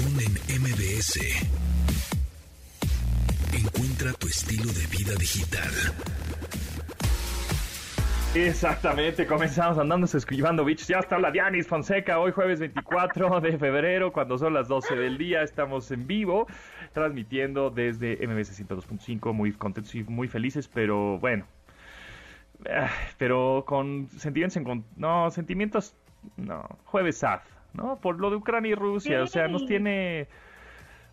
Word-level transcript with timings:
En 0.00 0.62
MBS. 0.62 1.20
Encuentra 3.52 4.14
tu 4.14 4.28
estilo 4.28 4.72
de 4.72 4.86
vida 4.86 5.14
digital. 5.18 5.68
Exactamente, 8.34 9.26
comenzamos 9.26 9.76
andando 9.76 10.06
escribando 10.06 10.64
bichos. 10.64 10.88
Ya 10.88 11.00
está 11.00 11.18
la 11.18 11.30
Dianis 11.30 11.66
Fonseca, 11.66 12.18
hoy 12.18 12.32
jueves 12.32 12.60
24 12.60 13.40
de 13.42 13.58
febrero, 13.58 14.10
cuando 14.10 14.38
son 14.38 14.54
las 14.54 14.68
12 14.68 14.96
del 14.96 15.18
día, 15.18 15.42
estamos 15.42 15.90
en 15.90 16.06
vivo, 16.06 16.46
transmitiendo 16.94 17.68
desde 17.68 18.26
MBS 18.26 18.58
102.5, 18.58 19.34
muy 19.34 19.52
contentos 19.52 19.94
y 19.94 20.02
muy 20.04 20.28
felices, 20.28 20.66
pero 20.66 21.18
bueno, 21.18 21.44
eh, 22.64 22.88
pero 23.18 23.64
con 23.66 24.08
sentimientos 24.16 24.56
en... 24.56 24.82
No, 24.96 25.30
sentimientos... 25.30 25.94
No, 26.38 26.66
jueves 26.84 27.18
sad, 27.18 27.40
¿no? 27.74 27.96
Por 27.96 28.18
lo 28.18 28.30
de 28.30 28.36
Ucrania 28.36 28.72
y 28.72 28.74
Rusia, 28.74 29.22
o 29.22 29.26
sea, 29.26 29.48
nos 29.48 29.66
tiene... 29.66 30.28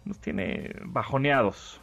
Nos 0.06 0.20
tiene 0.20 0.74
bajoneados. 0.86 1.82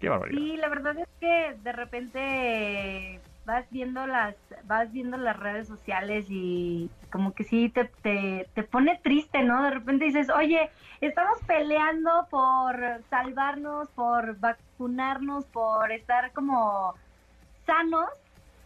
Qué 0.00 0.08
barbaridad. 0.08 0.40
Sí, 0.40 0.56
la 0.56 0.68
verdad 0.68 0.98
es 0.98 1.08
que 1.20 1.54
de 1.62 1.72
repente 1.72 3.20
vas 3.44 3.66
viendo 3.70 4.06
las 4.06 4.34
vas 4.64 4.90
viendo 4.90 5.16
las 5.16 5.38
redes 5.38 5.68
sociales 5.68 6.26
y 6.30 6.90
como 7.10 7.34
que 7.34 7.44
sí 7.44 7.68
te, 7.68 7.84
te, 8.02 8.48
te, 8.54 8.62
pone 8.62 8.98
triste, 9.02 9.42
¿no? 9.42 9.62
De 9.62 9.70
repente 9.70 10.06
dices, 10.06 10.30
oye, 10.30 10.70
estamos 11.00 11.38
peleando 11.46 12.26
por 12.30 13.02
salvarnos, 13.10 13.88
por 13.90 14.38
vacunarnos, 14.38 15.44
por 15.46 15.92
estar 15.92 16.32
como 16.32 16.94
sanos 17.66 18.08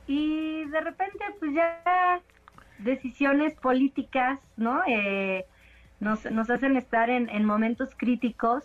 y 0.07 0.65
de 0.65 0.81
repente 0.81 1.25
pues 1.39 1.53
ya 1.55 2.21
decisiones 2.79 3.55
políticas, 3.55 4.39
¿no? 4.57 4.81
Eh, 4.87 5.45
nos, 6.01 6.25
nos 6.31 6.49
hacen 6.51 6.77
estar 6.77 7.11
en, 7.11 7.29
en 7.29 7.45
momentos 7.45 7.91
críticos 7.97 8.65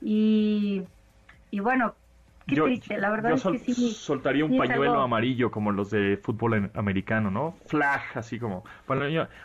y, 0.00 0.82
y 1.50 1.60
bueno, 1.60 1.94
Qué 2.46 2.56
yo, 2.56 2.64
triste, 2.64 2.98
la 2.98 3.10
verdad 3.10 3.30
yo 3.30 3.36
es 3.36 3.62
que 3.64 3.72
sí. 3.72 3.90
soltaría 3.92 4.44
un 4.44 4.58
pañuelo 4.58 5.00
amarillo 5.00 5.50
como 5.50 5.72
los 5.72 5.90
de 5.90 6.18
fútbol 6.18 6.70
americano, 6.74 7.30
¿no? 7.30 7.56
Flag, 7.66 8.02
así 8.14 8.38
como. 8.38 8.64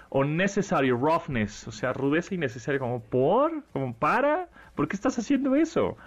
O 0.09 0.23
necessary 0.25 0.91
roughness, 0.91 1.65
o 1.67 1.71
sea, 1.71 1.93
rudeza 1.93 2.35
innecesaria, 2.35 2.77
como 2.77 2.99
por, 2.99 3.63
como 3.71 3.93
para. 3.93 4.49
¿Por 4.75 4.89
qué 4.89 4.95
estás 4.95 5.17
haciendo 5.17 5.55
eso? 5.55 5.97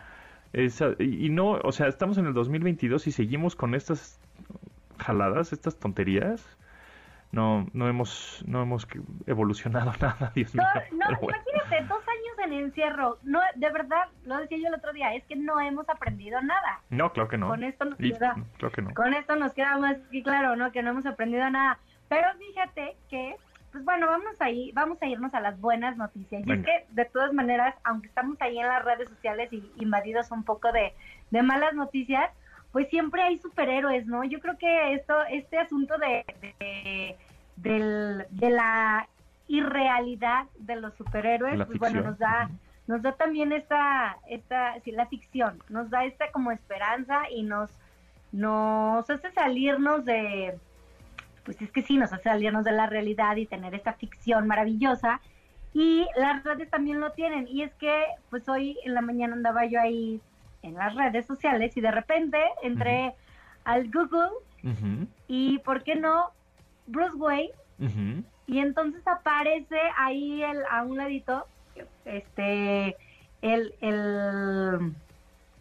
y 0.98 1.30
no, 1.30 1.52
o 1.52 1.72
sea, 1.72 1.88
estamos 1.88 2.18
en 2.18 2.26
el 2.26 2.34
2022 2.34 3.06
y 3.06 3.12
seguimos 3.12 3.56
con 3.56 3.74
estas 3.74 4.20
jaladas, 4.98 5.54
estas 5.54 5.76
tonterías 5.76 6.46
no, 7.32 7.66
no 7.72 7.88
hemos, 7.88 8.44
no 8.46 8.62
hemos 8.62 8.86
evolucionado 9.26 9.92
nada, 10.00 10.30
Dios 10.34 10.54
mío. 10.54 10.64
No, 10.92 11.10
imagínate, 11.10 11.84
dos 11.88 12.02
años 12.06 12.38
en 12.44 12.52
encierro. 12.52 13.18
No, 13.22 13.40
de 13.56 13.70
verdad, 13.70 14.08
lo 14.24 14.36
decía 14.36 14.58
yo 14.58 14.68
el 14.68 14.74
otro 14.74 14.92
día, 14.92 15.14
es 15.14 15.24
que 15.24 15.34
no 15.34 15.58
hemos 15.58 15.88
aprendido 15.88 16.40
nada. 16.42 16.80
No, 16.90 17.10
claro 17.12 17.28
que 17.28 17.38
no. 17.38 17.48
Con 17.48 17.64
esto 17.64 17.86
nos 17.86 17.98
queda, 17.98 18.36
con 18.94 19.14
esto 19.14 19.36
nos 19.36 19.54
queda 19.54 19.78
más 19.78 19.96
que 20.10 20.22
claro, 20.22 20.56
¿no? 20.56 20.70
Que 20.72 20.82
no 20.82 20.90
hemos 20.90 21.06
aprendido 21.06 21.48
nada. 21.48 21.78
Pero 22.08 22.28
fíjate 22.38 22.96
que, 23.08 23.36
pues 23.72 23.82
bueno, 23.82 24.06
vamos 24.06 24.38
ahí, 24.40 24.70
vamos 24.74 24.98
a 25.00 25.06
irnos 25.06 25.32
a 25.32 25.40
las 25.40 25.58
buenas 25.58 25.96
noticias. 25.96 26.42
Y 26.46 26.52
es 26.52 26.64
que, 26.64 26.86
de 26.90 27.06
todas 27.06 27.32
maneras, 27.32 27.74
aunque 27.84 28.08
estamos 28.08 28.36
ahí 28.42 28.58
en 28.58 28.68
las 28.68 28.84
redes 28.84 29.08
sociales 29.08 29.50
y 29.52 29.72
invadidos 29.76 30.30
un 30.30 30.44
poco 30.44 30.70
de, 30.70 30.92
de 31.30 31.42
malas 31.42 31.72
noticias, 31.72 32.30
pues 32.72 32.88
siempre 32.88 33.22
hay 33.22 33.38
superhéroes, 33.38 34.06
¿no? 34.06 34.24
Yo 34.24 34.40
creo 34.40 34.56
que 34.56 34.94
esto, 34.94 35.14
este 35.30 35.58
asunto 35.58 35.94
de, 35.98 36.24
de, 37.56 38.50
la 38.50 39.06
irrealidad 39.46 40.46
de 40.58 40.76
los 40.76 40.94
superhéroes, 40.94 41.64
pues 41.66 41.78
bueno, 41.78 42.00
nos 42.00 42.18
da, 42.18 42.50
nos 42.86 43.02
da 43.02 43.12
también 43.12 43.52
esta, 43.52 44.16
esta, 44.26 44.80
sí, 44.80 44.90
la 44.90 45.06
ficción, 45.06 45.62
nos 45.68 45.90
da 45.90 46.06
esta 46.06 46.32
como 46.32 46.50
esperanza 46.50 47.30
y 47.30 47.42
nos, 47.42 47.70
nos 48.32 49.08
hace 49.08 49.30
salirnos 49.32 50.06
de, 50.06 50.58
pues 51.44 51.60
es 51.60 51.70
que 51.70 51.82
sí, 51.82 51.98
nos 51.98 52.12
hace 52.12 52.24
salirnos 52.24 52.64
de 52.64 52.72
la 52.72 52.86
realidad 52.86 53.36
y 53.36 53.46
tener 53.46 53.74
esta 53.74 53.92
ficción 53.92 54.46
maravillosa. 54.46 55.20
Y 55.74 56.06
las 56.16 56.44
redes 56.44 56.68
también 56.70 57.00
lo 57.00 57.12
tienen. 57.12 57.48
Y 57.48 57.62
es 57.62 57.72
que, 57.74 58.04
pues 58.30 58.48
hoy 58.48 58.78
en 58.84 58.94
la 58.94 59.00
mañana 59.00 59.34
andaba 59.34 59.64
yo 59.64 59.80
ahí 59.80 60.20
en 60.62 60.74
las 60.74 60.94
redes 60.94 61.26
sociales 61.26 61.76
y 61.76 61.80
de 61.80 61.90
repente 61.90 62.38
entré 62.62 63.14
al 63.64 63.90
Google 63.90 64.30
y, 65.28 65.58
¿por 65.58 65.82
qué 65.82 65.96
no? 65.96 66.30
Bruce 66.86 67.16
Wayne. 67.16 68.24
Y 68.46 68.58
entonces 68.58 69.06
aparece 69.06 69.78
ahí 69.96 70.42
el, 70.42 70.62
a 70.70 70.82
un 70.82 70.96
ladito, 70.96 71.46
este, 72.04 72.96
el, 73.40 73.74
el, 73.80 74.92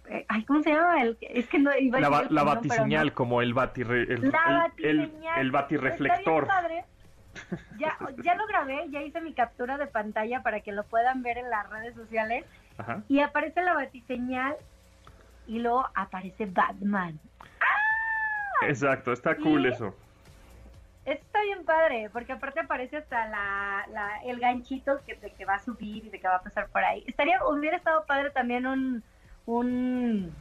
eh, 0.09 0.25
ay, 0.28 0.44
¿cómo 0.45 0.61
se 0.61 0.72
llama? 0.72 1.01
El, 1.01 1.17
es 1.22 1.47
que 1.47 1.59
no 1.59 1.75
iba 1.78 2.00
la, 2.00 2.28
la 2.29 2.44
batiseñal, 2.44 3.13
como 3.13 3.41
el, 3.41 3.53
bati, 3.53 3.81
el, 3.81 4.34
el, 4.78 5.11
el, 5.38 5.51
batirreflector. 5.51 6.47
Ya, 7.79 7.97
ya 8.23 8.35
lo 8.35 8.45
grabé, 8.45 8.90
ya 8.90 9.01
hice 9.01 9.22
mi 9.22 9.34
captura 9.34 9.78
de 9.78 9.88
pantalla 9.88 10.44
para 10.44 10.59
que 10.59 10.73
lo 10.73 10.84
puedan 10.84 11.23
ver 11.23 11.38
en 11.38 11.50
las 11.50 11.69
redes 11.69 11.95
sociales. 11.95 12.45
Y 13.07 13.19
aparece 13.19 13.61
la 13.61 13.73
batiseñal 13.73 14.56
y 15.47 15.59
luego 15.59 15.88
aparece 15.94 16.46
Batman. 16.46 17.19
¡Ah! 17.59 18.66
Exacto, 18.68 19.12
está 19.12 19.35
cool 19.35 19.66
eso. 19.66 19.96
Está 21.06 21.41
bien 21.41 21.66
padre, 21.66 22.09
porque 22.13 22.34
aparte 22.34 22.59
aparece 22.59 22.97
hasta 22.97 23.28
la, 23.28 24.19
el 24.24 24.40
ganchito 24.40 25.00
que, 25.06 25.16
de 25.16 25.31
que 25.31 25.46
va 25.46 25.56
a 25.56 25.59
subir 25.59 26.06
y 26.06 26.09
de 26.09 26.19
que 26.19 26.28
va 26.28 26.35
a 26.35 26.41
pasar 26.44 26.68
por 26.69 26.84
ahí. 26.84 27.03
Estaría, 27.07 27.44
hubiera 27.46 27.78
estado 27.78 28.06
padre 28.06 28.29
también 28.29 28.68
un, 28.68 29.03
un 29.47 30.31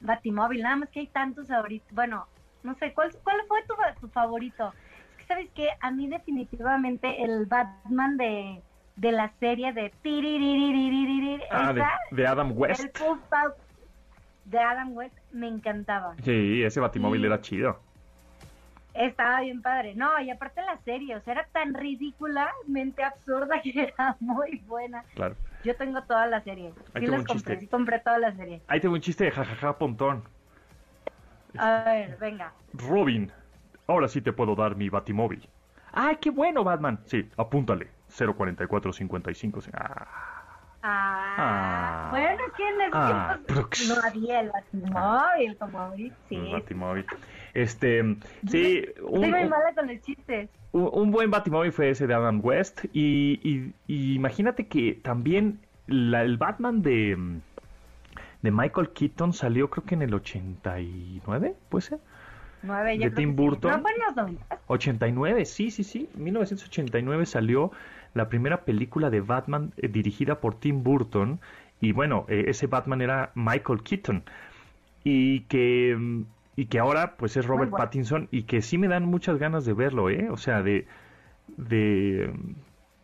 batimóvil, 0.00 0.62
nada 0.62 0.76
más 0.76 0.90
que 0.90 1.00
hay 1.00 1.06
tantos 1.06 1.50
ahorita. 1.50 1.86
Bueno, 1.92 2.26
no 2.62 2.74
sé, 2.74 2.92
¿cuál, 2.92 3.16
cuál 3.24 3.38
fue 3.48 3.62
tu, 3.62 3.74
tu 4.00 4.08
favorito? 4.08 4.74
Es 5.12 5.16
que, 5.16 5.24
¿sabes 5.26 5.50
que 5.54 5.68
A 5.80 5.90
mí 5.90 6.06
definitivamente 6.06 7.24
el 7.24 7.46
Batman 7.46 8.18
de, 8.18 8.60
de 8.96 9.12
la 9.12 9.30
serie 9.40 9.72
de... 9.72 9.92
Ah, 11.50 11.72
de, 12.10 12.26
Adam 12.26 12.52
West. 12.54 12.80
El 12.80 12.92
de 14.50 14.58
Adam 14.58 14.96
West 14.96 15.16
me 15.32 15.48
encantaba. 15.48 16.14
Sí, 16.24 16.62
ese 16.62 16.80
batimóvil 16.80 17.24
era 17.24 17.40
chido. 17.40 17.78
Estaba 18.94 19.40
bien 19.42 19.62
padre. 19.62 19.94
No, 19.94 20.18
y 20.20 20.30
aparte 20.30 20.62
la 20.62 20.76
serie, 20.78 21.14
o 21.16 21.20
sea, 21.20 21.34
era 21.34 21.46
tan 21.52 21.74
ridículamente 21.74 23.04
absurda 23.04 23.60
que 23.62 23.92
era 23.96 24.16
muy 24.20 24.62
buena. 24.66 25.04
Claro. 25.14 25.36
Yo 25.64 25.76
tengo 25.76 26.02
toda 26.02 26.26
la 26.26 26.40
serie. 26.42 26.72
sí 26.98 27.06
las 27.06 27.24
compré, 27.24 27.60
sí 27.60 27.66
compré 27.66 27.98
toda 28.00 28.18
la 28.18 28.34
serie. 28.34 28.60
Ahí 28.68 28.80
tengo 28.80 28.94
un 28.94 29.00
chiste 29.00 29.24
de 29.24 29.30
jajaja 29.30 29.78
pontón. 29.78 30.24
A 31.56 31.82
ver, 31.84 32.16
venga. 32.18 32.52
Robin, 32.74 33.32
ahora 33.86 34.08
sí 34.08 34.20
te 34.20 34.32
puedo 34.32 34.54
dar 34.54 34.76
mi 34.76 34.88
batimóvil. 34.88 35.48
¡Ay, 35.92 36.16
qué 36.20 36.30
bueno, 36.30 36.64
Batman! 36.64 37.00
Sí, 37.06 37.28
apúntale. 37.36 37.88
04455. 38.08 39.60
Ah. 39.74 40.06
Ah, 40.82 41.34
ah, 41.38 42.08
bueno, 42.10 42.27
en 42.62 42.80
ese 42.80 42.90
ah, 42.92 43.38
no 43.88 43.94
había 44.04 44.40
el 44.40 44.50
batimóvil 44.50 45.56
como 45.56 45.94
sí. 45.96 46.36
El 46.36 46.52
batimóvil. 46.52 47.06
Este, 47.54 48.16
sí. 48.48 48.84
Un, 49.02 49.24
Estoy 49.24 49.48
mala 49.48 49.74
con 49.74 49.88
los 49.88 50.00
chistes. 50.02 50.50
Un, 50.72 51.10
buen 51.10 51.30
batimóvil 51.30 51.72
fue 51.72 51.90
ese 51.90 52.06
de 52.06 52.14
Adam 52.14 52.40
West. 52.42 52.84
Y, 52.92 53.72
y, 53.86 54.14
imagínate 54.14 54.66
que 54.66 54.98
también 55.02 55.60
la, 55.86 56.22
el 56.22 56.36
Batman 56.36 56.82
de, 56.82 57.16
de 58.42 58.50
Michael 58.50 58.90
Keaton 58.90 59.32
salió 59.32 59.70
creo 59.70 59.84
que 59.84 59.94
en 59.94 60.02
el 60.02 60.14
89, 60.14 61.54
¿puede 61.68 61.82
ser? 61.82 61.98
9, 62.62 62.98
de 62.98 63.10
Tim 63.10 63.36
Burton. 63.36 63.82
No, 63.82 64.28
89, 64.66 65.44
sí, 65.44 65.70
sí, 65.70 65.84
sí. 65.84 66.08
1989 66.14 67.26
salió 67.26 67.70
la 68.14 68.28
primera 68.28 68.64
película 68.64 69.10
de 69.10 69.20
Batman 69.20 69.72
eh, 69.76 69.88
dirigida 69.88 70.40
por 70.40 70.58
Tim 70.58 70.82
Burton. 70.82 71.40
Y 71.80 71.92
bueno, 71.92 72.26
eh, 72.28 72.44
ese 72.48 72.66
Batman 72.66 73.02
era 73.02 73.30
Michael 73.34 73.82
Keaton. 73.82 74.24
Y 75.04 75.40
que, 75.42 76.24
y 76.56 76.66
que 76.66 76.78
ahora 76.78 77.16
pues 77.16 77.36
es 77.36 77.46
Robert 77.46 77.70
Pattinson. 77.70 78.28
Y 78.30 78.44
que 78.44 78.62
sí 78.62 78.78
me 78.78 78.88
dan 78.88 79.06
muchas 79.06 79.38
ganas 79.38 79.64
de 79.64 79.74
verlo, 79.74 80.10
¿eh? 80.10 80.28
O 80.30 80.36
sea, 80.36 80.62
de, 80.62 80.86
de, 81.56 82.32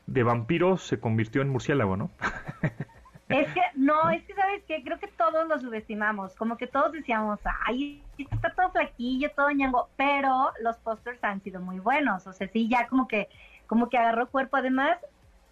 de 0.07 0.23
vampiro 0.23 0.77
se 0.77 0.99
convirtió 0.99 1.43
en 1.43 1.49
murciélago, 1.51 1.97
¿no? 1.97 2.11
Es 3.29 3.53
que, 3.55 3.63
no, 3.75 4.11
es 4.11 4.23
que, 4.25 4.35
¿sabes 4.35 4.63
qué? 4.69 4.83
Creo 4.85 4.99
que 4.99 5.09
todos 5.09 5.49
lo 5.49 5.59
subestimamos. 5.59 6.35
Como 6.35 6.57
que 6.57 6.67
todos 6.67 6.93
decíamos, 6.93 7.41
ay, 7.67 8.03
está 8.19 8.53
todo 8.55 8.71
flaquillo, 8.71 9.31
todo 9.35 9.51
ñango. 9.51 9.89
Pero 9.97 10.53
los 10.61 10.77
pósters 10.79 11.23
han 11.25 11.43
sido 11.43 11.61
muy 11.61 11.79
buenos. 11.79 12.27
O 12.27 12.33
sea, 12.33 12.49
sí, 12.49 12.69
ya 12.69 12.87
como 12.87 13.09
que 13.09 13.29
como 13.67 13.89
que 13.89 13.97
agarró 13.97 14.29
cuerpo. 14.29 14.57
Además, 14.57 14.99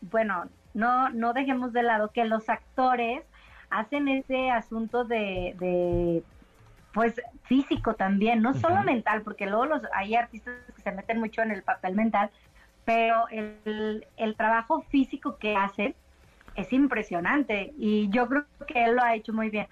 bueno, 0.03 0.45
no, 0.75 1.11
no 1.11 1.33
dejemos 1.33 1.73
de 1.73 1.83
lado 1.83 2.11
que 2.11 2.25
los 2.25 2.49
actores 2.49 3.23
hacen 3.71 4.09
ese 4.09 4.51
asunto 4.51 5.05
de, 5.05 5.55
de 5.59 6.23
pues 6.93 7.21
físico 7.45 7.95
también, 7.95 8.43
no 8.43 8.55
solo 8.55 8.83
mental, 8.83 9.23
porque 9.23 9.47
luego 9.47 9.67
los, 9.67 9.83
hay 9.95 10.15
artistas 10.15 10.55
que 10.75 10.83
se 10.83 10.93
meten 10.93 11.19
mucho 11.19 11.43
en 11.43 11.51
el 11.51 11.63
papel 11.63 11.95
mental, 11.95 12.31
pero 12.85 13.29
el, 13.29 14.07
el 14.17 14.37
trabajo 14.37 14.83
físico 14.91 15.39
que 15.39 15.57
hacen 15.57 15.95
es 16.55 16.73
impresionante 16.73 17.73
y 17.79 18.11
yo 18.11 18.29
creo 18.29 18.45
que 18.67 18.85
él 18.85 18.97
lo 18.97 19.03
ha 19.03 19.15
hecho 19.15 19.33
muy 19.33 19.51
bien. 19.51 19.67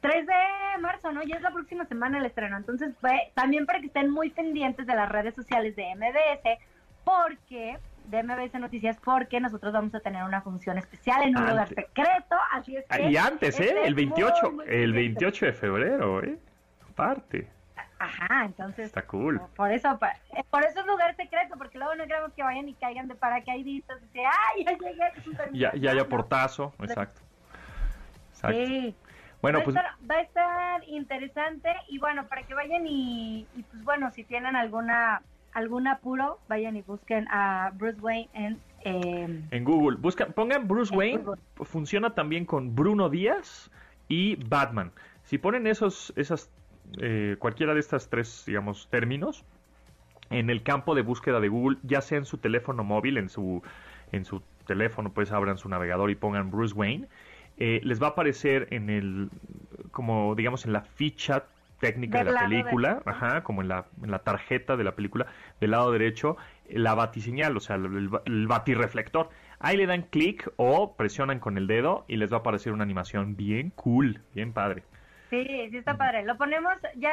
3 0.00 0.26
de 0.26 0.78
marzo, 0.80 1.12
¿no? 1.12 1.22
Ya 1.22 1.36
es 1.36 1.42
la 1.42 1.52
próxima 1.52 1.84
semana 1.84 2.18
el 2.18 2.26
estreno. 2.26 2.56
Entonces, 2.56 2.92
también 3.34 3.66
para 3.66 3.80
que 3.80 3.86
estén 3.86 4.10
muy 4.10 4.30
pendientes 4.30 4.86
de 4.86 4.94
las 4.96 5.08
redes 5.08 5.34
sociales 5.34 5.76
de 5.76 5.94
MBS, 5.94 6.58
porque 7.04 7.78
de 8.06 8.22
MBS 8.22 8.54
Noticias 8.54 8.98
porque 9.04 9.40
nosotros 9.40 9.72
vamos 9.72 9.94
a 9.94 10.00
tener 10.00 10.24
una 10.24 10.42
función 10.42 10.78
especial 10.78 11.22
en 11.22 11.36
un 11.36 11.48
lugar 11.48 11.68
secreto, 11.68 12.36
así 12.52 12.76
es 12.76 12.86
que... 12.86 13.10
Y 13.10 13.16
antes, 13.16 13.58
¿eh? 13.60 13.74
El 13.84 13.94
28, 13.94 14.62
el 14.66 14.92
28 14.92 15.46
de 15.46 15.52
febrero, 15.52 16.22
¿eh? 16.22 16.38
Aparte. 16.90 17.48
Ajá, 17.98 18.44
entonces... 18.44 18.86
Está 18.86 19.02
cool. 19.06 19.40
Por 19.54 19.70
eso, 19.70 19.98
por 20.50 20.64
eso 20.64 20.80
es 20.80 20.86
lugar 20.86 21.14
secreto, 21.16 21.54
porque 21.56 21.78
luego 21.78 21.94
no 21.94 22.06
queremos 22.06 22.32
que 22.32 22.42
vayan 22.42 22.68
y 22.68 22.74
caigan 22.74 23.08
de 23.08 23.14
paracaidistas 23.14 24.02
y 24.02 24.06
se, 24.08 24.20
¡ay, 24.20 24.64
ya 24.64 24.72
llegué! 24.72 25.50
Ya, 25.52 25.72
ya 25.74 25.90
haya 25.92 26.08
portazo, 26.08 26.74
exacto. 26.80 27.20
exacto. 28.32 28.66
Sí. 28.66 28.94
Bueno, 29.40 29.58
va 29.58 29.64
pues... 29.64 29.76
A 29.76 29.80
estar, 29.80 29.96
va 30.10 30.14
a 30.16 30.20
estar 30.20 30.88
interesante 30.88 31.74
y 31.88 31.98
bueno, 31.98 32.26
para 32.26 32.42
que 32.42 32.54
vayan 32.54 32.86
y, 32.86 33.46
y 33.54 33.62
pues 33.62 33.82
bueno, 33.84 34.10
si 34.10 34.24
tienen 34.24 34.56
alguna 34.56 35.22
algún 35.52 35.86
apuro, 35.86 36.38
vayan 36.48 36.76
y 36.76 36.82
busquen 36.82 37.26
a 37.30 37.72
Bruce 37.74 38.00
Wayne 38.00 38.28
en... 38.34 38.58
Eh, 38.84 39.42
en 39.50 39.64
Google. 39.64 39.96
Buscan, 39.98 40.32
pongan 40.32 40.66
Bruce 40.66 40.94
Wayne, 40.94 41.22
funciona 41.56 42.14
también 42.14 42.44
con 42.44 42.74
Bruno 42.74 43.08
Díaz 43.08 43.70
y 44.08 44.36
Batman. 44.36 44.90
Si 45.24 45.38
ponen 45.38 45.66
esos, 45.66 46.12
esas, 46.16 46.50
eh, 47.00 47.36
cualquiera 47.38 47.74
de 47.74 47.80
estas 47.80 48.08
tres, 48.08 48.44
digamos, 48.46 48.88
términos, 48.90 49.44
en 50.30 50.50
el 50.50 50.62
campo 50.62 50.94
de 50.94 51.02
búsqueda 51.02 51.40
de 51.40 51.48
Google, 51.48 51.78
ya 51.82 52.00
sea 52.00 52.18
en 52.18 52.24
su 52.24 52.38
teléfono 52.38 52.82
móvil, 52.82 53.18
en 53.18 53.28
su, 53.28 53.62
en 54.10 54.24
su 54.24 54.42
teléfono, 54.66 55.12
pues 55.12 55.30
abran 55.30 55.58
su 55.58 55.68
navegador 55.68 56.10
y 56.10 56.14
pongan 56.14 56.50
Bruce 56.50 56.74
Wayne, 56.74 57.08
eh, 57.58 57.80
les 57.84 58.02
va 58.02 58.08
a 58.08 58.10
aparecer 58.10 58.66
en 58.70 58.90
el, 58.90 59.30
como 59.90 60.34
digamos, 60.34 60.64
en 60.64 60.72
la 60.72 60.80
ficha 60.82 61.44
técnica 61.82 62.22
de 62.22 62.30
la 62.30 62.48
película, 62.48 63.02
ajá, 63.04 63.42
como 63.42 63.60
en 63.60 63.68
la, 63.68 63.86
en 64.02 64.12
la 64.12 64.20
tarjeta 64.20 64.76
de 64.76 64.84
la 64.84 64.94
película, 64.94 65.26
del 65.60 65.72
lado 65.72 65.90
derecho, 65.90 66.36
la 66.70 66.94
batiseñal, 66.94 67.56
o 67.56 67.60
sea, 67.60 67.74
el, 67.74 68.08
el 68.24 68.46
batirreflector. 68.46 69.30
Ahí 69.58 69.76
le 69.76 69.86
dan 69.86 70.02
clic 70.02 70.48
o 70.56 70.94
presionan 70.94 71.40
con 71.40 71.58
el 71.58 71.66
dedo 71.66 72.04
y 72.06 72.16
les 72.16 72.32
va 72.32 72.36
a 72.36 72.40
aparecer 72.40 72.72
una 72.72 72.84
animación 72.84 73.36
bien 73.36 73.70
cool, 73.70 74.20
bien 74.32 74.52
padre. 74.52 74.84
Sí, 75.30 75.44
sí 75.70 75.76
está 75.76 75.96
padre. 75.96 76.24
Lo 76.24 76.36
ponemos, 76.36 76.72
ya 76.96 77.10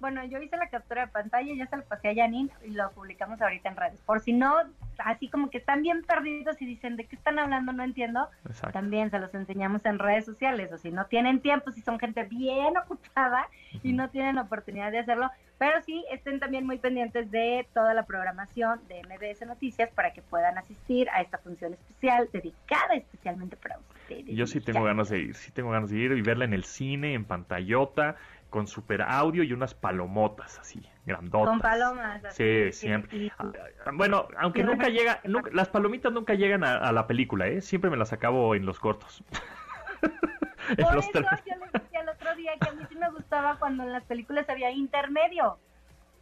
bueno, 0.00 0.24
yo 0.24 0.38
hice 0.38 0.56
la 0.56 0.68
captura 0.68 1.06
de 1.06 1.12
pantalla, 1.12 1.54
ya 1.54 1.66
se 1.66 1.76
lo 1.76 1.84
pasé 1.84 2.10
a 2.10 2.14
Janine 2.14 2.50
y 2.64 2.70
lo 2.70 2.90
publicamos 2.90 3.40
ahorita 3.40 3.70
en 3.70 3.76
redes. 3.76 4.00
Por 4.02 4.20
si 4.20 4.32
no, 4.32 4.54
así 4.98 5.28
como 5.28 5.50
que 5.50 5.58
están 5.58 5.82
bien 5.82 6.02
perdidos 6.02 6.60
y 6.60 6.66
dicen 6.66 6.96
de 6.96 7.06
qué 7.06 7.16
están 7.16 7.38
hablando, 7.38 7.72
no 7.72 7.82
entiendo, 7.82 8.28
también 8.72 9.10
se 9.10 9.18
los 9.18 9.34
enseñamos 9.34 9.84
en 9.86 9.98
redes 9.98 10.24
sociales. 10.24 10.72
O 10.72 10.78
si 10.78 10.90
no 10.90 11.06
tienen 11.06 11.40
tiempo, 11.40 11.70
si 11.70 11.80
son 11.80 11.98
gente 11.98 12.24
bien 12.24 12.76
ocupada 12.76 13.48
y 13.82 13.92
no 13.92 14.10
tienen 14.10 14.38
oportunidad 14.38 14.90
de 14.90 14.98
hacerlo, 14.98 15.30
pero 15.58 15.80
sí 15.82 16.04
estén 16.10 16.40
también 16.40 16.66
muy 16.66 16.78
pendientes 16.78 17.30
de 17.30 17.66
toda 17.72 17.94
la 17.94 18.04
programación 18.04 18.80
de 18.88 19.02
MBS 19.04 19.46
Noticias 19.46 19.90
para 19.92 20.12
que 20.12 20.20
puedan 20.20 20.58
asistir 20.58 21.08
a 21.10 21.22
esta 21.22 21.38
función 21.38 21.74
especial 21.74 22.28
dedicada 22.32 22.94
especialmente 22.94 23.56
para 23.56 23.78
ustedes. 23.78 24.26
Yo 24.36 24.46
sí 24.46 24.60
tengo 24.60 24.84
ganas 24.84 25.08
de 25.08 25.20
ir, 25.20 25.34
sí 25.34 25.52
tengo 25.52 25.70
ganas 25.70 25.90
de 25.90 25.98
ir 25.98 26.12
y 26.12 26.22
verla 26.22 26.44
en 26.44 26.52
el 26.52 26.64
cine, 26.64 27.14
en 27.14 27.24
pantallota 27.24 28.16
con 28.54 28.68
super 28.68 29.02
audio 29.02 29.42
y 29.42 29.52
unas 29.52 29.74
palomotas 29.74 30.60
así, 30.60 30.80
grandotas. 31.04 31.48
Con 31.48 31.58
palomas. 31.58 32.22
sí, 32.30 32.70
siempre. 32.70 33.32
Ah, 33.36 33.50
bueno, 33.94 34.28
aunque 34.38 34.62
nunca 34.62 34.88
llega, 34.90 35.20
las 35.50 35.70
palomitas 35.70 36.12
nunca 36.12 36.34
llegan 36.34 36.62
a, 36.62 36.92
la 36.92 37.08
película, 37.08 37.48
¿eh? 37.48 37.60
Siempre 37.60 37.90
me 37.90 37.96
las 37.96 38.12
acabo 38.12 38.54
en 38.54 38.64
los 38.64 38.78
cortos. 38.78 39.24
Por 40.80 40.98
eso 40.98 41.10
yo 41.12 41.20
les 41.20 41.72
decía 41.72 42.00
el 42.00 42.08
otro 42.08 42.36
día 42.36 42.52
que 42.60 42.68
a 42.68 42.72
mí 42.74 42.84
sí 42.88 42.94
me 42.94 43.10
gustaba 43.10 43.56
cuando 43.58 43.82
en 43.82 43.90
las 43.90 44.04
películas 44.04 44.48
había 44.48 44.70
intermedio, 44.70 45.58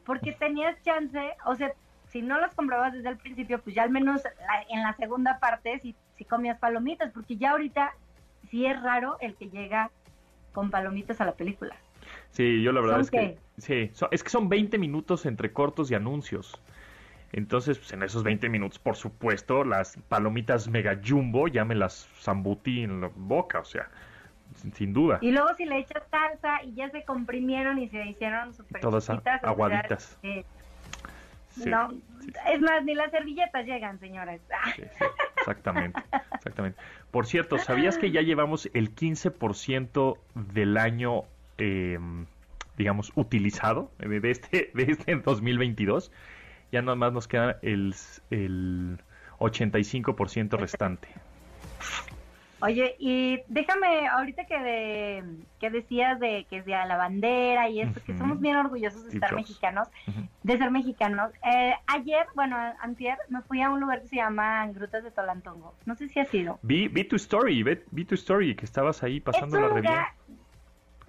porque 0.07 0.33
tenías 0.33 0.81
chance, 0.81 1.35
o 1.45 1.55
sea, 1.55 1.75
si 2.09 2.23
no 2.23 2.41
las 2.41 2.55
comprabas 2.55 2.95
desde 2.95 3.11
el 3.11 3.19
principio, 3.19 3.61
pues 3.61 3.77
ya 3.77 3.83
al 3.83 3.91
menos 3.91 4.23
en 4.71 4.83
la 4.83 4.95
segunda 4.95 5.39
parte 5.39 5.81
sí, 5.81 5.95
sí 6.17 6.25
comías 6.25 6.59
palomitas, 6.59 7.13
porque 7.13 7.37
ya 7.37 7.51
ahorita 7.51 7.93
sí 8.51 8.65
es 8.65 8.83
raro 8.83 9.19
el 9.21 9.35
que 9.35 9.51
llega 9.51 9.91
con 10.55 10.71
palomitas 10.71 11.21
a 11.21 11.27
la 11.27 11.33
película. 11.33 11.77
Sí, 12.33 12.63
yo 12.63 12.73
la 12.73 12.81
verdad 12.81 13.01
es 13.01 13.11
que 13.11 13.39
sí, 13.59 13.91
es 14.11 14.23
que 14.23 14.31
son 14.31 14.49
20 14.49 14.79
minutos 14.79 15.27
entre 15.27 15.53
cortos 15.53 15.91
y 15.91 15.95
anuncios. 15.95 16.61
Entonces, 17.33 17.79
pues 17.79 17.93
en 17.93 18.03
esos 18.03 18.23
20 18.23 18.49
minutos, 18.49 18.79
por 18.79 18.97
supuesto, 18.97 19.65
las 19.65 19.97
palomitas 20.09 20.69
mega 20.69 20.99
jumbo 21.03 21.49
ya 21.49 21.65
me 21.65 21.75
las 21.75 22.07
zambutí 22.21 22.83
en 22.83 23.01
la 23.01 23.11
boca, 23.15 23.61
o 23.61 23.65
sea, 23.65 23.89
sin, 24.75 24.93
duda. 24.93 25.19
Y 25.23 25.31
luego 25.31 25.55
si 25.57 25.65
le 25.65 25.79
echas 25.79 26.03
salsa 26.11 26.63
y 26.63 26.75
ya 26.75 26.91
se 26.91 27.05
comprimieron 27.05 27.79
y 27.79 27.89
se 27.89 28.05
hicieron 28.05 28.53
súper 28.55 28.83
Todas 28.83 29.09
aguaditas. 29.11 30.19
Eh, 30.23 30.45
no, 31.67 31.91
es 32.51 32.61
más, 32.61 32.85
ni 32.85 32.95
las 32.95 33.11
servilletas 33.11 33.67
llegan, 33.67 33.99
señoras. 33.99 34.41
exactamente, 35.37 36.03
exactamente. 36.35 36.81
Por 37.11 37.27
cierto, 37.27 37.59
¿sabías 37.59 37.99
que 37.99 38.11
ya 38.11 38.23
llevamos 38.23 38.71
el 38.73 38.95
15% 38.95 40.19
del 40.35 40.77
año 40.79 41.25
eh, 41.63 41.99
digamos, 42.77 43.13
utilizado 43.15 43.93
de 43.99 44.31
este, 44.31 44.71
de 44.75 44.83
este 44.83 45.15
2022. 45.17 46.11
Ya 46.73 46.83
nada 46.83 46.97
más 46.97 47.13
nos 47.13 47.29
queda 47.29 47.59
el, 47.63 47.95
el 48.31 48.99
85% 49.39 50.59
restante. 50.59 51.09
Oye, 52.63 52.95
y 53.01 53.41
déjame, 53.49 54.07
ahorita 54.07 54.45
que 54.45 54.57
de, 54.57 55.25
que 55.59 55.69
decías 55.69 56.21
de 56.21 56.47
que 56.49 56.59
es 56.59 56.65
de 56.65 56.71
la 56.71 56.97
bandera 56.97 57.69
y 57.69 57.81
esto, 57.81 58.01
que 58.05 58.17
somos 58.17 58.41
bien 58.41 58.55
orgullosos 58.55 59.05
de 59.05 59.15
estar 59.15 59.35
mexicanos, 59.35 59.89
de 60.45 60.59
ser 60.59 60.71
mexicanos. 60.71 61.33
Eh, 61.45 61.75
ayer, 61.89 62.25
bueno, 62.37 62.57
antier, 62.81 63.19
me 63.29 63.43
fui 63.43 63.61
a 63.63 63.69
un 63.69 63.81
lugar 63.81 64.03
que 64.03 64.09
se 64.09 64.17
llama 64.17 64.65
Grutas 64.69 65.03
de 65.03 65.11
Tolantongo. 65.11 65.75
No 65.87 65.97
sé 65.97 66.09
si 66.09 66.21
ha 66.21 66.25
sido. 66.25 66.61
Vi, 66.63 66.87
vi 66.87 67.03
tu 67.03 67.17
story, 67.17 67.65
vi, 67.91 68.05
tu 68.05 68.15
story, 68.15 68.55
que 68.55 68.65
estabas 68.65 69.03
ahí 69.03 69.19
pasando 69.19 69.61
la 69.61 69.69
review. 69.69 69.93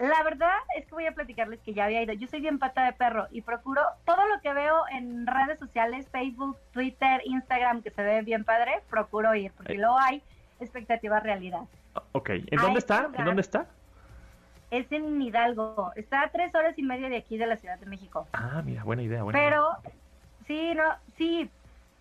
La 0.03 0.21
verdad 0.21 0.57
es 0.75 0.85
que 0.85 0.95
voy 0.95 1.05
a 1.05 1.13
platicarles 1.13 1.61
que 1.61 1.73
ya 1.73 1.85
había 1.85 2.01
ido. 2.01 2.11
Yo 2.11 2.27
soy 2.27 2.41
bien 2.41 2.59
pata 2.59 2.83
de 2.83 2.91
perro 2.91 3.27
y 3.31 3.39
procuro 3.39 3.81
todo 4.03 4.27
lo 4.27 4.41
que 4.41 4.51
veo 4.51 4.83
en 4.91 5.25
redes 5.25 5.57
sociales, 5.59 6.09
Facebook, 6.11 6.57
Twitter, 6.73 7.21
Instagram, 7.23 7.81
que 7.81 7.89
se 7.89 8.03
ve 8.03 8.21
bien 8.21 8.43
padre, 8.43 8.81
procuro 8.89 9.33
ir, 9.33 9.53
porque 9.53 9.75
luego 9.75 9.97
hay 9.97 10.21
expectativa 10.59 11.21
realidad. 11.21 11.61
Ok, 12.11 12.31
¿en 12.31 12.59
dónde 12.59 12.79
está? 12.79 13.09
¿En 13.17 13.23
dónde 13.23 13.41
está? 13.41 13.65
Es 14.71 14.91
en 14.91 15.21
Hidalgo. 15.21 15.93
Está 15.95 16.23
a 16.23 16.31
tres 16.31 16.53
horas 16.53 16.77
y 16.77 16.83
media 16.83 17.07
de 17.07 17.15
aquí 17.15 17.37
de 17.37 17.47
la 17.47 17.55
Ciudad 17.55 17.79
de 17.79 17.85
México. 17.85 18.27
Ah, 18.33 18.61
mira, 18.65 18.83
buena 18.83 19.03
idea. 19.03 19.23
Buena 19.23 19.39
pero, 19.39 19.69
sí, 20.47 20.73
no, 20.75 20.83
sí, 21.17 21.49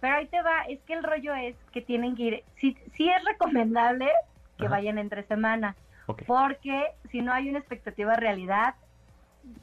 pero 0.00 0.17
ahí 0.17 0.26
te 0.26 0.43
va. 0.43 0.62
Es 0.69 0.81
que 0.81 0.95
el 0.95 1.05
rollo 1.05 1.35
es 1.35 1.55
que 1.71 1.81
tienen 1.81 2.17
que 2.17 2.23
ir. 2.25 2.45
Sí, 2.57 2.76
sí 2.95 3.09
es 3.09 3.25
recomendable 3.25 4.11
que 4.59 4.67
vayan 4.67 4.99
entre 4.99 5.23
semana 5.23 5.76
porque 6.26 6.87
si 7.11 7.21
no 7.23 7.33
hay 7.33 7.49
una 7.49 7.59
expectativa 7.59 8.14
realidad, 8.14 8.75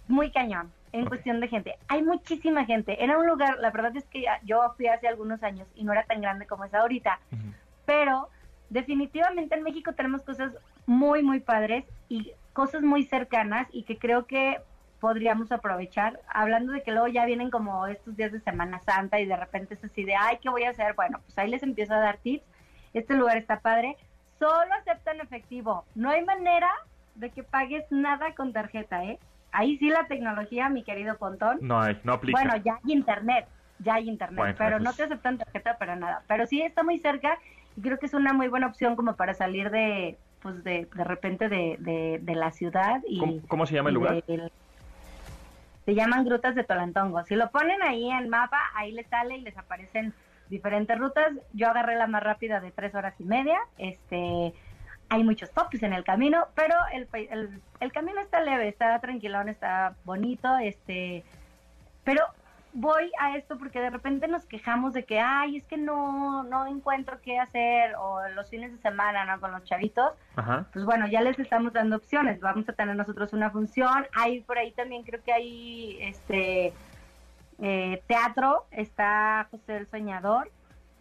muy 0.07 0.31
cañón 0.31 0.71
en 0.91 1.05
cuestión 1.05 1.39
de 1.39 1.47
gente. 1.47 1.75
Hay 1.87 2.01
muchísima 2.01 2.65
gente. 2.65 3.03
Era 3.03 3.17
un 3.17 3.27
lugar, 3.27 3.57
la 3.59 3.71
verdad 3.71 3.95
es 3.95 4.05
que 4.05 4.25
yo 4.43 4.61
fui 4.75 4.87
hace 4.87 5.07
algunos 5.07 5.43
años 5.43 5.67
y 5.75 5.83
no 5.83 5.91
era 5.91 6.03
tan 6.03 6.21
grande 6.21 6.47
como 6.47 6.65
es 6.65 6.73
ahorita, 6.73 7.19
pero 7.85 8.29
definitivamente 8.69 9.55
en 9.55 9.63
México 9.63 9.93
tenemos 9.93 10.21
cosas 10.23 10.53
muy, 10.85 11.23
muy 11.23 11.39
padres 11.39 11.85
y 12.07 12.31
cosas 12.53 12.81
muy 12.81 13.03
cercanas 13.03 13.67
y 13.71 13.83
que 13.83 13.97
creo 13.97 14.25
que 14.25 14.59
podríamos 14.99 15.51
aprovechar, 15.51 16.19
hablando 16.27 16.73
de 16.73 16.83
que 16.83 16.91
luego 16.91 17.07
ya 17.07 17.25
vienen 17.25 17.49
como 17.49 17.87
estos 17.87 18.17
días 18.17 18.31
de 18.31 18.41
Semana 18.41 18.79
Santa 18.79 19.19
y 19.19 19.25
de 19.25 19.35
repente 19.35 19.75
es 19.75 19.83
así 19.83 20.03
de, 20.03 20.15
ay, 20.15 20.39
¿qué 20.41 20.49
voy 20.49 20.63
a 20.63 20.71
hacer? 20.71 20.93
Bueno, 20.93 21.21
pues 21.23 21.37
ahí 21.37 21.49
les 21.49 21.63
empiezo 21.63 21.93
a 21.93 21.99
dar 21.99 22.17
tips. 22.17 22.43
Este 22.93 23.13
lugar 23.13 23.37
está 23.37 23.59
padre 23.59 23.95
solo 24.39 24.73
aceptan 24.79 25.19
efectivo. 25.21 25.85
No 25.95 26.09
hay 26.09 26.23
manera 26.23 26.69
de 27.15 27.29
que 27.29 27.43
pagues 27.43 27.85
nada 27.91 28.33
con 28.33 28.53
tarjeta, 28.53 29.03
¿eh? 29.03 29.19
Ahí 29.51 29.77
sí 29.77 29.89
la 29.89 30.07
tecnología, 30.07 30.69
mi 30.69 30.83
querido 30.83 31.17
Pontón. 31.17 31.57
No 31.61 31.81
hay, 31.81 31.99
no 32.03 32.13
aplica. 32.13 32.39
Bueno, 32.39 32.55
ya 32.63 32.79
hay 32.83 32.93
internet, 32.93 33.47
ya 33.79 33.95
hay 33.95 34.07
internet, 34.07 34.55
pero 34.57 34.79
no 34.79 34.93
te 34.93 35.03
aceptan 35.03 35.37
tarjeta 35.37 35.77
para 35.77 35.95
nada. 35.95 36.23
Pero 36.27 36.45
sí 36.45 36.61
está 36.61 36.83
muy 36.83 36.99
cerca 36.99 37.37
y 37.75 37.81
creo 37.81 37.97
que 37.97 38.05
es 38.05 38.13
una 38.13 38.33
muy 38.33 38.47
buena 38.47 38.67
opción 38.67 38.95
como 38.95 39.15
para 39.15 39.33
salir 39.33 39.71
de, 39.71 40.17
pues 40.41 40.63
de, 40.63 40.87
de 40.93 41.03
repente 41.03 41.49
de, 41.49 42.19
de, 42.21 42.35
la 42.35 42.51
ciudad. 42.51 43.01
y 43.07 43.41
¿Cómo, 43.47 43.65
se 43.65 43.75
llama 43.75 43.89
el 43.89 43.95
lugar? 43.95 44.23
se 45.85 45.95
llaman 45.95 46.23
Grutas 46.23 46.53
de 46.53 46.63
Tolantongo. 46.63 47.23
Si 47.23 47.35
lo 47.35 47.49
ponen 47.49 47.81
ahí 47.81 48.11
en 48.11 48.29
mapa, 48.29 48.59
ahí 48.75 48.91
les 48.91 49.07
sale 49.07 49.37
y 49.37 49.41
les 49.41 49.57
aparecen 49.57 50.13
diferentes 50.49 50.97
rutas. 50.97 51.31
Yo 51.53 51.69
agarré 51.69 51.95
la 51.95 52.07
más 52.07 52.23
rápida 52.23 52.59
de 52.59 52.71
tres 52.71 52.93
horas 52.95 53.13
y 53.19 53.23
media. 53.23 53.59
Este, 53.77 54.53
hay 55.09 55.23
muchos 55.23 55.51
tops 55.51 55.81
en 55.83 55.93
el 55.93 56.03
camino, 56.03 56.47
pero 56.55 56.75
el, 56.93 57.07
el, 57.13 57.61
el 57.79 57.91
camino 57.91 58.21
está 58.21 58.41
leve, 58.41 58.67
está 58.67 58.99
tranquilón, 58.99 59.49
está 59.49 59.95
bonito, 60.05 60.57
este, 60.57 61.23
pero 62.03 62.23
voy 62.73 63.11
a 63.19 63.35
esto 63.35 63.57
porque 63.57 63.79
de 63.79 63.89
repente 63.89 64.27
nos 64.27 64.45
quejamos 64.45 64.93
de 64.93 65.03
que, 65.03 65.19
ay, 65.19 65.57
es 65.57 65.65
que 65.65 65.77
no, 65.77 66.43
no 66.43 66.67
encuentro 66.67 67.19
qué 67.21 67.39
hacer, 67.39 67.95
o 67.95 68.27
los 68.29 68.49
fines 68.49 68.71
de 68.71 68.77
semana, 68.77 69.25
¿no? 69.25 69.39
Con 69.39 69.51
los 69.51 69.63
chavitos. 69.63 70.13
Pues 70.71 70.85
bueno, 70.85 71.07
ya 71.07 71.21
les 71.21 71.39
estamos 71.39 71.73
dando 71.73 71.95
opciones. 71.95 72.39
Vamos 72.39 72.69
a 72.69 72.73
tener 72.73 72.95
nosotros 72.95 73.33
una 73.33 73.49
función. 73.49 74.05
Hay 74.15 74.41
por 74.41 74.57
ahí 74.57 74.71
también, 74.71 75.03
creo 75.03 75.21
que 75.23 75.33
hay 75.33 75.97
este 76.01 76.73
eh, 77.61 78.01
teatro. 78.07 78.65
Está 78.71 79.47
José 79.51 79.77
el 79.77 79.87
Soñador. 79.87 80.51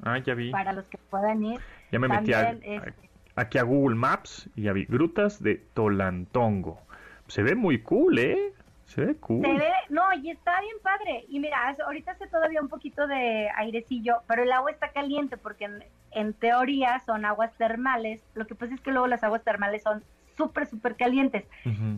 Ah, 0.02 0.18
ya 0.18 0.34
vi. 0.34 0.50
Para 0.50 0.72
los 0.72 0.86
que 0.86 0.98
puedan 0.98 1.42
ir. 1.44 1.60
Ya 1.90 1.98
me 1.98 2.08
metí 2.08 2.32
este 2.32 2.94
aquí 3.38 3.58
a 3.58 3.62
Google 3.62 3.96
Maps 3.96 4.50
y 4.56 4.62
ya 4.62 4.72
vi 4.72 4.84
grutas 4.84 5.42
de 5.42 5.56
Tolantongo. 5.74 6.80
Se 7.28 7.42
ve 7.42 7.54
muy 7.54 7.82
cool, 7.82 8.18
¿eh? 8.18 8.52
Se 8.86 9.04
ve 9.04 9.16
cool. 9.16 9.42
Se 9.42 9.52
ve, 9.52 9.70
no, 9.90 10.02
y 10.14 10.30
está 10.30 10.60
bien 10.60 10.76
padre. 10.82 11.24
Y 11.28 11.38
mira, 11.40 11.76
ahorita 11.84 12.12
hace 12.12 12.26
todavía 12.26 12.60
un 12.60 12.68
poquito 12.68 13.06
de 13.06 13.48
airecillo, 13.54 14.22
pero 14.26 14.42
el 14.42 14.52
agua 14.52 14.70
está 14.70 14.92
caliente 14.92 15.36
porque 15.36 15.68
en, 16.10 16.32
teoría 16.34 17.00
son 17.00 17.24
aguas 17.24 17.52
termales. 17.56 18.22
Lo 18.34 18.46
que 18.46 18.54
pasa 18.54 18.74
es 18.74 18.80
que 18.80 18.90
luego 18.90 19.06
las 19.06 19.22
aguas 19.22 19.44
termales 19.44 19.82
son 19.82 20.02
súper, 20.36 20.66
súper 20.66 20.96
calientes, 20.96 21.44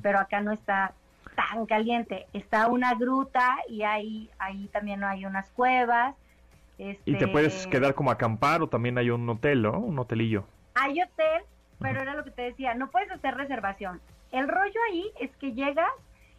pero 0.02 0.18
acá 0.18 0.40
no 0.40 0.52
está 0.52 0.94
tan 1.40 1.66
caliente. 1.66 2.26
Está 2.32 2.68
una 2.68 2.94
gruta 2.94 3.58
y 3.68 3.82
ahí, 3.82 4.30
ahí 4.38 4.68
también 4.72 5.02
hay 5.04 5.24
unas 5.24 5.50
cuevas. 5.50 6.14
Y 6.78 7.18
te 7.18 7.28
puedes 7.28 7.54
este 7.54 7.70
quedar 7.70 7.94
como 7.94 8.10
acampar 8.10 8.62
o 8.62 8.68
también 8.68 8.96
hay 8.96 9.10
un 9.10 9.28
hotel, 9.28 9.62
¿no? 9.62 9.78
Un 9.78 9.98
hotelillo. 9.98 10.44
Hay 10.74 11.00
hotel, 11.02 11.42
pero 11.78 12.00
era 12.00 12.14
lo 12.14 12.24
que 12.24 12.30
te 12.30 12.42
decía, 12.42 12.74
no 12.74 12.90
puedes 12.90 13.10
hacer 13.10 13.34
reservación. 13.34 14.00
El 14.32 14.48
rollo 14.48 14.80
ahí 14.90 15.10
es 15.20 15.30
que 15.36 15.52
llegas 15.52 15.90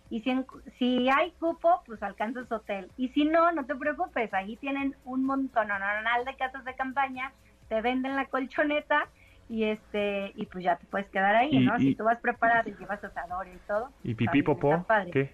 y 0.10 0.22
si, 0.22 0.46
si 0.80 1.10
hay 1.10 1.32
cupo, 1.40 1.84
pues 1.86 2.02
alcanzas 2.02 2.52
hotel. 2.52 2.90
Y 2.98 3.10
si 3.10 3.26
no, 3.26 3.52
no 3.52 3.66
te 3.66 3.76
preocupes, 3.76 4.34
ahí 4.34 4.56
tienen 4.58 4.96
un 5.06 5.26
montón 5.26 5.68
de 5.68 6.36
casas 6.38 6.66
de 6.66 6.74
campaña, 6.74 7.32
te 7.70 7.82
venden 7.82 8.16
la 8.16 8.26
colchoneta 8.26 9.08
y 9.52 9.66
este 9.66 10.32
y 10.36 10.46
pues 10.46 10.64
ya 10.64 10.78
te 10.78 10.86
puedes 10.86 11.10
quedar 11.10 11.36
ahí, 11.36 11.60
¿no? 11.60 11.78
si 11.78 11.94
tú 11.94 12.06
vas 12.06 12.18
preparado 12.20 12.70
y 12.70 12.74
llevas 12.74 13.04
asador 13.04 13.48
y 13.50 13.58
todo. 13.68 13.90
¿Y 14.02 14.16
pipí, 14.16 14.42
popó? 14.44 14.86
¿Qué? 15.12 15.34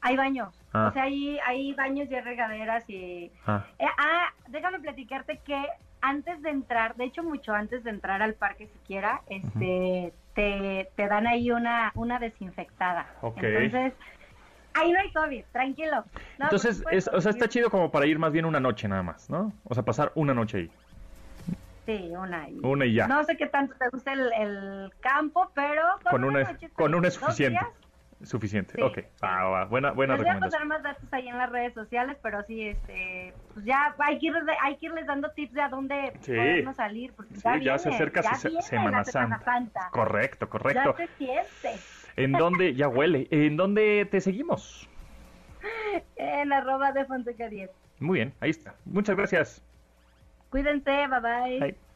Hay 0.00 0.16
baños. 0.16 0.52
Ah. 0.72 0.88
O 0.88 0.92
sea, 0.92 1.04
hay, 1.04 1.38
hay 1.46 1.72
baños 1.74 2.10
y 2.10 2.16
hay 2.16 2.20
regaderas 2.20 2.90
y... 2.90 3.30
Ah. 3.46 3.64
Eh, 3.78 3.86
ah, 3.96 4.32
déjame 4.48 4.80
platicarte 4.80 5.38
que 5.44 5.56
antes 6.00 6.42
de 6.42 6.50
entrar, 6.50 6.96
de 6.96 7.04
hecho 7.04 7.22
mucho 7.22 7.52
antes 7.54 7.84
de 7.84 7.90
entrar 7.90 8.22
al 8.22 8.34
parque 8.34 8.66
siquiera, 8.66 9.22
este 9.28 10.12
te, 10.34 10.88
dan 10.96 11.28
ahí 11.28 11.52
una, 11.52 11.92
una 11.94 12.18
desinfectada. 12.18 13.06
Entonces, 13.22 13.92
ahí 14.74 14.92
no 14.92 14.98
hay 14.98 15.12
COVID, 15.12 15.44
tranquilo. 15.52 16.04
Entonces, 16.40 16.84
o 17.12 17.20
sea, 17.20 17.30
está 17.30 17.48
chido 17.48 17.70
como 17.70 17.92
para 17.92 18.06
ir 18.06 18.18
más 18.18 18.32
bien 18.32 18.44
una 18.44 18.58
noche 18.58 18.88
nada 18.88 19.04
más, 19.04 19.30
¿no? 19.30 19.52
O 19.64 19.74
sea, 19.74 19.84
pasar 19.84 20.10
una 20.16 20.34
noche 20.34 20.58
ahí. 20.58 20.70
Sí, 21.88 22.12
una 22.14 22.50
y, 22.50 22.58
una 22.62 22.84
y 22.84 22.92
ya. 22.92 23.08
No 23.08 23.24
sé 23.24 23.38
qué 23.38 23.46
tanto 23.46 23.74
te 23.78 23.88
gusta 23.88 24.12
el, 24.12 24.92
campo, 25.00 25.50
pero 25.54 25.82
con, 26.10 26.22
una, 26.22 26.58
con 26.74 26.94
una 26.94 27.08
es 27.08 27.14
suficiente. 27.14 27.60
Suficiente, 28.22 28.82
ok. 28.82 28.98
Buena, 29.70 29.92
buena 29.92 30.16
Les 30.16 30.26
voy 30.26 30.36
a 30.36 30.38
pasar 30.38 30.66
más 30.66 30.82
datos 30.82 31.10
ahí 31.12 31.28
en 31.28 31.38
las 31.38 31.48
redes 31.48 31.72
sociales, 31.72 32.18
pero 32.22 32.42
sí, 32.42 32.68
este, 32.68 33.32
pues 33.54 33.64
ya 33.64 33.94
hay 34.00 34.18
que, 34.18 34.26
irles, 34.26 34.44
hay 34.60 34.76
que 34.76 34.86
irles 34.86 35.06
dando 35.06 35.30
tips 35.30 35.54
de 35.54 35.62
a 35.62 35.68
dónde 35.70 36.12
podemos 36.26 36.76
salir. 36.76 37.14
Porque 37.14 37.36
sí, 37.36 37.42
ya, 37.62 37.78
se 37.78 37.88
acerca 37.88 38.22
Semana, 38.34 39.02
Santa. 39.04 39.88
Correcto, 39.90 40.50
correcto. 40.50 40.94
Ya 40.98 41.06
se 41.06 41.16
siente. 41.16 41.82
¿En 42.16 42.32
dónde, 42.32 42.74
ya 42.74 42.88
huele, 42.88 43.28
en 43.30 43.56
dónde 43.56 44.06
te 44.10 44.20
seguimos? 44.20 44.90
En 46.16 46.52
arroba 46.52 46.92
de 46.92 47.06
Fonseca 47.06 47.48
10. 47.48 47.70
Muy 48.00 48.18
bien, 48.18 48.34
ahí 48.40 48.50
está. 48.50 48.74
Muchas 48.84 49.16
gracias. 49.16 49.62
Cuídense, 50.50 51.06
bye 51.08 51.20
bye. 51.20 51.60
bye. 51.60 51.88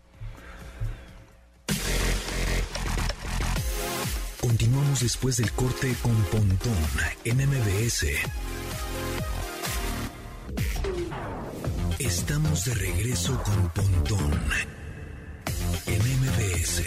Continuamos 4.41 5.01
después 5.01 5.37
del 5.37 5.53
corte 5.53 5.95
con 6.03 6.15
Pontón 6.25 6.77
en 7.25 7.37
MBS. 7.37 8.07
Estamos 11.99 12.65
de 12.65 12.75
regreso 12.75 13.41
con 13.43 13.71
Pontón 13.71 14.41
en 15.87 16.03
MBS. 16.21 16.83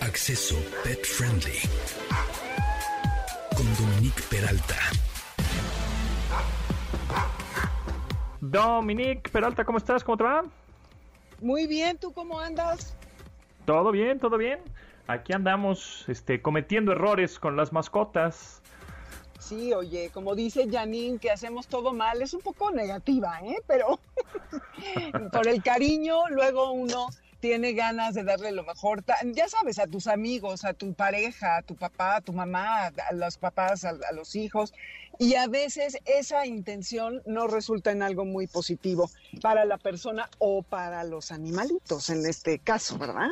Acceso 0.00 0.56
Pet 0.82 1.04
Friendly 1.04 1.58
con 3.56 3.74
Dominique 3.76 4.22
Peralta. 4.28 4.76
Dominique 8.50 9.30
Peralta, 9.30 9.64
¿cómo 9.64 9.78
estás? 9.78 10.04
¿Cómo 10.04 10.18
te 10.18 10.24
va? 10.24 10.44
Muy 11.40 11.66
bien, 11.66 11.96
¿tú 11.96 12.12
cómo 12.12 12.38
andas? 12.38 12.94
Todo 13.64 13.90
bien, 13.90 14.18
todo 14.18 14.36
bien. 14.36 14.60
Aquí 15.06 15.32
andamos 15.32 16.04
este, 16.08 16.42
cometiendo 16.42 16.92
errores 16.92 17.38
con 17.38 17.56
las 17.56 17.72
mascotas. 17.72 18.60
Sí, 19.38 19.72
oye, 19.72 20.10
como 20.12 20.34
dice 20.34 20.68
Janine, 20.70 21.18
que 21.18 21.30
hacemos 21.30 21.68
todo 21.68 21.94
mal, 21.94 22.20
es 22.20 22.34
un 22.34 22.42
poco 22.42 22.70
negativa, 22.70 23.40
¿eh? 23.42 23.56
Pero 23.66 23.98
por 25.32 25.48
el 25.48 25.62
cariño, 25.62 26.28
luego 26.28 26.72
uno 26.72 27.08
tiene 27.40 27.72
ganas 27.72 28.14
de 28.14 28.24
darle 28.24 28.52
lo 28.52 28.64
mejor, 28.64 29.04
ya 29.34 29.48
sabes, 29.48 29.78
a 29.78 29.86
tus 29.86 30.06
amigos, 30.06 30.64
a 30.64 30.72
tu 30.72 30.94
pareja, 30.94 31.58
a 31.58 31.62
tu 31.62 31.76
papá, 31.76 32.16
a 32.16 32.20
tu 32.22 32.32
mamá, 32.32 32.86
a 32.86 33.12
los 33.12 33.36
papás, 33.36 33.84
a, 33.84 33.90
a, 33.90 34.12
los 34.12 34.34
hijos. 34.34 34.72
Y 35.18 35.34
a 35.36 35.46
veces 35.46 35.98
esa 36.04 36.46
intención 36.46 37.22
no 37.26 37.46
resulta 37.46 37.92
en 37.92 38.02
algo 38.02 38.24
muy 38.24 38.46
positivo 38.46 39.10
para 39.40 39.64
la 39.64 39.78
persona 39.78 40.28
o 40.38 40.62
para 40.62 41.04
los 41.04 41.30
animalitos, 41.30 42.10
en 42.10 42.26
este 42.26 42.58
caso, 42.58 42.98
¿verdad? 42.98 43.30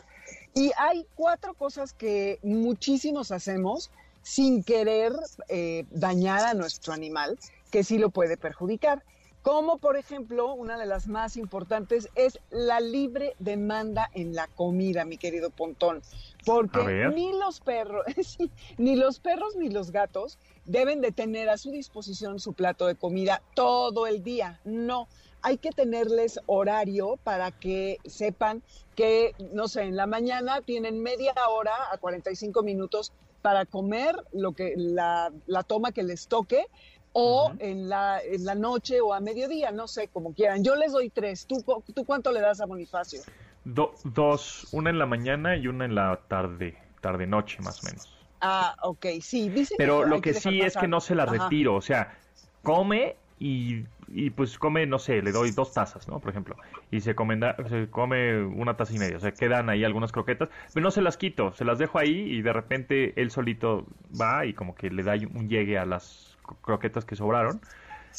Y 0.55 0.71
hay 0.79 1.07
cuatro 1.15 1.55
cosas 1.55 1.93
que 1.93 2.39
muchísimos 2.43 3.33
hacemos 3.33 3.91
sin 4.23 4.63
querer 4.63 5.13
eh, 5.49 5.85
dañar 5.91 6.45
a 6.45 6.55
nuestro 6.55 6.93
animal, 6.93 7.39
que 7.71 7.83
sí 7.85 7.99
lo 7.99 8.11
puede 8.11 8.37
perjudicar. 8.37 9.03
Como 9.43 9.79
por 9.79 9.97
ejemplo, 9.97 10.55
una 10.55 10.79
de 10.79 10.87
las 10.87 11.09
más 11.09 11.37
importantes 11.37 12.09
es 12.15 12.39
la 12.51 12.79
libre 12.79 13.35
demanda 13.41 14.09
en 14.15 14.37
la 14.37 14.47
comida, 14.47 15.05
mi 15.05 15.19
querido 15.19 15.51
Pontón. 15.51 16.01
Porque 16.45 17.11
ni 17.13 17.33
los 17.33 17.61
perros, 17.61 18.05
ni 18.79 18.95
los 18.95 19.19
perros 19.19 19.57
ni 19.57 19.69
los 19.69 19.91
gatos 19.91 20.39
deben 20.65 21.01
de 21.01 21.13
tener 21.13 21.49
a 21.49 21.59
su 21.59 21.71
disposición 21.71 22.39
su 22.41 22.53
plato 22.53 22.87
de 22.87 22.95
comida 22.95 23.43
todo 23.55 24.07
el 24.07 24.23
día. 24.23 24.61
No, 24.65 25.09
hay 25.43 25.59
que 25.59 25.71
tenerles 25.71 26.41
horario 26.47 27.19
para 27.25 27.51
que 27.51 27.99
sepan 28.05 28.63
que, 28.95 29.35
no 29.53 29.69
sé, 29.69 29.83
en 29.83 29.97
la 29.97 30.07
mañana 30.07 30.61
tienen 30.63 31.03
media 31.03 31.35
hora 31.49 31.75
a 31.93 31.99
45 31.99 32.63
minutos 32.63 33.13
para 33.43 33.67
comer 33.67 34.15
lo 34.33 34.53
que 34.53 34.75
la, 34.77 35.33
toma 35.67 35.93
que 35.93 36.05
les 36.05 36.29
toque 36.29 36.67
o 37.13 37.53
en, 37.59 37.89
la, 37.89 38.21
en 38.23 38.45
la 38.45 38.55
noche 38.55 39.01
o 39.01 39.13
a 39.13 39.21
mediodía, 39.21 39.73
no 39.73 39.89
sé, 39.89 40.09
como 40.09 40.33
quieran. 40.33 40.65
Yo 40.65 40.77
les 40.77 40.93
doy 40.93 41.11
tres. 41.11 41.47
¿Tú, 41.47 41.63
tú 41.95 42.05
cuánto 42.05 42.31
le 42.31 42.41
das 42.41 42.61
a 42.61 42.67
Bonifacio? 42.67 43.21
dos, 43.65 44.69
una 44.73 44.91
en 44.91 44.99
la 44.99 45.07
mañana 45.07 45.57
y 45.57 45.67
una 45.67 45.85
en 45.85 45.95
la 45.95 46.21
tarde, 46.29 46.77
tarde-noche 47.01 47.61
más 47.63 47.83
o 47.83 47.87
menos. 47.87 48.22
Ah, 48.43 48.75
ok, 48.83 49.07
sí. 49.21 49.49
Dice 49.49 49.77
Pero 49.79 50.05
lo 50.05 50.21
que, 50.21 50.35
sí 50.35 50.61
es 50.61 50.77
que 50.77 50.89
no 50.89 51.01
se 51.01 51.15
la 51.15 51.27
retiro, 51.27 51.77
o 51.77 51.81
sea, 51.81 52.19
come 52.65 53.15
y, 53.39 53.85
y, 54.09 54.31
pues 54.31 54.59
come, 54.59 54.85
no 54.85 54.99
sé, 54.99 55.23
le 55.23 55.31
doy 55.31 55.53
dos 55.53 55.73
tazas, 55.73 56.09
¿no? 56.09 56.19
Por 56.19 56.31
ejemplo, 56.31 56.57
y 56.91 57.01
se 57.01 57.15
come, 57.15 57.39
se 57.69 57.89
come 57.89 58.43
una 58.43 58.77
taza 58.77 58.95
y 58.95 58.99
media, 58.99 59.17
o 59.17 59.21
sea, 59.21 59.33
quedan 59.33 59.71
ahí 59.71 59.85
algunas 59.85 60.11
croquetas, 60.11 60.49
pero 60.75 60.83
no 60.83 60.91
se 60.91 61.03
las 61.03 61.17
quito, 61.17 61.53
se 61.53 61.65
las 61.65 61.79
dejo 61.79 62.01
ahí 62.01 62.11
y 62.11 62.43
de 62.43 62.53
repente 62.53 63.21
él 63.21 63.31
solito 63.31 63.87
va 64.21 64.45
y 64.45 64.55
como 64.55 64.75
que 64.75 64.91
le 64.91 65.05
da 65.05 65.15
un 65.15 65.49
llegue 65.49 65.79
a 65.79 65.87
las 65.87 66.37
croquetas 66.63 67.05
que 67.05 67.15
sobraron 67.15 67.61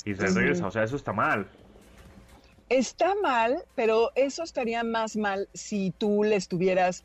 y 0.06 0.16
se 0.16 0.28
regresa, 0.28 0.68
o 0.68 0.72
sea, 0.72 0.84
eso 0.84 0.96
está 0.96 1.12
mal. 1.12 1.48
Está 2.70 3.14
mal, 3.22 3.62
pero 3.76 4.12
eso 4.16 4.42
estaría 4.42 4.86
más 4.86 5.18
mal 5.18 5.50
si 5.54 5.92
tú 5.92 6.24
le 6.24 6.38
estuvieras 6.38 7.04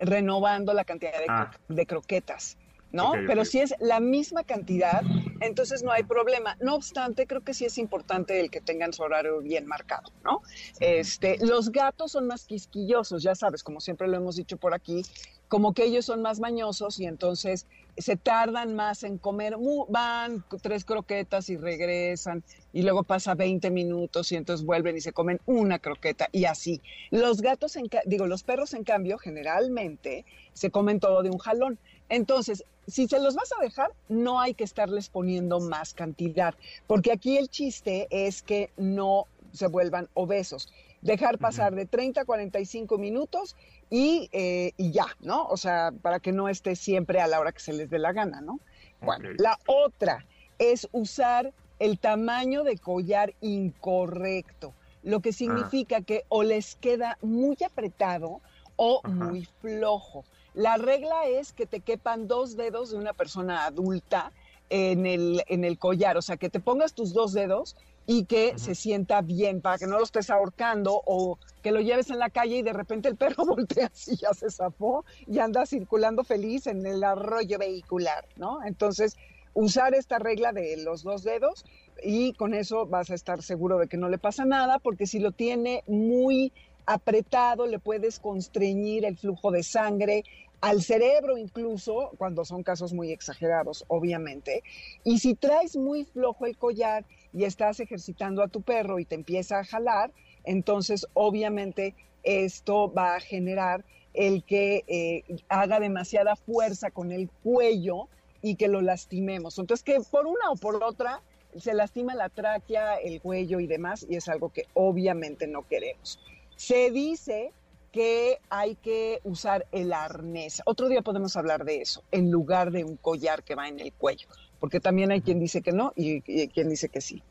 renovando 0.00 0.72
la 0.72 0.84
cantidad 0.84 1.12
de, 1.18 1.26
ah. 1.28 1.50
de 1.68 1.86
croquetas. 1.86 2.56
¿No? 2.94 3.12
Pero 3.26 3.44
si 3.44 3.58
es 3.58 3.74
la 3.80 3.98
misma 3.98 4.44
cantidad, 4.44 5.02
entonces 5.40 5.82
no 5.82 5.90
hay 5.90 6.04
problema. 6.04 6.56
No 6.60 6.76
obstante, 6.76 7.26
creo 7.26 7.42
que 7.42 7.52
sí 7.52 7.64
es 7.64 7.76
importante 7.76 8.38
el 8.38 8.52
que 8.52 8.60
tengan 8.60 8.92
su 8.92 9.02
horario 9.02 9.40
bien 9.40 9.66
marcado, 9.66 10.12
¿no? 10.22 10.42
Este, 10.78 11.44
los 11.44 11.72
gatos 11.72 12.12
son 12.12 12.28
más 12.28 12.46
quisquillosos, 12.46 13.24
ya 13.24 13.34
sabes, 13.34 13.64
como 13.64 13.80
siempre 13.80 14.06
lo 14.06 14.16
hemos 14.16 14.36
dicho 14.36 14.56
por 14.58 14.74
aquí, 14.74 15.02
como 15.48 15.74
que 15.74 15.84
ellos 15.84 16.06
son 16.06 16.22
más 16.22 16.38
mañosos 16.38 17.00
y 17.00 17.06
entonces 17.06 17.66
se 17.96 18.16
tardan 18.16 18.74
más 18.74 19.02
en 19.04 19.18
comer, 19.18 19.56
van 19.88 20.44
tres 20.62 20.84
croquetas 20.84 21.48
y 21.48 21.56
regresan 21.56 22.42
y 22.72 22.82
luego 22.82 23.02
pasa 23.02 23.34
20 23.34 23.70
minutos 23.70 24.32
y 24.32 24.36
entonces 24.36 24.64
vuelven 24.64 24.96
y 24.96 25.00
se 25.00 25.12
comen 25.12 25.40
una 25.46 25.78
croqueta 25.78 26.28
y 26.32 26.44
así. 26.46 26.80
Los 27.10 27.40
gatos, 27.40 27.76
digo, 28.06 28.26
los 28.26 28.42
perros 28.42 28.74
en 28.74 28.84
cambio 28.84 29.18
generalmente 29.18 30.24
se 30.52 30.70
comen 30.70 31.00
todo 31.00 31.22
de 31.22 31.30
un 31.30 31.38
jalón. 31.38 31.78
Entonces, 32.08 32.64
si 32.86 33.08
se 33.08 33.18
los 33.18 33.34
vas 33.34 33.50
a 33.58 33.62
dejar, 33.62 33.90
no 34.08 34.40
hay 34.40 34.54
que 34.54 34.64
estarles 34.64 35.08
poniendo 35.08 35.60
más 35.60 35.94
cantidad, 35.94 36.54
porque 36.86 37.12
aquí 37.12 37.36
el 37.36 37.48
chiste 37.48 38.06
es 38.10 38.42
que 38.42 38.70
no 38.76 39.26
se 39.52 39.68
vuelvan 39.68 40.08
obesos. 40.14 40.68
Dejar 41.00 41.38
pasar 41.38 41.74
de 41.74 41.86
30 41.86 42.22
a 42.22 42.24
45 42.24 42.96
minutos 42.98 43.56
y, 43.90 44.28
eh, 44.32 44.72
y, 44.78 44.90
ya, 44.90 45.06
¿no? 45.20 45.46
O 45.46 45.56
sea, 45.56 45.92
para 46.02 46.18
que 46.18 46.32
no 46.32 46.48
esté 46.48 46.76
siempre 46.76 47.20
a 47.20 47.26
la 47.26 47.40
hora 47.40 47.52
que 47.52 47.60
se 47.60 47.74
les 47.74 47.90
dé 47.90 47.98
la 47.98 48.12
gana, 48.12 48.40
¿no? 48.40 48.58
Bueno, 49.02 49.28
la 49.36 49.58
otra 49.66 50.24
es 50.58 50.88
usar 50.92 51.52
el 51.78 51.98
tamaño 51.98 52.64
de 52.64 52.78
collar 52.78 53.34
incorrecto, 53.40 54.72
lo 55.02 55.20
que 55.20 55.30
ah. 55.30 55.34
significa 55.34 56.00
que 56.00 56.24
o 56.28 56.42
les 56.42 56.76
queda 56.76 57.18
muy 57.20 57.56
apretado 57.64 58.40
o 58.76 59.02
muy 59.04 59.46
flojo. 59.60 60.24
La 60.54 60.76
regla 60.76 61.26
es 61.26 61.52
que 61.52 61.66
te 61.66 61.80
quepan 61.80 62.28
dos 62.28 62.56
dedos 62.56 62.90
de 62.90 62.96
una 62.96 63.12
persona 63.12 63.64
adulta 63.64 64.32
en 64.70 65.04
el, 65.04 65.42
en 65.48 65.64
el 65.64 65.78
collar, 65.78 66.16
o 66.16 66.22
sea, 66.22 66.36
que 66.36 66.48
te 66.48 66.60
pongas 66.60 66.94
tus 66.94 67.12
dos 67.12 67.32
dedos 67.32 67.76
y 68.06 68.24
que 68.24 68.58
se 68.58 68.74
sienta 68.74 69.20
bien 69.22 69.60
para 69.60 69.78
que 69.78 69.86
no 69.86 69.98
lo 69.98 70.04
estés 70.04 70.30
ahorcando 70.30 71.02
o 71.06 71.38
que 71.62 71.72
lo 71.72 71.80
lleves 71.80 72.10
en 72.10 72.18
la 72.18 72.30
calle 72.30 72.56
y 72.56 72.62
de 72.62 72.72
repente 72.72 73.08
el 73.08 73.16
perro 73.16 73.44
voltea 73.46 73.86
así, 73.86 74.16
ya 74.16 74.32
se 74.32 74.50
zafó 74.50 75.04
y 75.26 75.38
anda 75.38 75.66
circulando 75.66 76.22
feliz 76.22 76.66
en 76.66 76.86
el 76.86 77.02
arroyo 77.02 77.58
vehicular, 77.58 78.26
¿no? 78.36 78.64
Entonces, 78.64 79.16
usar 79.54 79.94
esta 79.94 80.18
regla 80.18 80.52
de 80.52 80.76
los 80.78 81.02
dos 81.02 81.24
dedos 81.24 81.64
y 82.02 82.32
con 82.34 82.54
eso 82.54 82.86
vas 82.86 83.10
a 83.10 83.14
estar 83.14 83.42
seguro 83.42 83.78
de 83.78 83.88
que 83.88 83.96
no 83.96 84.08
le 84.08 84.18
pasa 84.18 84.44
nada, 84.44 84.78
porque 84.78 85.06
si 85.06 85.18
lo 85.18 85.32
tiene 85.32 85.82
muy 85.86 86.52
apretado, 86.86 87.66
le 87.66 87.78
puedes 87.78 88.18
constreñir 88.18 89.04
el 89.04 89.16
flujo 89.16 89.50
de 89.50 89.62
sangre 89.62 90.24
al 90.64 90.80
cerebro 90.80 91.36
incluso, 91.36 92.12
cuando 92.16 92.42
son 92.46 92.62
casos 92.62 92.94
muy 92.94 93.12
exagerados, 93.12 93.84
obviamente. 93.86 94.62
Y 95.04 95.18
si 95.18 95.34
traes 95.34 95.76
muy 95.76 96.04
flojo 96.04 96.46
el 96.46 96.56
collar 96.56 97.04
y 97.34 97.44
estás 97.44 97.80
ejercitando 97.80 98.42
a 98.42 98.48
tu 98.48 98.62
perro 98.62 98.98
y 98.98 99.04
te 99.04 99.14
empieza 99.14 99.58
a 99.58 99.64
jalar, 99.64 100.10
entonces 100.42 101.06
obviamente 101.12 101.94
esto 102.22 102.90
va 102.90 103.16
a 103.16 103.20
generar 103.20 103.84
el 104.14 104.42
que 104.42 104.84
eh, 104.86 105.42
haga 105.50 105.80
demasiada 105.80 106.34
fuerza 106.34 106.90
con 106.90 107.12
el 107.12 107.28
cuello 107.42 108.08
y 108.40 108.54
que 108.54 108.68
lo 108.68 108.80
lastimemos. 108.80 109.58
Entonces 109.58 109.84
que 109.84 110.00
por 110.10 110.26
una 110.26 110.50
o 110.50 110.56
por 110.56 110.82
otra 110.82 111.20
se 111.58 111.74
lastima 111.74 112.14
la 112.14 112.30
tráquea, 112.30 112.96
el 112.96 113.20
cuello 113.20 113.60
y 113.60 113.66
demás, 113.66 114.06
y 114.08 114.16
es 114.16 114.30
algo 114.30 114.48
que 114.48 114.64
obviamente 114.72 115.46
no 115.46 115.68
queremos. 115.68 116.18
Se 116.56 116.90
dice 116.90 117.52
que 117.94 118.40
hay 118.50 118.74
que 118.74 119.20
usar 119.22 119.66
el 119.70 119.92
arnés. 119.92 120.62
Otro 120.66 120.88
día 120.88 121.00
podemos 121.00 121.36
hablar 121.36 121.64
de 121.64 121.80
eso, 121.80 122.02
en 122.10 122.28
lugar 122.28 122.72
de 122.72 122.82
un 122.82 122.96
collar 122.96 123.44
que 123.44 123.54
va 123.54 123.68
en 123.68 123.78
el 123.78 123.92
cuello, 123.92 124.26
porque 124.58 124.80
también 124.80 125.12
hay 125.12 125.20
quien 125.20 125.38
dice 125.38 125.62
que 125.62 125.70
no 125.70 125.92
y, 125.94 126.20
quien 126.48 126.68
dice 126.68 126.88
que 126.88 127.00
sí. 127.00 127.22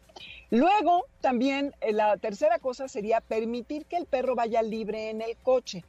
Luego, 0.51 1.05
también 1.19 1.73
eh, 1.81 1.91
la 1.91 2.15
tercera 2.15 2.59
cosa 2.59 2.87
sería 2.87 3.19
permitir 3.19 3.85
que 3.87 3.97
el 3.97 4.05
perro 4.05 4.35
vaya 4.35 4.61
libre 4.61 5.09
en 5.09 5.21
el 5.21 5.35
coche. 5.35 5.83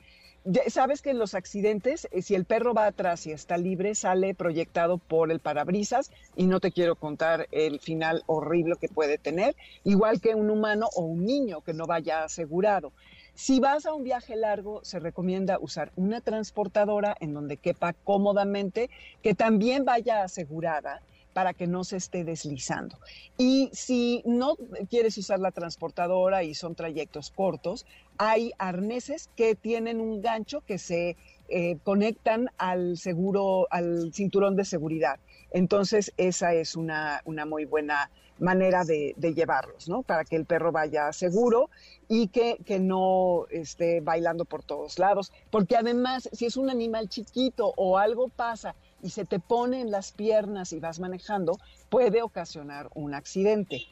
Sabes 0.67 1.03
que 1.03 1.11
en 1.11 1.19
los 1.19 1.35
accidentes, 1.35 2.09
eh, 2.11 2.21
si 2.21 2.35
el 2.35 2.45
perro 2.45 2.75
va 2.75 2.87
atrás 2.87 3.29
y 3.29 3.31
está 3.31 3.57
libre, 3.57 3.95
sale 3.95 4.35
proyectado 4.35 4.99
por 4.99 5.31
el 5.31 5.39
parabrisas 5.39 6.11
y 6.35 6.47
no 6.47 6.59
te 6.59 6.73
quiero 6.73 6.97
contar 6.97 7.47
el 7.53 7.79
final 7.79 8.25
horrible 8.27 8.75
que 8.81 8.89
puede 8.89 9.19
tener, 9.19 9.55
igual 9.85 10.21
que 10.21 10.35
un 10.35 10.51
humano 10.51 10.89
o 10.97 11.03
un 11.03 11.25
niño 11.25 11.61
que 11.61 11.75
no 11.75 11.87
vaya 11.87 12.25
asegurado. 12.25 12.93
Si 13.35 13.59
vas 13.59 13.85
a 13.85 13.93
un 13.93 14.05
viaje 14.05 14.37
largo, 14.37 14.85
se 14.85 15.01
recomienda 15.01 15.59
usar 15.61 15.91
una 15.97 16.21
transportadora 16.21 17.17
en 17.19 17.35
donde 17.35 17.57
quepa 17.57 17.93
cómodamente, 17.93 18.91
que 19.23 19.35
también 19.35 19.85
vaya 19.85 20.23
asegurada 20.23 21.03
para 21.33 21.53
que 21.53 21.67
no 21.67 21.83
se 21.83 21.97
esté 21.97 22.23
deslizando. 22.23 22.97
Y 23.37 23.71
si 23.73 24.23
no 24.25 24.55
quieres 24.89 25.19
usar 25.19 25.41
la 25.41 25.51
transportadora 25.51 26.45
y 26.45 26.55
son 26.55 26.77
trayectos 26.77 27.33
cortos, 27.33 27.87
hay 28.19 28.53
arneses 28.57 29.29
que 29.35 29.57
tienen 29.57 30.01
un 30.01 30.23
gancho 30.23 30.61
que 30.61 30.79
se 30.79 31.17
eh, 31.49 31.77
conectan 31.83 32.51
al 32.57 32.97
seguro, 32.97 33.67
al 33.71 34.13
cinturón 34.15 34.55
de 34.55 34.65
seguridad. 34.65 35.19
Entonces, 35.51 36.13
esa 36.17 36.55
es 36.55 36.77
una, 36.77 37.21
una 37.25 37.47
muy 37.47 37.65
buena 37.65 38.11
manera 38.39 38.85
de, 38.85 39.15
llevarlos, 39.17 39.89
¿no? 39.89 40.03
Para 40.03 40.25
que 40.25 40.37
el 40.37 40.45
perro 40.45 40.73
vaya 40.73 41.13
seguro 41.13 41.71
y 42.09 42.29
que, 42.29 42.59
que, 42.65 42.79
no 42.79 43.47
esté 43.51 44.01
bailando 44.01 44.45
por 44.45 44.63
todos 44.63 44.99
lados. 44.99 45.33
Porque 45.51 45.77
además, 45.77 46.29
si 46.33 46.47
es 46.47 46.57
un 46.57 46.71
animal 46.71 47.09
chiquito 47.09 47.73
o 47.77 47.99
algo 47.99 48.29
pasa 48.29 48.75
y 49.03 49.11
se 49.11 49.25
te 49.25 49.39
pone 49.39 49.81
en 49.81 49.91
las 49.91 50.13
piernas 50.13 50.73
y 50.73 50.81
vas 50.81 50.99
manejando, 50.99 51.59
puede 51.89 52.23
ocasionar 52.23 52.91
un 52.95 53.15
accidente. 53.15 53.83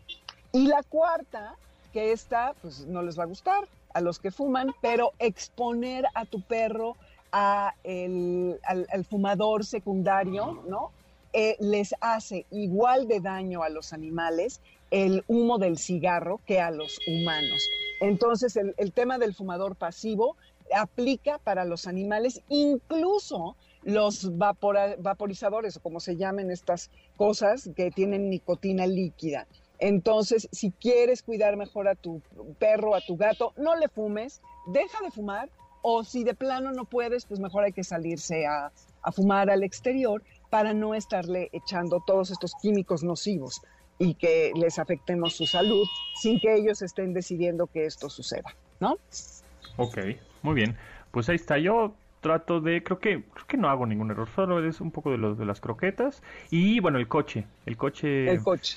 Y 0.52 0.66
la 0.66 0.82
cuarta, 0.82 1.54
que 1.92 2.12
esta, 2.12 2.54
pues 2.62 2.86
no 2.86 3.02
les 3.02 3.18
va 3.18 3.24
a 3.24 3.26
gustar 3.26 3.68
a 3.94 4.00
los 4.00 4.18
que 4.18 4.30
fuman, 4.30 4.74
pero 4.80 5.12
exponer 5.18 6.06
a 6.14 6.24
tu 6.24 6.40
perro 6.42 6.96
a 7.30 7.74
al 8.64 9.04
fumador 9.08 9.64
secundario, 9.64 10.62
¿no? 10.66 10.90
Eh, 11.34 11.56
les 11.60 11.94
hace 12.00 12.44
igual 12.50 13.08
de 13.08 13.20
daño 13.20 13.62
a 13.62 13.70
los 13.70 13.94
animales 13.94 14.60
el 14.90 15.24
humo 15.26 15.56
del 15.56 15.78
cigarro 15.78 16.40
que 16.46 16.60
a 16.60 16.70
los 16.70 16.98
humanos. 17.08 17.66
Entonces, 18.02 18.56
el, 18.56 18.92
tema 18.92 19.16
del 19.16 19.34
fumador 19.34 19.74
pasivo 19.74 20.36
aplica 20.76 21.38
para 21.38 21.64
los 21.64 21.86
animales, 21.86 22.42
incluso 22.50 23.56
los 23.82 24.36
vaporizadores, 24.36 25.78
o 25.78 25.80
como 25.80 26.00
se 26.00 26.16
llamen 26.16 26.50
estas 26.50 26.90
cosas 27.16 27.70
que 27.74 27.90
tienen 27.90 28.28
nicotina 28.28 28.86
líquida. 28.86 29.46
Entonces, 29.78 30.48
si 30.52 30.70
quieres 30.70 31.22
cuidar 31.22 31.56
mejor 31.56 31.88
a 31.88 31.94
tu 31.94 32.20
perro, 32.58 32.94
a 32.94 33.00
tu 33.00 33.16
gato, 33.16 33.54
no 33.56 33.74
le 33.74 33.88
fumes, 33.88 34.42
deja 34.66 35.02
de 35.02 35.10
fumar, 35.10 35.48
o 35.80 36.04
si 36.04 36.22
de 36.22 36.34
plano 36.34 36.70
no 36.72 36.84
puedes, 36.84 37.24
pues 37.24 37.40
mejor 37.40 37.64
hay 37.64 37.72
que 37.72 37.82
salirse 37.82 38.44
a 38.46 38.70
fumar 39.10 39.50
al 39.50 39.64
exterior, 39.64 40.22
para 40.52 40.74
no 40.74 40.94
estarle 40.94 41.48
echando 41.54 42.02
todos 42.06 42.30
estos 42.30 42.52
químicos 42.60 43.02
nocivos 43.02 43.62
y 43.98 44.12
que 44.12 44.52
les 44.54 44.78
afectemos 44.78 45.34
su 45.34 45.46
salud 45.46 45.86
sin 46.14 46.38
que 46.40 46.54
ellos 46.54 46.82
estén 46.82 47.14
decidiendo 47.14 47.68
que 47.68 47.86
esto 47.86 48.10
suceda, 48.10 48.54
¿no? 48.78 48.98
Ok, 49.78 49.96
muy 50.42 50.54
bien. 50.54 50.76
Pues 51.10 51.30
ahí 51.30 51.36
está. 51.36 51.56
Yo 51.56 51.94
trato 52.20 52.60
de, 52.60 52.82
creo 52.82 52.98
que, 52.98 53.22
creo 53.32 53.46
que 53.46 53.56
no 53.56 53.70
hago 53.70 53.86
ningún 53.86 54.10
error, 54.10 54.28
solo 54.28 54.62
es 54.62 54.82
un 54.82 54.90
poco 54.90 55.10
de 55.10 55.16
los 55.16 55.38
de 55.38 55.46
las 55.46 55.58
croquetas 55.58 56.22
y 56.50 56.80
bueno 56.80 56.98
el 56.98 57.08
coche, 57.08 57.46
el 57.64 57.78
coche. 57.78 58.30
El 58.30 58.42
coche. 58.42 58.76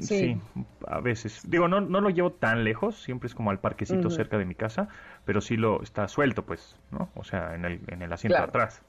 Sí. 0.00 0.38
a 0.86 1.00
veces. 1.00 1.40
Digo, 1.50 1.68
no, 1.68 1.80
no 1.80 2.02
lo 2.02 2.10
llevo 2.10 2.32
tan 2.32 2.64
lejos, 2.64 3.02
siempre 3.02 3.28
es 3.28 3.34
como 3.34 3.50
al 3.50 3.60
parquecito 3.60 4.10
cerca 4.10 4.36
de 4.36 4.44
mi 4.44 4.54
casa, 4.54 4.88
pero 5.24 5.40
sí 5.40 5.56
lo 5.56 5.82
está 5.82 6.06
suelto, 6.06 6.44
pues, 6.44 6.76
¿no? 6.90 7.08
O 7.14 7.24
sea, 7.24 7.54
en 7.54 7.64
el, 7.64 7.80
en 7.88 8.02
el 8.02 8.12
asiento 8.12 8.36
de 8.36 8.44
atrás. 8.44 8.82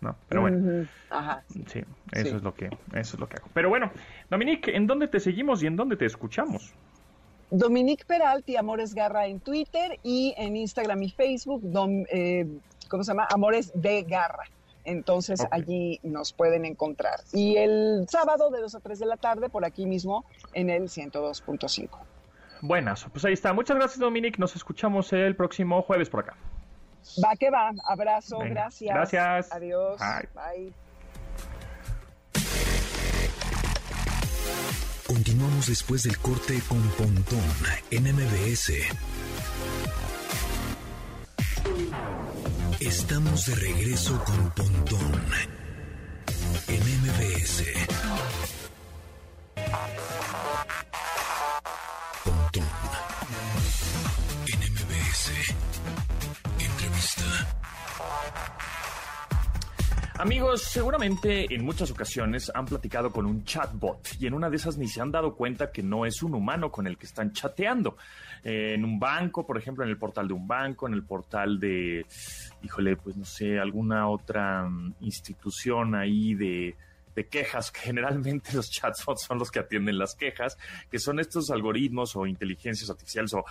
¿No? 0.00 0.16
Pero 0.28 0.42
bueno. 0.42 0.86
Sí, 1.66 1.82
eso 2.12 2.36
es 2.36 2.42
lo 2.42 2.54
que 2.54 2.66
eso 2.66 3.16
es 3.16 3.18
lo 3.18 3.28
que 3.28 3.36
hago. 3.36 3.48
Pero 3.54 3.68
bueno, 3.68 3.90
Dominique, 4.30 4.76
¿en 4.76 4.86
dónde 4.86 5.08
te 5.08 5.20
seguimos 5.20 5.62
y 5.62 5.66
en 5.66 5.76
dónde 5.76 5.96
te 5.96 6.06
escuchamos? 6.06 6.74
Dominique 7.50 8.04
Peralti, 8.04 8.56
Amores 8.56 8.94
Garra 8.94 9.26
en 9.26 9.40
Twitter 9.40 9.98
y 10.02 10.34
en 10.36 10.56
Instagram 10.56 11.02
y 11.02 11.10
Facebook, 11.10 11.62
eh, 12.10 12.46
¿cómo 12.88 13.04
se 13.04 13.12
llama? 13.12 13.28
Amores 13.30 13.70
de 13.74 14.02
Garra. 14.02 14.44
Entonces 14.84 15.44
allí 15.50 15.98
nos 16.02 16.32
pueden 16.32 16.64
encontrar. 16.64 17.20
Y 17.32 17.56
el 17.56 18.06
sábado 18.08 18.50
de 18.50 18.60
2 18.60 18.74
a 18.76 18.80
3 18.80 18.98
de 19.00 19.06
la 19.06 19.16
tarde, 19.16 19.48
por 19.48 19.64
aquí 19.64 19.84
mismo, 19.84 20.24
en 20.54 20.70
el 20.70 20.84
102.5. 20.84 21.88
Buenas, 22.62 23.06
pues 23.12 23.24
ahí 23.24 23.32
está. 23.32 23.52
Muchas 23.52 23.76
gracias, 23.76 23.98
Dominique. 23.98 24.38
Nos 24.38 24.54
escuchamos 24.54 25.12
el 25.12 25.34
próximo 25.36 25.82
jueves 25.82 26.08
por 26.08 26.20
acá. 26.20 26.36
Va 27.22 27.36
que 27.36 27.50
va. 27.50 27.72
Abrazo, 27.84 28.38
gracias. 28.38 28.94
Gracias. 28.94 29.52
Adiós. 29.52 30.00
Bye. 30.34 30.72
Continuamos 35.06 35.68
después 35.68 36.02
del 36.02 36.18
corte 36.18 36.60
con 36.68 36.82
Pontón 36.90 37.40
en 37.90 38.04
MBS. 38.12 38.72
Estamos 42.80 43.46
de 43.46 43.54
regreso 43.54 44.22
con 44.24 44.50
Pontón 44.50 45.22
en 46.68 46.80
MBS. 46.80 47.62
Amigos, 60.18 60.62
seguramente 60.62 61.46
en 61.54 61.62
muchas 61.62 61.90
ocasiones 61.90 62.50
han 62.54 62.64
platicado 62.64 63.12
con 63.12 63.26
un 63.26 63.44
chatbot 63.44 64.00
y 64.18 64.26
en 64.26 64.32
una 64.32 64.48
de 64.48 64.56
esas 64.56 64.78
ni 64.78 64.88
se 64.88 65.02
han 65.02 65.10
dado 65.10 65.34
cuenta 65.34 65.70
que 65.70 65.82
no 65.82 66.06
es 66.06 66.22
un 66.22 66.34
humano 66.34 66.72
con 66.72 66.86
el 66.86 66.96
que 66.96 67.04
están 67.04 67.32
chateando. 67.32 67.98
Eh, 68.42 68.72
en 68.74 68.84
un 68.86 68.98
banco, 68.98 69.46
por 69.46 69.58
ejemplo, 69.58 69.84
en 69.84 69.90
el 69.90 69.98
portal 69.98 70.26
de 70.28 70.32
un 70.32 70.48
banco, 70.48 70.86
en 70.86 70.94
el 70.94 71.02
portal 71.02 71.60
de, 71.60 72.06
híjole, 72.62 72.96
pues 72.96 73.14
no 73.16 73.26
sé, 73.26 73.58
alguna 73.58 74.08
otra 74.08 74.64
mm, 74.64 74.94
institución 75.00 75.94
ahí 75.94 76.34
de 76.34 76.76
de 77.16 77.26
quejas, 77.26 77.72
que 77.72 77.80
generalmente 77.80 78.52
los 78.54 78.70
chatbots 78.70 79.24
son 79.24 79.38
los 79.38 79.50
que 79.50 79.58
atienden 79.58 79.98
las 79.98 80.14
quejas, 80.14 80.56
que 80.90 81.00
son 81.00 81.18
estos 81.18 81.50
algoritmos 81.50 82.14
o 82.14 82.26
inteligencias 82.26 82.88
artificiales 82.90 83.32
o, 83.34 83.44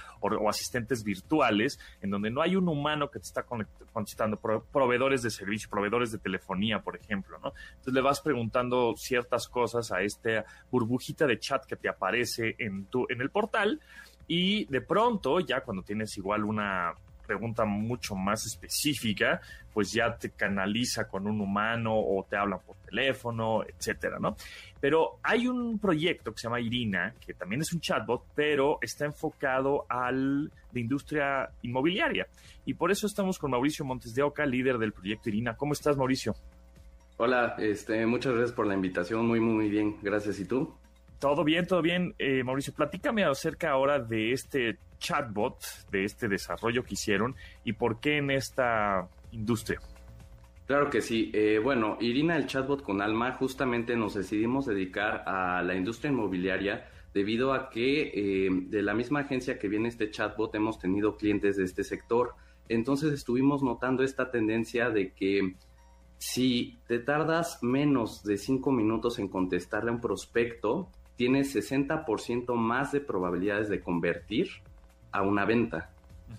asistentes 0.47 1.03
virtuales, 1.03 1.79
en 2.01 2.11
donde 2.11 2.29
no 2.29 2.41
hay 2.41 2.55
un 2.55 2.69
humano 2.69 3.09
que 3.09 3.19
te 3.19 3.25
está 3.25 3.43
contestando, 3.43 4.39
proveedores 4.71 5.23
de 5.23 5.31
servicio, 5.31 5.69
proveedores 5.69 6.11
de 6.11 6.19
telefonía, 6.19 6.79
por 6.79 6.95
ejemplo, 6.95 7.39
¿no? 7.43 7.53
Entonces 7.71 7.93
le 7.93 8.01
vas 8.01 8.21
preguntando 8.21 8.93
ciertas 8.95 9.47
cosas 9.47 9.91
a 9.91 10.01
esta 10.01 10.45
burbujita 10.69 11.25
de 11.25 11.39
chat 11.39 11.65
que 11.65 11.75
te 11.75 11.89
aparece 11.89 12.55
en, 12.59 12.85
tu, 12.85 13.07
en 13.09 13.21
el 13.21 13.31
portal 13.31 13.81
y 14.27 14.65
de 14.65 14.81
pronto, 14.81 15.39
ya 15.39 15.61
cuando 15.61 15.83
tienes 15.83 16.17
igual 16.17 16.43
una 16.43 16.93
pregunta 17.25 17.65
mucho 17.65 18.15
más 18.15 18.45
específica, 18.45 19.41
pues 19.73 19.91
ya 19.91 20.15
te 20.15 20.29
canaliza 20.29 21.07
con 21.07 21.27
un 21.27 21.41
humano 21.41 21.93
o 21.95 22.25
te 22.29 22.37
hablan 22.37 22.59
por 22.65 22.75
teléfono, 22.77 23.63
etcétera, 23.63 24.19
¿no? 24.19 24.35
Pero 24.79 25.19
hay 25.23 25.47
un 25.47 25.79
proyecto 25.79 26.31
que 26.31 26.39
se 26.39 26.47
llama 26.47 26.61
Irina, 26.61 27.13
que 27.25 27.33
también 27.33 27.61
es 27.61 27.73
un 27.73 27.81
chatbot, 27.81 28.23
pero 28.35 28.77
está 28.81 29.05
enfocado 29.05 29.85
al 29.89 30.51
de 30.71 30.79
industria 30.79 31.49
inmobiliaria. 31.61 32.27
Y 32.65 32.73
por 32.75 32.91
eso 32.91 33.07
estamos 33.07 33.39
con 33.39 33.51
Mauricio 33.51 33.83
Montes 33.83 34.13
de 34.13 34.23
Oca, 34.23 34.45
líder 34.45 34.77
del 34.77 34.93
proyecto 34.93 35.29
Irina. 35.29 35.55
¿Cómo 35.55 35.73
estás, 35.73 35.97
Mauricio? 35.97 36.35
Hola, 37.17 37.55
este, 37.59 38.05
muchas 38.05 38.33
gracias 38.33 38.51
por 38.51 38.67
la 38.67 38.73
invitación, 38.73 39.25
muy, 39.25 39.39
muy 39.39 39.69
bien, 39.69 39.97
gracias. 40.01 40.39
¿Y 40.39 40.45
tú? 40.45 40.75
Todo 41.25 41.43
bien, 41.43 41.65
todo 41.65 41.81
bien. 41.81 42.13
Eh, 42.19 42.43
Mauricio, 42.43 42.71
platícame 42.71 43.23
acerca 43.23 43.71
ahora 43.71 43.97
de 43.97 44.31
este 44.31 44.77
chatbot, 44.99 45.57
de 45.89 46.03
este 46.03 46.27
desarrollo 46.27 46.83
que 46.83 46.93
hicieron 46.93 47.35
y 47.63 47.73
por 47.73 47.99
qué 47.99 48.17
en 48.17 48.29
esta 48.29 49.09
industria. 49.31 49.79
Claro 50.67 50.91
que 50.91 51.01
sí. 51.01 51.31
Eh, 51.33 51.57
bueno, 51.57 51.97
Irina, 51.99 52.37
el 52.37 52.45
chatbot 52.45 52.83
con 52.83 53.01
Alma, 53.01 53.31
justamente 53.31 53.95
nos 53.95 54.13
decidimos 54.13 54.67
dedicar 54.67 55.23
a 55.25 55.63
la 55.63 55.73
industria 55.73 56.11
inmobiliaria 56.11 56.91
debido 57.11 57.53
a 57.53 57.71
que 57.71 58.11
eh, 58.13 58.49
de 58.51 58.83
la 58.83 58.93
misma 58.93 59.21
agencia 59.21 59.57
que 59.57 59.67
viene 59.67 59.87
este 59.87 60.11
chatbot 60.11 60.53
hemos 60.53 60.77
tenido 60.77 61.17
clientes 61.17 61.57
de 61.57 61.63
este 61.63 61.83
sector. 61.83 62.35
Entonces 62.69 63.11
estuvimos 63.11 63.63
notando 63.63 64.03
esta 64.03 64.29
tendencia 64.29 64.91
de 64.91 65.11
que 65.13 65.55
si 66.19 66.77
te 66.85 66.99
tardas 66.99 67.63
menos 67.63 68.23
de 68.23 68.37
cinco 68.37 68.71
minutos 68.71 69.17
en 69.17 69.27
contestarle 69.27 69.89
a 69.89 69.93
un 69.93 70.01
prospecto, 70.01 70.91
tienes 71.15 71.55
60% 71.55 72.55
más 72.55 72.91
de 72.91 73.01
probabilidades 73.01 73.69
de 73.69 73.81
convertir 73.81 74.49
a 75.11 75.21
una 75.21 75.45
venta. 75.45 75.91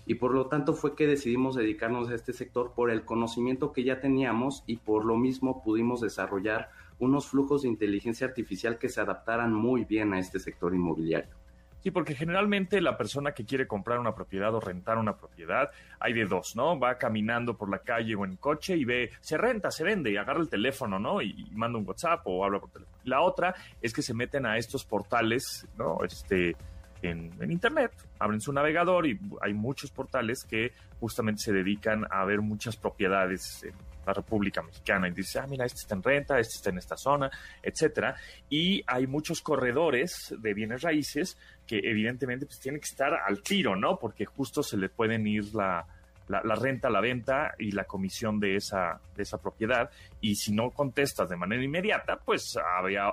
Y 0.05 0.15
por 0.15 0.33
lo 0.33 0.47
tanto 0.47 0.73
fue 0.73 0.95
que 0.95 1.07
decidimos 1.07 1.55
dedicarnos 1.55 2.09
a 2.09 2.15
este 2.15 2.33
sector 2.33 2.73
por 2.75 2.91
el 2.91 3.05
conocimiento 3.05 3.71
que 3.71 3.83
ya 3.83 3.99
teníamos 3.99 4.63
y 4.67 4.77
por 4.77 5.05
lo 5.05 5.17
mismo 5.17 5.63
pudimos 5.63 6.01
desarrollar 6.01 6.69
unos 6.99 7.27
flujos 7.27 7.61
de 7.61 7.69
inteligencia 7.69 8.27
artificial 8.27 8.77
que 8.77 8.89
se 8.89 9.01
adaptaran 9.01 9.53
muy 9.53 9.85
bien 9.85 10.13
a 10.13 10.19
este 10.19 10.39
sector 10.39 10.73
inmobiliario. 10.73 11.36
Sí, 11.81 11.91
porque 11.91 12.15
generalmente 12.15 12.81
la 12.81 12.97
persona 12.97 13.31
que 13.31 13.45
quiere 13.45 13.67
comprar 13.67 13.99
una 13.99 14.13
propiedad 14.13 14.53
o 14.53 14.59
rentar 14.59 14.97
una 14.97 15.15
propiedad, 15.15 15.69
hay 15.99 16.13
de 16.13 16.25
dos, 16.25 16.55
¿no? 16.55 16.79
Va 16.79 16.97
caminando 16.97 17.55
por 17.55 17.69
la 17.69 17.79
calle 17.79 18.15
o 18.15 18.25
en 18.25 18.35
coche 18.37 18.75
y 18.75 18.83
ve, 18.83 19.11
se 19.21 19.37
renta, 19.37 19.71
se 19.71 19.83
vende 19.83 20.11
y 20.11 20.17
agarra 20.17 20.41
el 20.41 20.49
teléfono, 20.49 20.99
¿no? 20.99 21.21
Y, 21.21 21.47
manda 21.51 21.77
un 21.77 21.87
WhatsApp 21.87 22.21
o 22.25 22.43
habla 22.43 22.59
por 22.59 22.71
teléfono. 22.71 22.97
La 23.03 23.21
otra 23.21 23.55
es 23.81 23.93
que 23.93 24.01
se 24.01 24.13
meten 24.13 24.45
a 24.45 24.57
estos 24.57 24.85
portales, 24.85 25.67
¿no? 25.77 25.99
Este, 26.03 26.55
en, 27.01 27.31
Internet, 27.51 27.91
abren 28.19 28.41
su 28.41 28.51
navegador 28.51 29.05
y 29.07 29.19
hay 29.41 29.53
muchos 29.53 29.91
portales 29.91 30.43
que 30.43 30.73
justamente 30.99 31.41
se 31.41 31.53
dedican 31.53 32.05
a 32.09 32.25
ver 32.25 32.41
muchas 32.41 32.75
propiedades 32.75 33.63
en 33.63 33.73
la 34.07 34.13
República 34.13 34.61
Mexicana 34.61 35.07
y 35.07 35.11
dice, 35.11 35.39
ah, 35.39 35.47
mira, 35.47 35.65
este 35.65 35.81
está 35.81 35.95
en 35.95 36.03
renta, 36.03 36.39
este 36.39 36.55
está 36.55 36.69
en 36.69 36.77
esta 36.77 36.95
zona, 36.95 37.29
etcétera. 37.61 38.15
Y 38.49 38.81
hay 38.87 39.05
muchos 39.05 39.41
corredores 39.41 40.33
de 40.39 40.53
bienes 40.53 40.81
raíces 40.81 41.37
que 41.67 41.79
evidentemente 41.83 42.45
pues 42.45 42.59
tienen 42.59 42.79
que 42.79 42.85
estar 42.89 43.13
al 43.13 43.43
tiro, 43.43 43.75
¿no? 43.75 43.99
Porque 43.99 44.25
justo 44.25 44.63
se 44.63 44.77
le 44.77 44.87
pueden 44.89 45.27
ir 45.27 45.53
la, 45.53 45.85
la, 46.29 46.55
renta, 46.55 46.89
la 46.89 47.01
venta 47.01 47.53
y 47.59 47.71
la 47.71 47.83
comisión 47.83 48.39
de 48.39 48.55
esa, 48.55 48.99
de 49.15 49.23
esa 49.23 49.37
propiedad. 49.37 49.89
Y 50.21 50.35
si 50.35 50.53
no 50.53 50.71
contestas 50.71 51.29
de 51.29 51.35
manera 51.35 51.63
inmediata, 51.63 52.17
pues 52.17 52.57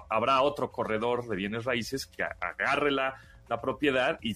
habrá 0.08 0.42
otro 0.42 0.70
corredor 0.70 1.26
de 1.28 1.36
bienes 1.36 1.64
raíces 1.64 2.06
que 2.06 2.22
agarre 2.22 2.92
la, 2.92 3.14
la 3.48 3.60
propiedad 3.60 4.18
y 4.22 4.34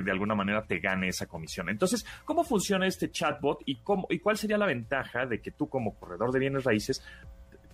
de, 0.00 0.10
alguna 0.10 0.34
manera 0.34 0.64
te 0.64 0.78
gane 0.78 1.08
esa 1.08 1.26
comisión. 1.26 1.68
Entonces, 1.68 2.04
¿cómo 2.24 2.44
funciona 2.44 2.86
este 2.86 3.10
chatbot 3.10 3.60
y, 3.66 3.76
cómo, 3.82 4.06
y 4.08 4.18
cuál 4.18 4.38
sería 4.38 4.56
la 4.56 4.66
ventaja 4.66 5.26
de 5.26 5.40
que 5.40 5.50
tú 5.50 5.68
como 5.68 5.94
corredor 5.94 6.32
de 6.32 6.38
bienes 6.38 6.64
raíces 6.64 7.04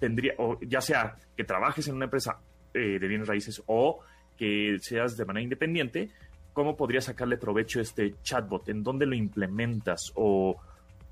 tendría, 0.01 0.35
o 0.39 0.59
ya 0.61 0.81
sea 0.81 1.17
que 1.37 1.45
trabajes 1.45 1.87
en 1.89 1.95
una 1.95 2.07
empresa 2.07 2.41
eh, 2.75 2.99
de 2.99 3.09
bienes 3.09 3.29
raíces 3.29 3.63
o 3.67 4.01
que 4.37 4.77
seas 4.81 5.17
de 5.17 5.25
manera 5.25 5.45
independiente, 5.45 6.11
¿cómo 6.53 6.77
podrías 6.77 7.05
sacarle 7.05 7.37
provecho 7.37 7.79
a 7.79 7.83
este 7.83 8.15
chatbot? 8.23 8.69
¿En 8.69 8.83
dónde 8.83 9.07
lo 9.07 9.15
implementas? 9.15 10.13
O, 10.15 10.57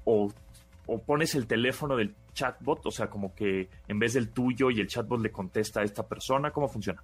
o, 0.05 0.33
o, 0.87 1.03
pones 1.03 1.35
el 1.35 1.47
teléfono 1.47 1.97
del 1.97 2.15
chatbot, 2.33 2.87
o 2.87 2.91
sea, 2.91 3.09
como 3.09 3.35
que 3.35 3.69
en 3.87 3.99
vez 3.99 4.15
del 4.15 4.31
tuyo 4.31 4.71
y 4.71 4.81
el 4.81 4.87
chatbot 4.87 5.21
le 5.21 5.31
contesta 5.31 5.81
a 5.81 5.85
esta 5.85 6.07
persona, 6.07 6.51
¿cómo 6.51 6.69
funciona? 6.69 7.03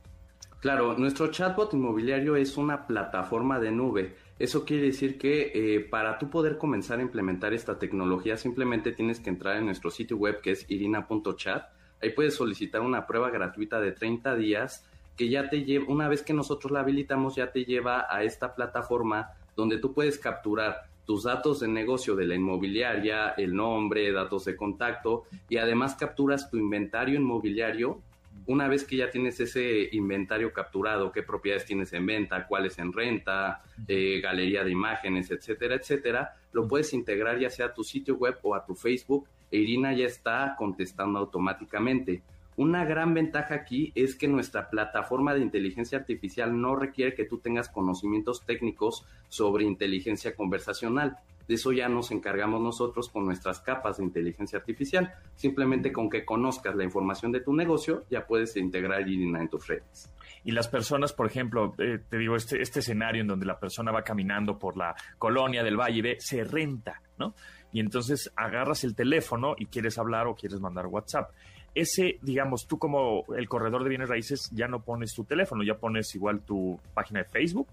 Claro, 0.63 0.97
nuestro 0.97 1.27
chatbot 1.27 1.75
inmobiliario 1.75 2.37
es 2.37 2.57
una 2.57 2.87
plataforma 2.87 3.59
de 3.59 3.73
nube. 3.73 4.15
Eso 4.39 4.65
quiere 4.65 4.85
decir 4.85 5.19
que 5.19 5.51
eh, 5.53 5.81
para 5.81 6.21
tú 6.21 6.31
poder 6.31 6.57
comenzar 6.57 7.01
a 7.01 7.03
implementar 7.03 7.53
esta 7.53 7.81
tecnología 7.81 8.37
simplemente 8.37 8.93
tienes 8.93 9.19
que 9.19 9.31
entrar 9.31 9.57
en 9.57 9.65
nuestro 9.65 9.91
sitio 9.91 10.17
web 10.19 10.41
que 10.41 10.53
es 10.53 10.65
irina.chat. 10.71 11.65
Ahí 12.01 12.11
puedes 12.11 12.37
solicitar 12.37 12.81
una 12.81 13.09
prueba 13.09 13.31
gratuita 13.31 13.81
de 13.81 13.91
30 13.91 14.37
días 14.37 14.89
que 15.17 15.29
ya 15.29 15.51
te 15.51 15.65
lleva, 15.65 15.87
una 15.89 16.07
vez 16.07 16.23
que 16.23 16.33
nosotros 16.33 16.71
la 16.71 16.79
habilitamos, 16.79 17.35
ya 17.35 17.51
te 17.51 17.65
lleva 17.65 18.07
a 18.09 18.23
esta 18.23 18.55
plataforma 18.55 19.33
donde 19.57 19.79
tú 19.79 19.93
puedes 19.93 20.17
capturar 20.17 20.83
tus 21.05 21.25
datos 21.25 21.59
de 21.59 21.67
negocio 21.67 22.15
de 22.15 22.27
la 22.27 22.37
inmobiliaria, 22.37 23.31
el 23.31 23.53
nombre, 23.53 24.13
datos 24.13 24.45
de 24.45 24.55
contacto 24.55 25.25
y 25.49 25.57
además 25.57 25.97
capturas 25.97 26.49
tu 26.49 26.57
inventario 26.57 27.17
inmobiliario 27.17 28.01
una 28.47 28.69
vez 28.69 28.85
que 28.85 28.97
ya 28.97 29.11
tienes 29.11 29.39
ese 29.41 29.89
inventario 29.93 30.53
capturado, 30.53 31.13
qué 31.13 31.23
propiedades 31.23 31.65
tienes 31.65 31.93
en 31.93 32.07
venta, 32.07 32.47
cuáles 32.47 32.79
en 32.79 32.93
renta, 32.93 33.63
eh, 33.87 34.21
galería 34.21 34.65
de 34.65 34.71
imágenes, 34.71 35.31
etcétera, 35.31 35.77
etcétera, 35.77 36.37
lo 36.53 36.67
puedes 36.67 36.93
integrar 36.93 37.39
ya 37.39 37.51
sea 37.51 37.67
a 37.67 37.75
tu 37.75 37.85
sitio 37.85 38.17
web 38.17 38.39
o 38.43 38.55
a 38.55 38.65
tu 38.65 38.75
Facebook 38.75 39.29
e 39.51 39.59
Irina 39.59 39.93
ya 39.93 40.07
está 40.07 40.55
contestando 40.57 41.19
automáticamente. 41.19 42.23
Una 42.57 42.85
gran 42.85 43.15
ventaja 43.15 43.55
aquí 43.55 43.93
es 43.95 44.15
que 44.15 44.29
nuestra 44.29 44.69
plataforma 44.69 45.35
de 45.35 45.41
inteligencia 45.41 45.99
artificial 45.99 46.61
no 46.61 46.77
requiere 46.77 47.15
que 47.15 47.25
tú 47.25 47.39
tengas 47.39 47.69
conocimientos 47.69 48.45
técnicos 48.45 49.07
sobre 49.29 49.65
inteligencia 49.65 50.35
conversacional. 50.37 51.17
De 51.47 51.55
eso 51.55 51.73
ya 51.73 51.89
nos 51.89 52.11
encargamos 52.11 52.61
nosotros 52.61 53.09
con 53.09 53.25
nuestras 53.25 53.61
capas 53.61 53.99
de 53.99 54.05
inteligencia 54.05 54.59
artificial. 54.59 55.13
Simplemente 55.35 55.93
con 55.93 56.09
que 56.09 56.25
conozcas 56.25 56.75
la 56.75 56.85
información 56.85 57.33
de 57.33 57.41
tu 57.41 57.53
negocio, 57.55 58.05
ya 58.11 58.27
puedes 58.27 58.57
integrar 58.57 59.09
Irina 59.09 59.41
en 59.41 59.49
tus 59.49 59.67
redes. 59.67 60.11
Y 60.45 60.53
las 60.53 60.69
personas, 60.69 61.13
por 61.13 61.27
ejemplo, 61.27 61.75
eh, 61.79 62.01
te 62.09 62.19
digo, 62.19 62.37
este, 62.37 62.61
este 62.61 62.81
escenario 62.81 63.23
en 63.23 63.29
donde 63.29 63.47
la 63.47 63.59
persona 63.59 63.93
va 63.93 64.03
caminando 64.03 64.59
por 64.59 64.77
la 64.77 64.95
colonia 65.19 65.63
del 65.63 65.77
Valle 65.77 66.17
se 66.19 66.45
renta, 66.45 67.01
¿no? 67.19 67.35
Y 67.73 67.81
entonces 67.81 68.31
agarras 68.37 68.85
el 68.85 68.95
teléfono 68.95 69.55
y 69.57 69.67
quieres 69.67 69.99
hablar 69.99 70.27
o 70.27 70.35
quieres 70.35 70.61
mandar 70.61 70.87
WhatsApp 70.87 71.31
ese, 71.75 72.19
digamos, 72.23 72.67
tú 72.67 72.79
como 72.79 73.25
el 73.35 73.49
corredor 73.49 73.83
de 73.83 73.89
bienes 73.89 74.09
raíces 74.09 74.51
ya 74.53 74.69
no 74.69 74.83
pones 74.83 75.15
tu 75.15 75.25
teléfono, 75.25 75.63
ya 75.63 75.79
pones 75.79 76.15
igual 76.15 76.41
tu 76.43 76.79
página 76.95 77.21
de 77.21 77.29
Facebook, 77.29 77.69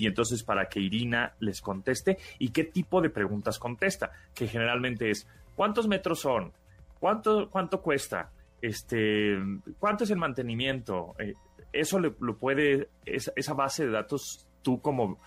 y 0.00 0.06
entonces 0.06 0.42
para 0.42 0.66
que 0.68 0.80
Irina 0.80 1.34
les 1.40 1.60
conteste 1.60 2.16
y 2.38 2.48
qué 2.48 2.64
tipo 2.64 3.02
de 3.02 3.10
preguntas 3.10 3.58
contesta, 3.58 4.10
que 4.34 4.48
generalmente 4.48 5.10
es 5.10 5.28
¿cuántos 5.54 5.86
metros 5.86 6.20
son? 6.20 6.52
¿Cuánto, 6.98 7.50
cuánto 7.50 7.82
cuesta? 7.82 8.30
Este, 8.62 9.38
¿Cuánto 9.78 10.04
es 10.04 10.10
el 10.10 10.16
mantenimiento? 10.16 11.14
Eh, 11.18 11.34
eso 11.72 11.98
lo 11.98 12.36
puede, 12.38 12.88
esa, 13.04 13.54
base 13.54 13.84
de 13.84 13.92
datos, 13.92 14.46
tú 14.62 14.80
como 14.80 15.18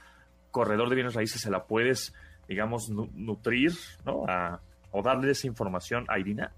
corredor 0.50 0.90
de 0.90 0.96
bienes 0.96 1.14
raíces 1.14 1.42
se 1.42 1.52
la 1.52 1.66
puedes, 1.66 2.14
digamos, 2.48 2.90
nutrir, 2.90 3.74
¿no? 4.06 4.26
o 4.92 5.02
darle 5.02 5.32
esa 5.32 5.48
información 5.48 6.06
a 6.08 6.20
Irina. 6.20 6.52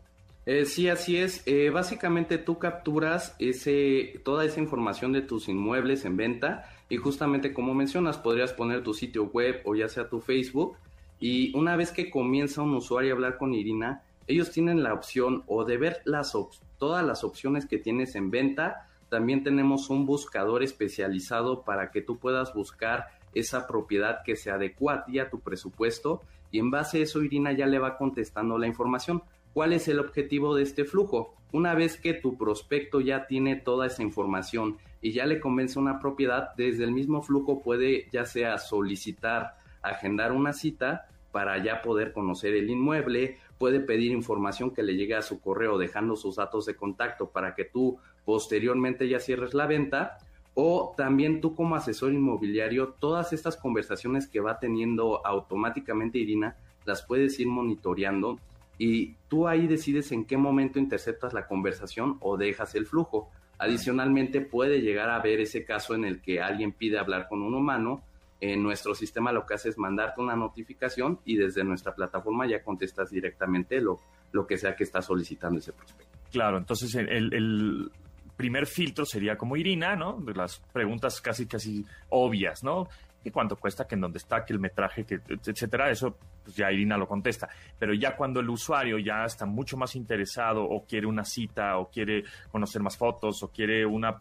Eh, 0.45 0.65
sí, 0.65 0.89
así 0.89 1.17
es. 1.17 1.41
Eh, 1.47 1.69
básicamente 1.69 2.37
tú 2.37 2.59
capturas 2.59 3.35
ese, 3.39 4.21
toda 4.23 4.45
esa 4.45 4.59
información 4.59 5.11
de 5.11 5.21
tus 5.21 5.49
inmuebles 5.49 6.05
en 6.05 6.17
venta 6.17 6.69
y 6.89 6.97
justamente 6.97 7.53
como 7.53 7.73
mencionas, 7.73 8.17
podrías 8.17 8.53
poner 8.53 8.83
tu 8.83 8.93
sitio 8.93 9.25
web 9.25 9.61
o 9.65 9.75
ya 9.75 9.89
sea 9.89 10.09
tu 10.09 10.19
Facebook 10.21 10.77
y 11.19 11.55
una 11.57 11.75
vez 11.75 11.91
que 11.91 12.09
comienza 12.09 12.61
un 12.61 12.75
usuario 12.75 13.13
a 13.13 13.15
hablar 13.15 13.37
con 13.37 13.53
Irina, 13.53 14.03
ellos 14.27 14.51
tienen 14.51 14.83
la 14.83 14.93
opción 14.93 15.43
o 15.47 15.65
de 15.65 15.77
ver 15.77 16.01
las 16.05 16.33
todas 16.77 17.05
las 17.05 17.23
opciones 17.23 17.65
que 17.65 17.77
tienes 17.77 18.15
en 18.15 18.31
venta. 18.31 18.89
También 19.09 19.43
tenemos 19.43 19.89
un 19.89 20.05
buscador 20.05 20.63
especializado 20.63 21.63
para 21.63 21.91
que 21.91 22.01
tú 22.01 22.17
puedas 22.17 22.53
buscar 22.53 23.07
esa 23.33 23.67
propiedad 23.67 24.23
que 24.23 24.35
se 24.35 24.51
adecua 24.51 24.93
a 24.93 25.05
ti 25.05 25.19
a 25.19 25.29
tu 25.29 25.39
presupuesto 25.39 26.21
y 26.51 26.59
en 26.59 26.71
base 26.71 26.99
a 26.99 27.01
eso 27.01 27.21
Irina 27.21 27.51
ya 27.51 27.67
le 27.67 27.79
va 27.79 27.97
contestando 27.97 28.57
la 28.57 28.67
información. 28.67 29.23
¿Cuál 29.55 29.71
es 29.71 29.87
el 29.87 29.99
objetivo 29.99 30.53
de 30.53 30.63
este 30.63 30.83
flujo? 30.83 31.33
Una 31.53 31.75
vez 31.75 31.95
que 31.95 32.13
tu 32.13 32.37
prospecto 32.37 32.99
ya 32.99 33.25
tiene 33.25 33.55
toda 33.55 33.87
esa 33.87 34.03
información 34.03 34.79
y 34.99 35.13
ya 35.13 35.25
le 35.25 35.39
convence 35.39 35.79
una 35.79 36.01
propiedad, 36.01 36.53
desde 36.57 36.83
el 36.83 36.91
mismo 36.91 37.21
flujo 37.21 37.61
puede 37.61 38.09
ya 38.11 38.25
sea 38.25 38.57
solicitar, 38.57 39.55
agendar 39.81 40.33
una 40.33 40.51
cita 40.51 41.07
para 41.31 41.57
ya 41.63 41.81
poder 41.81 42.11
conocer 42.11 42.53
el 42.53 42.69
inmueble, 42.69 43.37
puede 43.57 43.79
pedir 43.79 44.11
información 44.11 44.71
que 44.71 44.83
le 44.83 44.97
llegue 44.97 45.15
a 45.15 45.21
su 45.21 45.39
correo 45.39 45.77
dejando 45.77 46.17
sus 46.17 46.35
datos 46.35 46.65
de 46.65 46.75
contacto 46.75 47.29
para 47.29 47.55
que 47.55 47.63
tú 47.63 47.97
posteriormente 48.25 49.07
ya 49.07 49.21
cierres 49.21 49.53
la 49.53 49.67
venta 49.67 50.17
o 50.53 50.93
también 50.97 51.39
tú 51.39 51.55
como 51.55 51.77
asesor 51.77 52.11
inmobiliario, 52.11 52.97
todas 52.99 53.31
estas 53.31 53.55
conversaciones 53.55 54.27
que 54.27 54.41
va 54.41 54.59
teniendo 54.59 55.25
automáticamente 55.25 56.17
Irina, 56.17 56.57
las 56.83 57.03
puedes 57.03 57.39
ir 57.39 57.47
monitoreando 57.47 58.37
y 58.77 59.15
tú 59.27 59.47
ahí 59.47 59.67
decides 59.67 60.11
en 60.11 60.25
qué 60.25 60.37
momento 60.37 60.79
interceptas 60.79 61.33
la 61.33 61.47
conversación 61.47 62.17
o 62.19 62.37
dejas 62.37 62.75
el 62.75 62.85
flujo. 62.85 63.29
Adicionalmente 63.57 64.41
puede 64.41 64.81
llegar 64.81 65.09
a 65.09 65.15
haber 65.15 65.39
ese 65.39 65.63
caso 65.63 65.95
en 65.95 66.03
el 66.03 66.21
que 66.21 66.41
alguien 66.41 66.73
pide 66.73 66.99
hablar 66.99 67.27
con 67.29 67.41
un 67.41 67.53
humano 67.53 68.03
en 68.41 68.61
nuestro 68.61 68.93
sistema 68.93 69.31
lo 69.31 69.45
que 69.45 69.53
hace 69.53 69.69
es 69.69 69.77
mandarte 69.77 70.21
una 70.21 70.35
notificación 70.35 71.19
y 71.25 71.37
desde 71.37 71.63
nuestra 71.63 71.95
plataforma 71.95 72.47
ya 72.47 72.61
contestas 72.63 73.09
directamente 73.09 73.79
lo, 73.79 74.01
lo 74.31 74.45
que 74.45 74.57
sea 74.57 74.75
que 74.75 74.83
está 74.83 75.01
solicitando 75.01 75.59
ese 75.59 75.73
prospecto. 75.73 76.17
Claro, 76.31 76.57
entonces 76.57 76.93
el, 76.95 77.91
primer 78.35 78.67
filtro 78.67 79.05
sería 79.05 79.37
como 79.37 79.55
Irina, 79.55 79.95
¿no? 79.95 80.19
De 80.19 80.33
las 80.33 80.59
preguntas 80.73 81.21
casi, 81.21 81.45
casi 81.45 81.85
obvias, 82.09 82.65
¿no? 82.65 82.89
¿Y 83.25 83.31
cuánto 83.31 83.57
cuesta? 83.57 83.85
¿Que 83.85 83.95
en 83.95 84.01
dónde 84.01 84.19
está? 84.19 84.45
¿Que 84.45 84.53
el 84.53 84.59
metraje? 84.59 85.03
Que, 85.03 85.19
etcétera. 85.27 85.89
Eso, 85.89 86.15
pues 86.43 86.55
ya 86.55 86.71
Irina 86.71 86.95
lo 86.95 87.07
contesta. 87.07 87.49
Pero 87.77 87.93
ya 87.93 88.15
cuando 88.15 88.39
el 88.39 88.49
usuario 88.49 88.99
ya 88.99 89.25
está 89.25 89.45
mucho 89.45 89.75
más 89.75 89.95
interesado 89.95 90.63
o 90.63 90.85
quiere 90.85 91.07
una 91.07 91.25
cita 91.25 91.77
o 91.77 91.89
quiere 91.89 92.23
conocer 92.51 92.81
más 92.81 92.95
fotos 92.95 93.43
o 93.43 93.49
quiere 93.49 93.85
una... 93.85 94.15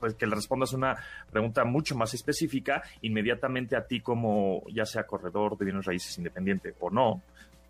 Pues, 0.00 0.16
que 0.16 0.26
le 0.26 0.34
respondas 0.34 0.74
una 0.74 0.96
pregunta 1.30 1.64
mucho 1.64 1.96
más 1.96 2.12
específica, 2.12 2.82
inmediatamente 3.00 3.74
a 3.74 3.86
ti 3.86 4.00
como 4.00 4.62
ya 4.68 4.84
sea 4.84 5.04
corredor 5.04 5.56
de 5.56 5.64
bienes 5.64 5.86
raíces 5.86 6.18
independiente 6.18 6.74
o 6.80 6.90
no, 6.90 7.22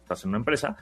estás 0.02 0.24
en 0.24 0.30
una 0.30 0.38
empresa, 0.38 0.76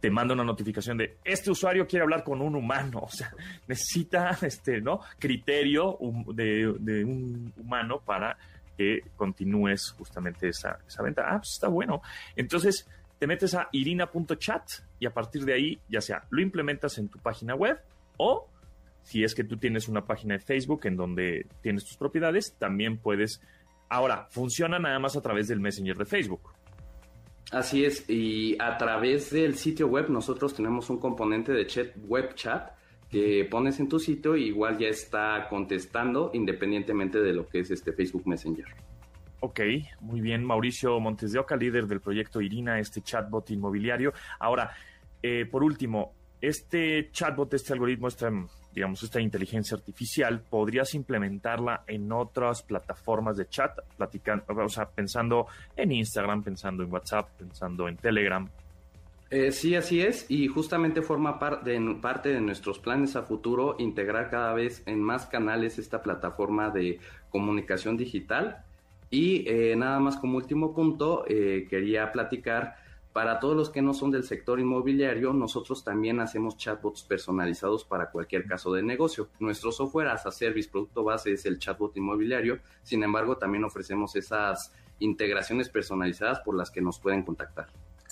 te 0.00 0.10
manda 0.10 0.34
una 0.34 0.44
notificación 0.44 0.98
de 0.98 1.16
este 1.24 1.50
usuario 1.50 1.86
quiere 1.86 2.04
hablar 2.04 2.22
con 2.22 2.40
un 2.40 2.54
humano, 2.54 3.00
o 3.02 3.10
sea, 3.10 3.32
necesita 3.66 4.36
este, 4.42 4.80
¿no? 4.80 5.00
criterio 5.18 5.98
de, 6.32 7.04
un 7.04 7.52
humano 7.56 8.00
para 8.04 8.36
que 8.78 9.02
continúes 9.16 9.90
justamente 9.90 10.48
esa, 10.48 10.78
esa 10.86 11.02
venta. 11.02 11.24
Ah, 11.26 11.38
pues 11.38 11.54
está 11.54 11.66
bueno. 11.66 12.00
Entonces, 12.36 12.88
te 13.18 13.26
metes 13.26 13.54
a 13.54 13.68
irina.chat 13.72 14.62
y 15.00 15.06
a 15.06 15.12
partir 15.12 15.44
de 15.44 15.52
ahí, 15.52 15.80
ya 15.88 16.00
sea 16.00 16.24
lo 16.30 16.40
implementas 16.40 16.96
en 16.98 17.08
tu 17.08 17.18
página 17.18 17.56
web 17.56 17.80
o 18.16 18.48
si 19.02 19.24
es 19.24 19.34
que 19.34 19.42
tú 19.42 19.56
tienes 19.56 19.88
una 19.88 20.04
página 20.04 20.34
de 20.34 20.40
Facebook 20.40 20.82
en 20.84 20.96
donde 20.96 21.46
tienes 21.62 21.84
tus 21.84 21.96
propiedades, 21.96 22.54
también 22.58 22.98
puedes... 22.98 23.40
Ahora, 23.88 24.28
funciona 24.30 24.78
nada 24.78 24.98
más 24.98 25.16
a 25.16 25.22
través 25.22 25.48
del 25.48 25.60
Messenger 25.60 25.96
de 25.96 26.04
Facebook. 26.04 26.52
Así 27.50 27.86
es, 27.86 28.08
y 28.08 28.56
a 28.60 28.76
través 28.76 29.30
del 29.30 29.56
sitio 29.56 29.88
web 29.88 30.10
nosotros 30.10 30.54
tenemos 30.54 30.90
un 30.90 30.98
componente 30.98 31.52
de 31.52 31.66
chat, 31.66 31.96
web 32.06 32.34
chat 32.34 32.77
que 33.10 33.46
pones 33.50 33.80
en 33.80 33.88
tu 33.88 33.98
sitio 33.98 34.36
y 34.36 34.48
igual 34.48 34.78
ya 34.78 34.88
está 34.88 35.46
contestando 35.48 36.30
independientemente 36.34 37.20
de 37.20 37.32
lo 37.32 37.46
que 37.46 37.60
es 37.60 37.70
este 37.70 37.92
Facebook 37.92 38.26
Messenger. 38.26 38.66
Ok, 39.40 39.60
muy 40.00 40.20
bien. 40.20 40.44
Mauricio 40.44 40.98
Montes 40.98 41.32
de 41.32 41.38
Oca, 41.38 41.56
líder 41.56 41.86
del 41.86 42.00
proyecto 42.00 42.40
Irina, 42.40 42.78
este 42.80 43.02
chatbot 43.02 43.48
inmobiliario. 43.50 44.12
Ahora, 44.40 44.72
eh, 45.22 45.46
por 45.46 45.62
último, 45.62 46.12
este 46.40 47.10
chatbot, 47.12 47.52
este 47.54 47.72
algoritmo, 47.72 48.08
este 48.08 48.26
digamos, 48.72 49.02
esta 49.02 49.20
inteligencia 49.20 49.76
artificial, 49.76 50.40
podrías 50.40 50.94
implementarla 50.94 51.82
en 51.86 52.12
otras 52.12 52.62
plataformas 52.62 53.36
de 53.36 53.48
chat, 53.48 53.76
platicando, 53.96 54.44
o 54.48 54.68
sea, 54.68 54.88
pensando 54.88 55.46
en 55.74 55.90
Instagram, 55.90 56.44
pensando 56.44 56.84
en 56.84 56.92
WhatsApp, 56.92 57.28
pensando 57.38 57.88
en 57.88 57.96
Telegram. 57.96 58.48
Eh, 59.30 59.52
sí, 59.52 59.74
así 59.74 60.00
es, 60.00 60.24
y 60.30 60.48
justamente 60.48 61.02
forma 61.02 61.38
parte 61.38 62.30
de 62.30 62.40
nuestros 62.40 62.78
planes 62.78 63.14
a 63.14 63.22
futuro 63.24 63.76
integrar 63.78 64.30
cada 64.30 64.54
vez 64.54 64.82
en 64.86 65.02
más 65.02 65.26
canales 65.26 65.78
esta 65.78 66.02
plataforma 66.02 66.70
de 66.70 66.98
comunicación 67.28 67.98
digital. 67.98 68.64
Y 69.10 69.46
eh, 69.46 69.76
nada 69.76 70.00
más 70.00 70.16
como 70.16 70.38
último 70.38 70.74
punto, 70.74 71.24
eh, 71.28 71.66
quería 71.68 72.10
platicar 72.10 72.76
para 73.12 73.38
todos 73.38 73.54
los 73.56 73.68
que 73.68 73.82
no 73.82 73.92
son 73.92 74.10
del 74.10 74.24
sector 74.24 74.60
inmobiliario, 74.60 75.32
nosotros 75.34 75.84
también 75.84 76.20
hacemos 76.20 76.56
chatbots 76.56 77.02
personalizados 77.02 77.84
para 77.84 78.10
cualquier 78.10 78.46
caso 78.46 78.72
de 78.72 78.82
negocio. 78.82 79.28
Nuestro 79.40 79.72
software 79.72 80.08
as 80.08 80.24
a 80.24 80.30
service, 80.30 80.70
producto 80.70 81.04
base, 81.04 81.32
es 81.32 81.44
el 81.44 81.58
chatbot 81.58 81.96
inmobiliario. 81.96 82.60
Sin 82.82 83.02
embargo, 83.02 83.36
también 83.36 83.64
ofrecemos 83.64 84.14
esas 84.16 84.72
integraciones 85.00 85.68
personalizadas 85.68 86.40
por 86.40 86.54
las 86.54 86.70
que 86.70 86.80
nos 86.80 86.98
pueden 86.98 87.22
contactar 87.24 87.68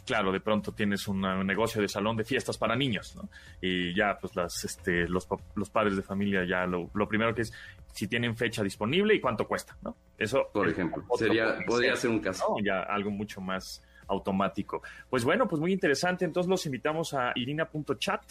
claro, 0.07 0.33
de 0.33 0.40
pronto 0.40 0.73
tienes 0.73 1.07
un 1.09 1.21
negocio 1.47 1.83
de 1.83 1.88
salón 1.88 2.16
de 2.16 2.25
fiestas 2.25 2.57
para 2.57 2.77
niños, 2.77 3.16
¿no? 3.16 3.29
Y 3.61 3.95
ya, 3.95 4.16
pues 4.19 4.35
las, 4.37 4.64
este, 4.64 5.09
los, 5.09 5.29
los 5.55 5.69
padres 5.69 5.97
de 5.97 6.03
familia 6.03 6.45
ya 6.45 6.64
lo, 6.66 6.88
primero 7.09 7.35
que 7.35 7.42
es 7.42 7.53
si 7.92 8.09
tienen 8.09 8.37
fecha 8.37 8.62
disponible 8.62 9.14
y 9.14 9.21
cuánto 9.21 9.47
cuesta, 9.47 9.77
¿no? 9.83 9.97
Eso, 10.16 10.49
por 10.53 10.69
ejemplo, 10.69 11.05
sería, 11.19 11.59
podría 11.66 11.97
ser 11.97 12.11
un 12.11 12.21
caso. 12.21 12.57
Ya 12.64 12.81
algo 12.83 13.11
mucho 13.11 13.40
más 13.40 13.83
automático. 14.09 14.83
Pues 15.11 15.25
bueno, 15.25 15.49
pues 15.49 15.61
muy 15.61 15.73
interesante. 15.73 16.25
Entonces 16.25 16.49
los 16.49 16.64
invitamos 16.66 17.12
a 17.14 17.33
irina.chat 17.35 18.23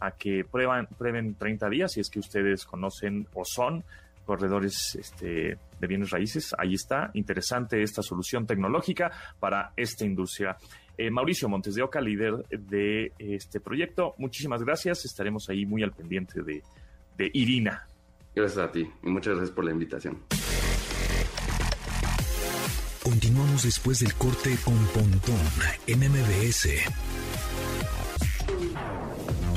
a 0.00 0.12
que 0.12 0.44
prueban, 0.50 0.86
prueben 0.86 1.34
30 1.34 1.68
días 1.68 1.92
si 1.92 2.00
es 2.00 2.08
que 2.08 2.20
ustedes 2.20 2.64
conocen 2.64 3.28
o 3.34 3.44
son 3.44 3.84
corredores 4.24 4.94
este, 4.94 5.58
de 5.80 5.86
bienes 5.86 6.10
raíces. 6.10 6.54
Ahí 6.56 6.74
está, 6.74 7.10
interesante 7.14 7.82
esta 7.82 8.02
solución 8.02 8.46
tecnológica 8.46 9.10
para 9.38 9.72
esta 9.76 10.04
industria. 10.04 10.56
Eh, 11.00 11.10
Mauricio 11.10 11.48
Montes 11.48 11.74
de 11.74 11.82
Oca, 11.82 11.98
líder 11.98 12.46
de 12.50 13.14
este 13.18 13.58
proyecto, 13.58 14.14
muchísimas 14.18 14.62
gracias. 14.62 15.06
Estaremos 15.06 15.48
ahí 15.48 15.64
muy 15.64 15.82
al 15.82 15.92
pendiente 15.92 16.42
de, 16.42 16.62
de 17.16 17.30
Irina. 17.32 17.88
Gracias 18.34 18.58
a 18.58 18.70
ti 18.70 18.86
y 19.02 19.08
muchas 19.08 19.34
gracias 19.34 19.54
por 19.54 19.64
la 19.64 19.70
invitación. 19.70 20.18
Continuamos 23.02 23.62
después 23.62 24.00
del 24.00 24.12
corte 24.12 24.54
con 24.62 24.76
Pontón 24.88 25.40
en 25.86 26.00
MBS. 26.00 26.68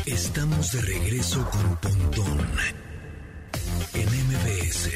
Estamos 0.05 0.71
de 0.71 0.81
regreso 0.81 1.45
con 1.51 1.75
Pontón 1.75 2.39
en 3.95 4.07
MBS. 4.07 4.91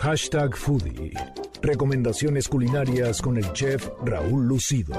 Hashtag 0.00 0.56
Foodie. 0.56 1.12
Recomendaciones 1.60 2.48
culinarias 2.48 3.20
con 3.20 3.36
el 3.36 3.52
chef 3.52 3.88
Raúl 4.04 4.46
Lucido 4.46 4.94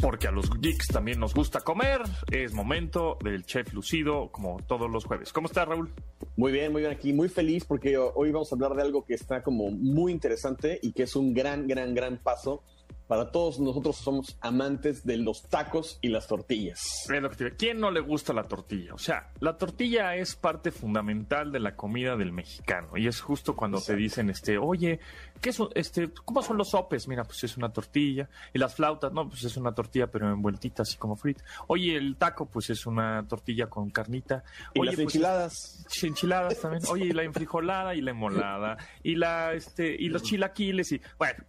porque 0.00 0.28
a 0.28 0.30
los 0.30 0.50
geeks 0.60 0.88
también 0.88 1.20
nos 1.20 1.34
gusta 1.34 1.60
comer. 1.60 2.00
Es 2.30 2.54
momento 2.54 3.18
del 3.22 3.44
chef 3.44 3.72
lucido, 3.72 4.30
como 4.32 4.58
todos 4.66 4.90
los 4.90 5.04
jueves. 5.04 5.32
¿Cómo 5.32 5.46
está, 5.46 5.64
Raúl? 5.64 5.92
Muy 6.36 6.52
bien, 6.52 6.72
muy 6.72 6.82
bien 6.82 6.92
aquí, 6.92 7.12
muy 7.12 7.28
feliz 7.28 7.64
porque 7.64 7.98
hoy 7.98 8.32
vamos 8.32 8.50
a 8.50 8.54
hablar 8.54 8.74
de 8.74 8.82
algo 8.82 9.04
que 9.04 9.14
está 9.14 9.42
como 9.42 9.70
muy 9.70 10.12
interesante 10.12 10.78
y 10.82 10.92
que 10.92 11.02
es 11.02 11.16
un 11.16 11.34
gran, 11.34 11.66
gran, 11.66 11.94
gran 11.94 12.18
paso 12.18 12.62
para 13.10 13.32
todos 13.32 13.58
nosotros 13.58 13.96
somos 13.96 14.38
amantes 14.40 15.04
de 15.04 15.16
los 15.16 15.42
tacos 15.42 15.98
y 16.00 16.10
las 16.10 16.28
tortillas. 16.28 17.08
¿Quién 17.58 17.80
no 17.80 17.90
le 17.90 17.98
gusta 17.98 18.32
la 18.32 18.44
tortilla? 18.44 18.94
O 18.94 18.98
sea, 18.98 19.32
la 19.40 19.58
tortilla 19.58 20.14
es 20.14 20.36
parte 20.36 20.70
fundamental 20.70 21.50
de 21.50 21.58
la 21.58 21.74
comida 21.74 22.14
del 22.14 22.30
mexicano 22.30 22.96
y 22.96 23.08
es 23.08 23.20
justo 23.20 23.56
cuando 23.56 23.80
te 23.80 23.96
dicen, 23.96 24.30
este, 24.30 24.58
oye, 24.58 25.00
¿qué 25.40 25.52
son, 25.52 25.70
este, 25.74 26.12
cómo 26.24 26.40
son 26.40 26.56
los 26.56 26.70
sopes? 26.70 27.08
Mira, 27.08 27.24
pues 27.24 27.42
es 27.42 27.56
una 27.56 27.72
tortilla 27.72 28.28
y 28.54 28.60
las 28.60 28.76
flautas, 28.76 29.12
no, 29.12 29.28
pues 29.28 29.42
es 29.42 29.56
una 29.56 29.74
tortilla 29.74 30.06
pero 30.06 30.30
envueltita 30.30 30.82
así 30.82 30.96
como 30.96 31.16
frita. 31.16 31.42
Oye, 31.66 31.96
el 31.96 32.14
taco, 32.14 32.46
pues 32.46 32.70
es 32.70 32.86
una 32.86 33.26
tortilla 33.26 33.66
con 33.66 33.90
carnita. 33.90 34.44
Y 34.72 34.84
las 34.84 34.94
pues, 34.94 35.06
enchiladas. 35.06 35.84
enchiladas 36.00 36.60
también. 36.60 36.84
Oye, 36.88 37.06
y 37.06 37.12
la 37.12 37.24
enfrijolada 37.24 37.96
y 37.96 38.02
la 38.02 38.12
emolada 38.12 38.76
y 39.02 39.16
la, 39.16 39.52
este, 39.54 39.96
y 39.98 40.10
los 40.10 40.22
chilaquiles 40.22 40.92
y 40.92 41.00
bueno 41.18 41.42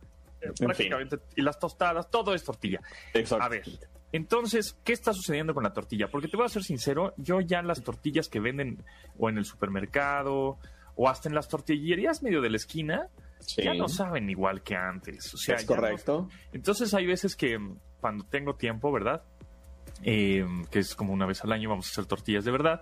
prácticamente, 0.57 1.19
y 1.35 1.41
las 1.41 1.59
tostadas, 1.59 2.09
todo 2.09 2.33
es 2.33 2.43
tortilla. 2.43 2.79
Exacto. 3.13 3.45
A 3.45 3.49
ver, 3.49 3.63
entonces, 4.11 4.77
¿qué 4.83 4.93
está 4.93 5.13
sucediendo 5.13 5.53
con 5.53 5.63
la 5.63 5.73
tortilla? 5.73 6.09
Porque 6.09 6.27
te 6.27 6.35
voy 6.35 6.45
a 6.45 6.49
ser 6.49 6.63
sincero, 6.63 7.13
yo 7.17 7.39
ya 7.39 7.61
las 7.61 7.81
tortillas 7.81 8.27
que 8.27 8.39
venden 8.39 8.83
o 9.17 9.29
en 9.29 9.37
el 9.37 9.45
supermercado 9.45 10.57
o 10.95 11.09
hasta 11.09 11.29
en 11.29 11.35
las 11.35 11.47
tortillerías 11.47 12.21
medio 12.21 12.41
de 12.41 12.49
la 12.49 12.57
esquina, 12.57 13.07
ya 13.57 13.73
no 13.73 13.87
saben 13.87 14.29
igual 14.29 14.61
que 14.61 14.75
antes. 14.75 15.33
O 15.33 15.37
sea, 15.37 15.55
es 15.55 15.65
correcto. 15.65 16.27
Entonces 16.51 16.93
hay 16.93 17.05
veces 17.05 17.35
que 17.35 17.57
cuando 17.99 18.25
tengo 18.25 18.55
tiempo, 18.55 18.91
¿verdad? 18.91 19.23
Eh, 20.03 20.45
que 20.69 20.79
es 20.79 20.95
como 20.95 21.13
una 21.13 21.25
vez 21.25 21.43
al 21.43 21.51
año 21.51 21.69
vamos 21.69 21.87
a 21.87 21.89
hacer 21.91 22.05
tortillas 22.05 22.43
de 22.43 22.51
verdad. 22.51 22.81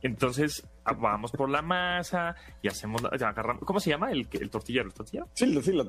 Entonces 0.00 0.66
vamos 0.98 1.32
por 1.32 1.48
la 1.48 1.62
masa 1.62 2.34
y 2.60 2.68
hacemos, 2.68 3.02
agarramos, 3.04 3.62
¿cómo 3.64 3.80
se 3.80 3.90
llama? 3.90 4.10
¿El, 4.10 4.28
el 4.32 4.50
tortillero? 4.50 4.86
¿El 4.86 4.94
tortillero? 4.94 5.28
Sí, 5.34 5.44
el 5.44 5.88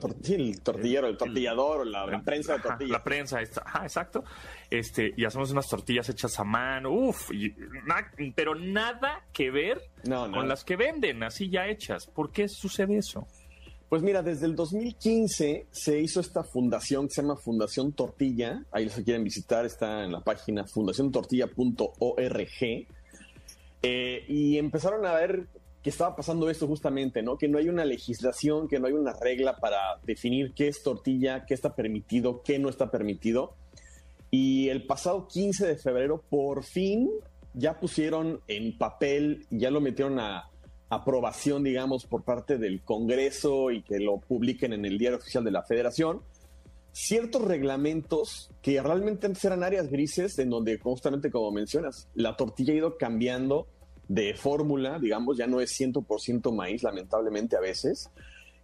tortillero, 0.63 1.07
el 1.07 1.17
tortillador, 1.17 1.87
la, 1.87 2.21
prensa 2.23 2.53
de 2.53 2.59
tortillas. 2.59 2.91
La 2.91 3.03
prensa, 3.03 3.39
ajá, 3.65 3.83
exacto. 3.83 4.23
Este, 4.69 5.13
y 5.17 5.25
hacemos 5.25 5.51
unas 5.51 5.67
tortillas 5.67 6.07
hechas 6.09 6.39
a 6.39 6.43
mano, 6.43 6.91
uff, 6.91 7.31
pero 8.35 8.55
nada 8.55 9.25
que 9.33 9.51
ver 9.51 9.81
con 10.05 10.47
las 10.47 10.63
que 10.63 10.75
venden, 10.75 11.23
así 11.23 11.49
ya 11.49 11.67
hechas. 11.67 12.07
¿Por 12.07 12.31
qué 12.31 12.47
sucede 12.47 12.97
eso? 12.97 13.27
Pues 13.93 14.01
mira, 14.01 14.23
desde 14.23 14.47
el 14.47 14.55
2015 14.55 15.67
se 15.69 15.99
hizo 15.99 16.19
esta 16.19 16.43
fundación 16.43 17.07
que 17.07 17.13
se 17.13 17.21
llama 17.21 17.35
Fundación 17.35 17.93
Tortilla. 17.93 18.65
Ahí 18.71 18.89
si 18.89 19.03
quieren 19.03 19.23
visitar, 19.23 19.67
está 19.67 20.03
en 20.03 20.13
la 20.13 20.21
página 20.21 20.65
fundaciontortilla.org. 20.65 22.87
Eh, 23.83 24.25
y 24.27 24.57
empezaron 24.57 25.05
a 25.05 25.13
ver 25.13 25.47
que 25.83 25.89
estaba 25.89 26.15
pasando 26.15 26.49
esto 26.49 26.65
justamente, 26.65 27.21
¿no? 27.21 27.37
Que 27.37 27.49
no 27.49 27.57
hay 27.57 27.67
una 27.67 27.83
legislación, 27.83 28.67
que 28.67 28.79
no 28.79 28.87
hay 28.87 28.93
una 28.93 29.13
regla 29.13 29.57
para 29.57 29.99
definir 30.03 30.53
qué 30.53 30.69
es 30.69 30.81
tortilla, 30.81 31.45
qué 31.45 31.53
está 31.53 31.75
permitido, 31.75 32.41
qué 32.41 32.57
no 32.57 32.69
está 32.69 32.89
permitido. 32.89 33.55
Y 34.31 34.69
el 34.69 34.85
pasado 34.85 35.27
15 35.27 35.67
de 35.67 35.75
febrero, 35.75 36.23
por 36.29 36.63
fin, 36.63 37.09
ya 37.53 37.79
pusieron 37.79 38.39
en 38.47 38.77
papel, 38.77 39.45
ya 39.51 39.69
lo 39.69 39.81
metieron 39.81 40.19
a, 40.19 40.49
aprobación, 40.93 41.63
digamos, 41.63 42.05
por 42.05 42.23
parte 42.23 42.57
del 42.57 42.81
Congreso 42.81 43.71
y 43.71 43.81
que 43.81 43.99
lo 43.99 44.19
publiquen 44.19 44.73
en 44.73 44.85
el 44.85 44.97
diario 44.97 45.17
oficial 45.17 45.43
de 45.43 45.51
la 45.51 45.63
Federación, 45.63 46.21
ciertos 46.91 47.41
reglamentos 47.41 48.51
que 48.61 48.81
realmente 48.81 49.25
antes 49.25 49.43
eran 49.45 49.63
áreas 49.63 49.89
grises, 49.89 50.37
en 50.39 50.49
donde 50.49 50.77
justamente 50.77 51.31
como 51.31 51.51
mencionas, 51.51 52.07
la 52.13 52.35
tortilla 52.35 52.73
ha 52.73 52.77
ido 52.77 52.97
cambiando 52.97 53.67
de 54.07 54.33
fórmula, 54.33 54.99
digamos, 54.99 55.37
ya 55.37 55.47
no 55.47 55.61
es 55.61 55.79
100% 55.79 56.53
maíz, 56.53 56.83
lamentablemente 56.83 57.55
a 57.55 57.61
veces. 57.61 58.09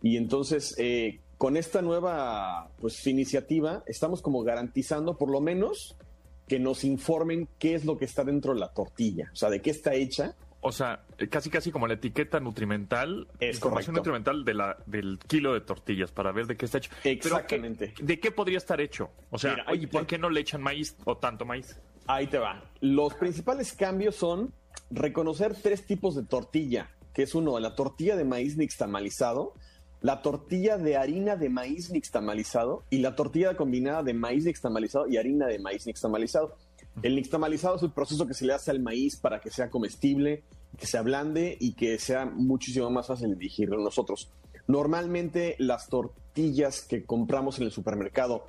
Y 0.02 0.18
entonces, 0.18 0.76
eh, 0.78 1.20
con 1.38 1.58
esta 1.58 1.82
nueva 1.82 2.70
pues, 2.80 3.06
iniciativa, 3.08 3.84
estamos 3.88 4.22
como 4.22 4.44
garantizando 4.44 5.18
por 5.18 5.30
lo 5.30 5.42
menos 5.42 5.96
que 6.48 6.60
nos 6.60 6.84
informen 6.84 7.48
qué 7.60 7.76
es 7.76 7.86
lo 7.86 7.98
que 7.98 8.06
está 8.06 8.24
dentro 8.24 8.54
de 8.54 8.60
la 8.60 8.74
tortilla, 8.74 9.30
o 9.32 9.36
sea, 9.36 9.50
de 9.50 9.62
qué 9.62 9.70
está 9.70 9.94
hecha 9.94 10.36
o 10.62 10.72
sea, 10.72 11.04
casi 11.30 11.50
casi 11.50 11.72
como 11.72 11.88
la 11.88 11.94
etiqueta 11.94 12.40
nutrimental, 12.40 13.28
es 13.40 13.56
información 13.56 13.96
nutrimental 13.96 14.44
de 14.44 14.54
la, 14.54 14.78
del 14.86 15.20
kilo 15.26 15.54
de 15.54 15.62
tortillas 15.62 16.12
para 16.12 16.32
ver 16.34 16.48
de 16.48 16.58
qué 16.58 16.66
está 16.66 16.80
hecho. 16.80 16.92
Exactamente. 17.04 17.94
¿De 18.02 18.20
qué 18.20 18.32
podría 18.32 18.58
estar 18.58 18.82
hecho? 18.82 19.10
O 19.30 19.38
sea, 19.38 19.66
oye, 19.70 19.88
¿por 19.88 20.06
qué 20.06 20.18
no 20.18 20.30
le 20.30 20.42
echan 20.42 20.62
maíz 20.62 20.98
o 21.06 21.18
tanto 21.18 21.46
maíz? 21.46 21.80
Ahí 22.08 22.28
te 22.28 22.40
va. 22.40 22.62
Los 22.82 23.14
principales 23.14 23.72
cambios 23.74 24.16
son 24.16 24.52
reconocer 24.92 25.56
tres 25.62 25.86
tipos 25.86 26.16
de 26.16 26.24
tortilla, 26.24 26.90
que 27.14 27.24
es 27.24 27.36
uno, 27.36 27.60
la 27.60 27.76
tortilla 27.76 28.16
de 28.16 28.26
maíz 28.26 28.58
nixtamalizado, 28.58 29.54
la 30.02 30.22
tortilla 30.22 30.78
de 30.78 30.96
harina 30.96 31.36
de 31.36 31.50
maíz 31.50 31.90
nixtamalizado 31.92 32.84
y 32.90 33.00
la 33.00 33.16
tortilla 33.16 33.58
combinada 33.58 34.04
de 34.04 34.14
maíz 34.14 34.46
nixtamalizado 34.46 35.08
y 35.08 35.18
harina 35.18 35.48
de 35.48 35.60
maíz 35.60 35.86
nixtamalizado. 35.86 36.56
El 37.02 37.16
nixtamalizado 37.16 37.76
es 37.76 37.84
el 37.84 37.92
proceso 37.92 38.26
que 38.26 38.34
se 38.34 38.46
le 38.46 38.54
hace 38.54 38.72
al 38.72 38.80
maíz 38.80 39.18
para 39.18 39.42
que 39.42 39.52
sea 39.52 39.70
comestible, 39.70 40.44
que 40.78 40.88
se 40.88 40.98
ablande 40.98 41.58
y 41.60 41.74
que 41.74 42.00
sea 42.00 42.26
muchísimo 42.26 42.90
más 42.90 43.08
fácil 43.08 43.38
de 43.38 43.68
nosotros. 43.78 44.30
Normalmente 44.68 45.56
las 45.60 45.88
tortillas 45.88 46.82
que 46.82 47.04
compramos 47.04 47.58
en 47.60 47.66
el 47.66 47.72
supermercado 47.72 48.46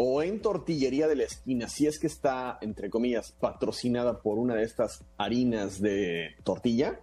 o 0.00 0.22
en 0.22 0.40
tortillería 0.40 1.08
de 1.08 1.16
la 1.16 1.24
esquina, 1.24 1.68
si 1.68 1.88
es 1.88 1.98
que 1.98 2.06
está, 2.06 2.56
entre 2.60 2.88
comillas, 2.88 3.32
patrocinada 3.32 4.20
por 4.22 4.38
una 4.38 4.54
de 4.54 4.62
estas 4.62 5.04
harinas 5.16 5.80
de 5.80 6.36
tortilla, 6.44 7.00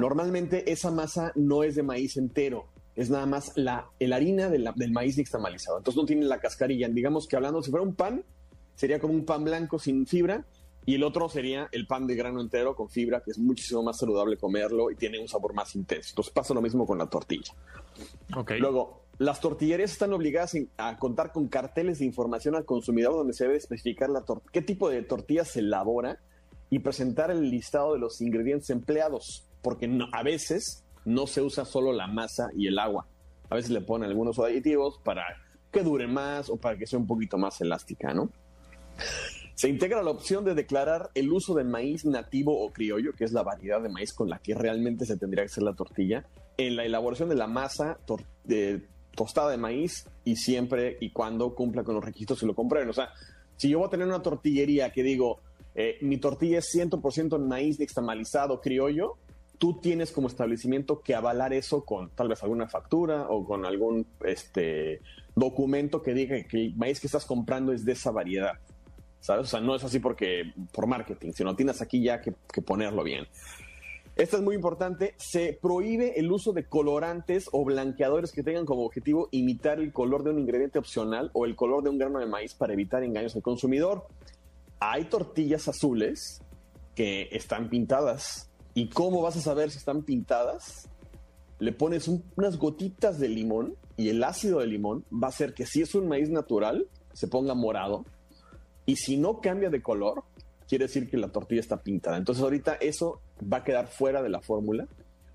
normalmente 0.00 0.70
esa 0.70 0.90
masa 0.90 1.32
no 1.34 1.64
es 1.64 1.76
de 1.76 1.82
maíz 1.82 2.18
entero, 2.18 2.66
es 2.94 3.08
nada 3.08 3.24
más 3.24 3.52
la 3.56 3.88
el 3.98 4.12
harina 4.12 4.50
del 4.50 4.92
maíz 4.92 5.16
nixtamalizado. 5.16 5.78
Entonces 5.78 5.98
no 5.98 6.04
tiene 6.04 6.26
la 6.26 6.40
cascarilla. 6.40 6.90
Digamos 6.90 7.26
que 7.26 7.36
hablando, 7.36 7.62
si 7.62 7.70
fuera 7.70 7.86
un 7.86 7.94
pan, 7.94 8.22
sería 8.74 9.00
como 9.00 9.14
un 9.14 9.24
pan 9.24 9.42
blanco 9.42 9.78
sin 9.78 10.06
fibra 10.06 10.44
y 10.84 10.96
el 10.96 11.04
otro 11.04 11.30
sería 11.30 11.70
el 11.72 11.86
pan 11.86 12.06
de 12.06 12.16
grano 12.16 12.42
entero 12.42 12.76
con 12.76 12.90
fibra, 12.90 13.22
que 13.22 13.30
es 13.30 13.38
muchísimo 13.38 13.82
más 13.82 13.96
saludable 13.96 14.36
comerlo 14.36 14.90
y 14.90 14.96
tiene 14.96 15.18
un 15.18 15.28
sabor 15.28 15.54
más 15.54 15.74
intenso. 15.74 16.10
Entonces 16.10 16.34
pasa 16.34 16.52
lo 16.52 16.60
mismo 16.60 16.86
con 16.86 16.98
la 16.98 17.06
tortilla. 17.06 17.54
Okay. 18.36 18.60
Luego, 18.60 18.99
las 19.20 19.38
tortillerías 19.38 19.92
están 19.92 20.14
obligadas 20.14 20.56
a 20.78 20.96
contar 20.96 21.30
con 21.30 21.48
carteles 21.48 21.98
de 21.98 22.06
información 22.06 22.54
al 22.54 22.64
consumidor 22.64 23.12
donde 23.12 23.34
se 23.34 23.44
debe 23.44 23.58
especificar 23.58 24.08
la 24.08 24.24
qué 24.50 24.62
tipo 24.62 24.88
de 24.88 25.02
tortilla 25.02 25.44
se 25.44 25.60
elabora 25.60 26.18
y 26.70 26.78
presentar 26.78 27.30
el 27.30 27.50
listado 27.50 27.92
de 27.92 27.98
los 27.98 28.22
ingredientes 28.22 28.70
empleados, 28.70 29.46
porque 29.60 29.90
a 30.14 30.22
veces 30.22 30.84
no 31.04 31.26
se 31.26 31.42
usa 31.42 31.66
solo 31.66 31.92
la 31.92 32.06
masa 32.06 32.48
y 32.56 32.66
el 32.66 32.78
agua. 32.78 33.08
A 33.50 33.56
veces 33.56 33.70
le 33.72 33.82
ponen 33.82 34.08
algunos 34.08 34.38
aditivos 34.38 34.98
para 35.04 35.22
que 35.70 35.82
dure 35.82 36.06
más 36.06 36.48
o 36.48 36.56
para 36.56 36.78
que 36.78 36.86
sea 36.86 36.98
un 36.98 37.06
poquito 37.06 37.36
más 37.36 37.60
elástica, 37.60 38.14
¿no? 38.14 38.30
Se 39.54 39.68
integra 39.68 40.02
la 40.02 40.12
opción 40.12 40.46
de 40.46 40.54
declarar 40.54 41.10
el 41.12 41.30
uso 41.30 41.52
de 41.52 41.64
maíz 41.64 42.06
nativo 42.06 42.64
o 42.64 42.72
criollo, 42.72 43.12
que 43.12 43.24
es 43.24 43.32
la 43.32 43.42
variedad 43.42 43.82
de 43.82 43.90
maíz 43.90 44.14
con 44.14 44.30
la 44.30 44.38
que 44.38 44.54
realmente 44.54 45.04
se 45.04 45.18
tendría 45.18 45.44
que 45.44 45.50
hacer 45.50 45.64
la 45.64 45.74
tortilla, 45.74 46.24
en 46.56 46.76
la 46.76 46.86
elaboración 46.86 47.28
de 47.28 47.34
la 47.34 47.46
masa 47.46 47.98
de 48.44 48.88
tostada 49.14 49.50
de 49.50 49.56
maíz 49.56 50.08
y 50.24 50.36
siempre 50.36 50.96
y 51.00 51.10
cuando 51.10 51.54
cumpla 51.54 51.84
con 51.84 51.94
los 51.94 52.04
requisitos 52.04 52.42
y 52.42 52.46
lo 52.46 52.54
compren. 52.54 52.88
O 52.88 52.92
sea, 52.92 53.10
si 53.56 53.68
yo 53.68 53.78
voy 53.78 53.86
a 53.86 53.90
tener 53.90 54.06
una 54.06 54.22
tortillería 54.22 54.90
que 54.90 55.02
digo, 55.02 55.40
eh, 55.74 55.98
mi 56.00 56.18
tortilla 56.18 56.58
es 56.58 56.74
100% 56.74 57.36
en 57.36 57.48
maíz 57.48 57.78
nixtamalizado 57.78 58.60
criollo, 58.60 59.16
tú 59.58 59.78
tienes 59.80 60.10
como 60.10 60.28
establecimiento 60.28 61.00
que 61.00 61.14
avalar 61.14 61.52
eso 61.52 61.84
con 61.84 62.10
tal 62.10 62.28
vez 62.28 62.42
alguna 62.42 62.68
factura 62.68 63.26
o 63.28 63.44
con 63.44 63.66
algún 63.66 64.06
este, 64.24 65.02
documento 65.34 66.02
que 66.02 66.14
diga 66.14 66.42
que 66.44 66.56
el 66.56 66.76
maíz 66.76 66.98
que 67.00 67.06
estás 67.06 67.26
comprando 67.26 67.72
es 67.72 67.84
de 67.84 67.92
esa 67.92 68.10
variedad. 68.10 68.54
¿sabes? 69.20 69.46
O 69.46 69.48
sea, 69.48 69.60
no 69.60 69.74
es 69.74 69.84
así 69.84 69.98
porque 69.98 70.52
por 70.72 70.86
marketing, 70.86 71.32
sino 71.32 71.54
tienes 71.54 71.80
aquí 71.82 72.02
ya 72.02 72.20
que, 72.20 72.32
ponerlo 72.62 73.04
bien. 73.04 73.26
Esto 74.20 74.36
es 74.36 74.42
muy 74.42 74.54
importante. 74.54 75.14
Se 75.16 75.58
prohíbe 75.60 76.20
el 76.20 76.30
uso 76.30 76.52
de 76.52 76.68
colorantes 76.68 77.48
o 77.52 77.64
blanqueadores 77.64 78.32
que 78.32 78.42
tengan 78.42 78.66
como 78.66 78.84
objetivo 78.84 79.28
imitar 79.30 79.80
el 79.80 79.94
color 79.94 80.24
de 80.24 80.30
un 80.30 80.38
ingrediente 80.38 80.78
opcional 80.78 81.30
o 81.32 81.46
el 81.46 81.56
color 81.56 81.82
de 81.82 81.88
un 81.88 81.96
grano 81.96 82.18
de 82.18 82.26
maíz 82.26 82.52
para 82.52 82.74
evitar 82.74 83.02
engaños 83.02 83.34
al 83.34 83.40
consumidor. 83.40 84.06
Hay 84.78 85.04
tortillas 85.04 85.68
azules 85.68 86.42
que 86.94 87.28
están 87.32 87.70
pintadas. 87.70 88.50
¿Y 88.74 88.90
cómo 88.90 89.22
vas 89.22 89.38
a 89.38 89.40
saber 89.40 89.70
si 89.70 89.78
están 89.78 90.02
pintadas? 90.02 90.86
Le 91.58 91.72
pones 91.72 92.06
unas 92.06 92.58
gotitas 92.58 93.18
de 93.18 93.28
limón 93.30 93.74
y 93.96 94.10
el 94.10 94.22
ácido 94.22 94.58
de 94.58 94.66
limón 94.66 95.02
va 95.10 95.28
a 95.28 95.30
hacer 95.30 95.54
que 95.54 95.64
si 95.64 95.80
es 95.80 95.94
un 95.94 96.08
maíz 96.08 96.28
natural 96.28 96.88
se 97.14 97.26
ponga 97.26 97.54
morado 97.54 98.04
y 98.84 98.96
si 98.96 99.16
no 99.16 99.40
cambia 99.40 99.70
de 99.70 99.80
color, 99.80 100.24
quiere 100.70 100.84
decir 100.84 101.10
que 101.10 101.16
la 101.16 101.28
tortilla 101.28 101.60
está 101.60 101.82
pintada. 101.82 102.16
Entonces 102.16 102.44
ahorita 102.44 102.74
eso 102.74 103.20
va 103.42 103.58
a 103.58 103.64
quedar 103.64 103.88
fuera 103.88 104.22
de 104.22 104.28
la 104.28 104.40
fórmula, 104.40 104.86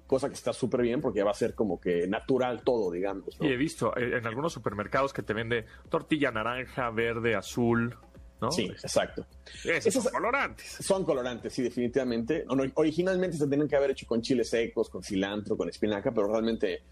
cosa 0.08 0.30
que 0.30 0.34
está 0.34 0.54
súper 0.54 0.82
bien 0.82 1.02
porque 1.02 1.24
va 1.24 1.32
a 1.32 1.34
ser 1.36 1.54
como 1.54 1.78
que 1.78 2.08
natural 2.08 2.62
todo, 2.64 2.90
digamos. 2.90 3.36
Y 3.42 3.48
he 3.48 3.58
visto 3.58 3.96
eh, 3.98 4.18
en 4.18 4.26
algunos 4.26 4.54
supermercados 4.54 5.12
que 5.12 5.24
te 5.24 5.34
vende 5.34 5.66
tortilla 5.90 6.32
naranja, 6.32 6.90
verde, 6.90 7.36
azul. 7.36 7.98
¿no? 8.40 8.50
Sí, 8.50 8.64
exacto. 8.64 9.26
Esos 9.66 10.04
son 10.04 10.14
colorantes. 10.14 10.68
Son 10.80 11.04
colorantes, 11.04 11.52
sí, 11.52 11.62
definitivamente. 11.62 12.46
Originalmente 12.76 13.36
se 13.36 13.48
tienen 13.48 13.68
que 13.68 13.76
haber 13.76 13.92
hecho 13.92 14.08
con 14.08 14.22
chiles 14.22 14.50
secos, 14.50 14.90
con 14.90 15.04
cilantro, 15.04 15.58
con 15.58 15.68
espinaca, 15.68 16.14
pero 16.14 16.28
realmente 16.28 16.84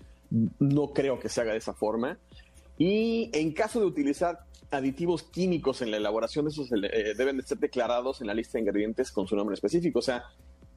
no 0.59 0.91
creo 0.91 1.17
que 1.17 1.29
se 1.29 1.39
haga 1.39 1.53
de 1.53 1.59
esa 1.59 1.73
forma. 1.73 2.17
Y 2.77 3.29
en 3.33 3.53
caso 3.53 3.79
de 3.79 3.85
utilizar 3.85 4.39
aditivos 4.71 5.23
químicos 5.23 5.81
en 5.81 5.91
la 5.91 5.97
elaboración 5.97 6.45
de 6.45 6.51
esos 6.51 6.71
eh, 6.71 7.13
deben 7.15 7.37
de 7.37 7.43
ser 7.43 7.59
declarados 7.59 8.21
en 8.21 8.27
la 8.27 8.33
lista 8.33 8.53
de 8.53 8.61
ingredientes 8.61 9.11
con 9.11 9.27
su 9.27 9.35
nombre 9.35 9.53
específico. 9.53 9.99
O 9.99 10.01
sea, 10.01 10.23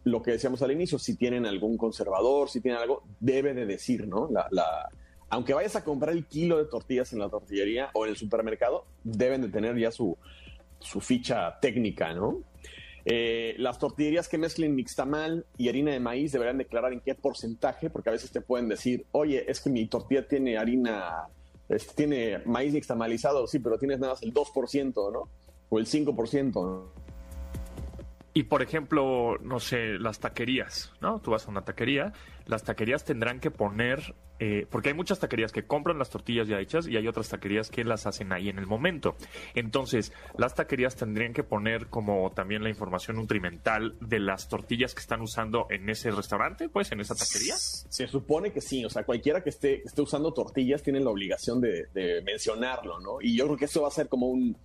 lo 0.05 0.23
que 0.23 0.33
decíamos 0.33 0.63
al 0.63 0.73
inicio, 0.73 0.99
si 0.99 1.17
tienen 1.17 1.47
algún 1.47 1.77
conservador, 1.77 2.49
si 2.49 2.61
tienen 2.61 2.81
algo, 2.81 3.03
debe 3.19 3.55
de 3.55 3.67
decir, 3.67 4.07
¿no? 4.07 4.29
La, 4.31 4.89
aunque 5.29 5.55
vayas 5.55 5.75
a 5.75 5.83
comprar 5.83 6.15
el 6.15 6.27
kilo 6.27 6.59
de 6.59 6.67
tortillas 6.67 7.13
en 7.13 7.19
la 7.19 7.29
tortillería 7.29 7.91
o 7.95 8.05
en 8.05 8.11
el 8.11 8.17
supermercado, 8.17 8.85
deben 9.03 9.43
de 9.43 9.49
tener 9.49 9.77
ya 9.77 9.91
su, 9.91 10.17
su 10.79 11.01
ficha 11.01 11.59
técnica, 11.61 12.15
¿no? 12.15 12.43
Eh, 13.05 13.55
las 13.59 13.79
tortillerías 13.79 14.29
que 14.29 14.37
mezclen 14.37 14.75
mixtamal 14.75 15.47
y 15.57 15.68
harina 15.68 15.93
de 15.93 16.01
maíz 16.01 16.33
deberán 16.33 16.59
declarar 16.59 16.93
en 16.93 17.01
qué 17.01 17.14
porcentaje, 17.14 17.89
porque 17.89 18.11
a 18.11 18.12
veces 18.12 18.33
te 18.33 18.41
pueden 18.41 18.68
decir, 18.68 19.07
oye, 19.12 19.45
es 19.49 19.61
que 19.61 19.70
mi 19.70 19.87
tortilla 19.87 20.27
tiene 20.27 20.59
harina 20.59 21.29
este, 21.69 21.95
tiene 21.95 22.39
maíz 22.45 22.73
nixtamalizado, 22.73 23.47
sí, 23.47 23.59
pero 23.59 23.79
tienes 23.79 23.99
nada 23.99 24.14
más 24.14 24.23
el 24.23 24.33
2%, 24.33 25.12
¿no? 25.12 25.29
O 25.69 25.79
el 25.79 25.87
5%, 25.87 26.85
Y 28.37 28.43
por 28.43 28.61
ejemplo, 28.61 29.39
no 29.41 29.59
sé, 29.61 29.99
las 29.99 30.20
taquerías, 30.20 30.93
¿no? 31.01 31.22
Tú 31.22 31.30
vas 31.30 31.47
a 31.47 31.51
una 31.51 31.64
taquería, 31.64 32.12
las 32.45 32.64
taquerías 32.64 33.03
tendrán 33.03 33.41
que 33.41 33.51
poner 33.51 34.14
eh, 34.39 34.66
porque 34.70 34.91
hay 34.91 34.95
muchas 34.95 35.18
taquerías 35.18 35.53
que 35.53 35.66
compran 35.66 35.99
las 35.99 36.11
tortillas 36.11 36.47
ya 36.47 36.61
hechas 36.61 36.87
y 36.87 36.99
hay 36.99 37.09
otras 37.09 37.30
taquerías 37.30 37.70
que 37.70 37.82
las 37.82 38.05
hacen 38.05 38.34
ahí 38.34 38.51
en 38.51 38.59
el 38.59 38.66
momento. 38.66 39.16
Entonces, 39.55 40.12
las 40.37 40.55
taquerías 40.55 40.97
tendrían 40.97 41.32
que 41.32 41.45
poner 41.45 41.87
como 41.87 42.30
también 42.32 42.62
la 42.62 42.68
información 42.68 43.16
nutrimental 43.16 43.97
de 44.03 44.20
las 44.20 44.51
tortillas 44.51 44.95
que 44.95 45.01
están 45.01 45.22
usando 45.22 45.66
en 45.70 45.89
ese 45.89 46.11
restaurante, 46.11 46.68
pues, 46.68 46.93
en 46.93 47.01
esa 47.01 47.14
taquería. 47.14 47.55
Se 47.57 48.07
supone 48.07 48.53
que 48.53 48.61
sí, 48.61 48.84
o 48.84 48.91
sea, 48.91 49.05
cualquiera 49.05 49.43
que 49.43 49.49
esté, 49.49 49.80
esté 49.82 50.03
usando 50.03 50.34
tortillas 50.34 50.82
tiene 50.82 51.01
la 51.01 51.09
obligación 51.09 51.59
de, 51.59 51.89
mencionarlo, 52.22 53.01
¿no? 53.01 53.16
Y 53.22 53.34
yo 53.34 53.47
creo 53.47 53.57
que 53.57 53.64
eso 53.64 53.80
va 53.80 53.89
a 53.89 53.93
ser 53.93 54.11
como 54.11 54.26
un, 54.26 54.59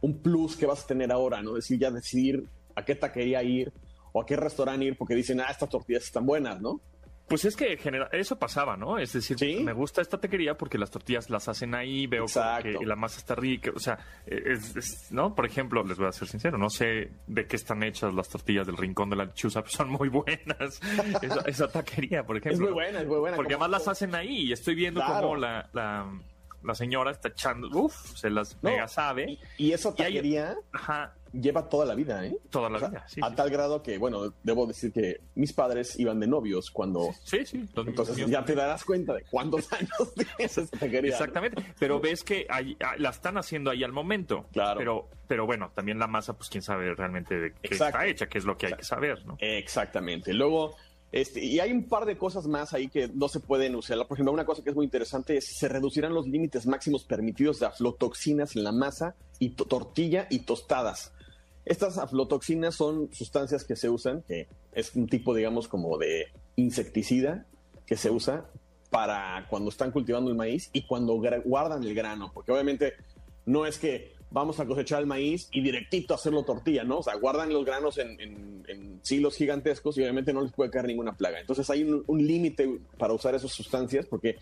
un 0.00 0.22
plus 0.22 0.56
que 0.56 0.66
vas 0.66 0.84
a 0.84 0.86
tener 0.86 1.10
ahora, 1.10 1.42
¿no? 1.42 1.54
Decir, 1.54 1.80
ya 1.80 1.90
decidir 1.90 2.46
a 2.76 2.84
qué 2.84 2.94
taquería 2.94 3.42
ir 3.42 3.72
o 4.12 4.22
a 4.22 4.26
qué 4.26 4.36
restaurante 4.36 4.84
ir 4.84 4.96
porque 4.96 5.14
dicen, 5.14 5.40
ah, 5.40 5.48
estas 5.50 5.68
tortillas 5.68 6.04
están 6.04 6.24
buenas, 6.24 6.60
¿no? 6.60 6.80
Pues 7.28 7.44
es 7.44 7.56
que 7.56 7.76
genera, 7.76 8.08
eso 8.12 8.38
pasaba, 8.38 8.76
¿no? 8.76 8.98
Es 8.98 9.12
decir, 9.12 9.36
me 9.64 9.72
gusta 9.72 10.00
esta 10.00 10.20
taquería 10.20 10.56
porque 10.56 10.78
las 10.78 10.92
tortillas 10.92 11.28
las 11.28 11.48
hacen 11.48 11.74
ahí, 11.74 12.06
veo 12.06 12.26
que 12.62 12.86
la 12.86 12.94
masa 12.94 13.18
está 13.18 13.34
rica, 13.34 13.72
o 13.74 13.80
sea, 13.80 13.98
es, 14.26 15.10
¿no? 15.10 15.34
Por 15.34 15.44
ejemplo, 15.44 15.82
les 15.82 15.98
voy 15.98 16.06
a 16.06 16.12
ser 16.12 16.28
sincero, 16.28 16.56
no 16.56 16.70
sé 16.70 17.10
de 17.26 17.46
qué 17.48 17.56
están 17.56 17.82
hechas 17.82 18.14
las 18.14 18.28
tortillas 18.28 18.64
del 18.64 18.76
Rincón 18.76 19.10
de 19.10 19.16
la 19.16 19.34
Chuza, 19.34 19.60
pero 19.60 19.72
son 19.72 19.90
muy 19.90 20.08
buenas. 20.08 20.80
esa, 21.46 21.66
taquería, 21.66 22.24
por 22.24 22.36
ejemplo. 22.36 22.52
Es 22.52 22.60
muy 22.60 22.72
buena, 22.72 23.00
es 23.00 23.08
muy 23.08 23.18
buena. 23.18 23.36
Porque 23.36 23.54
además 23.54 23.70
las 23.70 23.88
hacen 23.88 24.14
ahí 24.14 24.42
y 24.42 24.52
estoy 24.52 24.76
viendo 24.76 25.02
cómo 25.04 25.34
la, 25.34 25.68
la, 25.72 26.74
señora 26.74 27.10
está 27.10 27.28
echando, 27.28 27.68
uff, 27.76 28.16
se 28.16 28.30
las 28.30 28.62
mega 28.62 28.86
sabe. 28.86 29.36
Y, 29.58 29.72
esa 29.72 29.92
taquería... 29.92 30.54
ajá, 30.72 31.12
lleva 31.40 31.68
toda 31.68 31.84
la 31.84 31.94
vida, 31.94 32.24
¿eh? 32.24 32.36
Toda 32.50 32.68
la 32.68 32.78
vida, 32.78 33.04
sí. 33.08 33.20
A 33.22 33.34
tal 33.34 33.50
grado 33.50 33.82
que, 33.82 33.98
bueno, 33.98 34.34
debo 34.42 34.66
decir 34.66 34.92
que 34.92 35.20
mis 35.34 35.52
padres 35.52 35.98
iban 35.98 36.20
de 36.20 36.26
novios 36.26 36.70
cuando... 36.70 37.10
Sí, 37.24 37.44
sí. 37.44 37.64
Entonces 37.76 38.16
ya 38.26 38.44
te 38.44 38.54
darás 38.54 38.84
cuenta 38.84 39.14
de 39.14 39.22
cuántos 39.30 39.72
años 39.72 40.14
tienes 40.14 40.58
esa 40.58 40.78
taquería. 40.78 41.12
Exactamente, 41.12 41.64
pero 41.78 42.00
ves 42.00 42.22
que 42.24 42.46
ah, 42.48 42.62
la 42.98 43.10
están 43.10 43.38
haciendo 43.38 43.70
ahí 43.70 43.84
al 43.84 43.92
momento. 43.92 44.46
Claro. 44.52 44.78
Pero, 44.78 45.08
pero 45.26 45.46
bueno, 45.46 45.70
también 45.74 45.98
la 45.98 46.06
masa, 46.06 46.36
pues 46.36 46.48
quién 46.48 46.62
sabe 46.62 46.94
realmente 46.94 47.38
de 47.38 47.52
qué 47.62 47.74
está 47.74 48.06
hecha, 48.06 48.28
qué 48.28 48.38
es 48.38 48.44
lo 48.44 48.56
que 48.56 48.66
hay 48.66 48.74
que 48.74 48.84
saber, 48.84 49.24
¿no? 49.26 49.36
Exactamente. 49.40 50.32
Luego... 50.32 50.74
Este, 51.12 51.42
y 51.42 51.60
hay 51.60 51.72
un 51.72 51.84
par 51.84 52.04
de 52.04 52.18
cosas 52.18 52.46
más 52.46 52.74
ahí 52.74 52.88
que 52.88 53.08
no 53.08 53.28
se 53.28 53.40
pueden 53.40 53.74
usar. 53.76 53.96
Por 54.06 54.16
ejemplo, 54.16 54.32
una 54.32 54.44
cosa 54.44 54.62
que 54.62 54.70
es 54.70 54.76
muy 54.76 54.84
interesante 54.84 55.36
es 55.36 55.46
se 55.46 55.68
reducirán 55.68 56.12
los 56.12 56.26
límites 56.26 56.66
máximos 56.66 57.04
permitidos 57.04 57.60
de 57.60 57.66
aflotoxinas 57.66 58.56
en 58.56 58.64
la 58.64 58.72
masa 58.72 59.14
y 59.38 59.50
tortilla 59.50 60.26
y 60.30 60.40
tostadas. 60.40 61.14
Estas 61.66 61.98
aflotoxinas 61.98 62.76
son 62.76 63.12
sustancias 63.12 63.64
que 63.64 63.74
se 63.74 63.90
usan, 63.90 64.22
que 64.22 64.46
es 64.72 64.94
un 64.94 65.08
tipo, 65.08 65.34
digamos, 65.34 65.66
como 65.66 65.98
de 65.98 66.28
insecticida 66.54 67.44
que 67.84 67.96
se 67.96 68.08
usa 68.08 68.46
para 68.88 69.46
cuando 69.50 69.70
están 69.70 69.90
cultivando 69.90 70.30
el 70.30 70.36
maíz 70.36 70.70
y 70.72 70.82
cuando 70.82 71.20
guardan 71.44 71.82
el 71.82 71.92
grano, 71.94 72.30
porque 72.32 72.52
obviamente 72.52 72.94
no 73.46 73.66
es 73.66 73.78
que 73.78 74.14
vamos 74.30 74.60
a 74.60 74.66
cosechar 74.66 75.00
el 75.00 75.06
maíz 75.06 75.48
y 75.50 75.60
directito 75.60 76.14
hacerlo 76.14 76.44
tortilla, 76.44 76.84
¿no? 76.84 76.98
O 76.98 77.02
sea, 77.02 77.14
guardan 77.16 77.52
los 77.52 77.64
granos 77.64 77.98
en, 77.98 79.00
silos 79.02 79.36
gigantescos 79.36 79.96
y 79.96 80.02
obviamente 80.02 80.32
no 80.32 80.42
les 80.42 80.52
puede 80.52 80.70
caer 80.70 80.86
ninguna 80.86 81.16
plaga. 81.16 81.40
Entonces 81.40 81.68
hay 81.70 81.84
un, 81.84 82.26
límite 82.26 82.80
para 82.98 83.12
usar 83.12 83.34
esas 83.34 83.52
sustancias 83.52 84.06
porque 84.06 84.36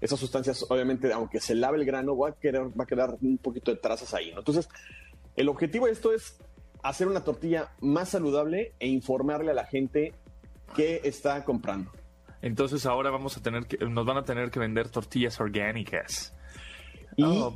esas 0.00 0.18
sustancias, 0.18 0.64
obviamente, 0.68 1.12
aunque 1.12 1.40
se 1.40 1.54
lave 1.54 1.78
el 1.78 1.84
grano, 1.84 2.16
va 2.16 2.28
a, 2.30 2.32
va 2.32 2.84
a 2.84 2.86
quedar 2.86 3.16
un 3.20 3.38
poquito 3.38 3.70
de 3.72 3.78
trazas 3.78 4.14
ahí, 4.14 4.32
¿no? 4.32 4.40
Entonces, 4.40 4.68
el 5.36 5.48
objetivo 5.48 5.86
de 5.86 5.92
esto 5.92 6.12
es 6.12 6.36
hacer 6.88 7.08
una 7.08 7.24
tortilla 7.24 7.72
más 7.80 8.10
saludable 8.10 8.72
e 8.78 8.88
informarle 8.88 9.50
a 9.50 9.54
la 9.54 9.64
gente 9.64 10.12
qué 10.74 11.00
está 11.04 11.44
comprando. 11.44 11.90
Entonces 12.40 12.86
ahora 12.86 13.10
vamos 13.10 13.36
a 13.36 13.42
tener 13.42 13.66
que, 13.66 13.78
nos 13.84 14.06
van 14.06 14.18
a 14.18 14.24
tener 14.24 14.50
que 14.50 14.60
vender 14.60 14.88
tortillas 14.88 15.40
orgánicas. 15.40 16.34
Y 17.16 17.24
oh, 17.24 17.54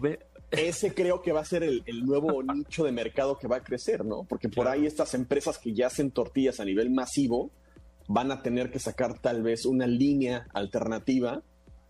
ese 0.50 0.92
creo 0.92 1.22
que 1.22 1.32
va 1.32 1.40
a 1.40 1.44
ser 1.44 1.62
el, 1.62 1.82
nuevo 2.04 2.42
nicho 2.54 2.84
de 2.84 2.92
mercado 2.92 3.38
que 3.38 3.48
va 3.48 3.56
a 3.56 3.62
crecer, 3.62 4.04
¿no? 4.04 4.24
Porque 4.24 4.48
por 4.48 4.68
ahí 4.68 4.86
estas 4.86 5.14
empresas 5.14 5.58
que 5.58 5.72
ya 5.72 5.86
hacen 5.86 6.10
tortillas 6.10 6.60
a 6.60 6.64
nivel 6.64 6.90
masivo 6.90 7.50
van 8.08 8.32
a 8.32 8.42
tener 8.42 8.70
que 8.70 8.78
sacar 8.78 9.18
tal 9.18 9.42
vez 9.42 9.64
una 9.64 9.86
línea 9.86 10.46
alternativa 10.52 11.42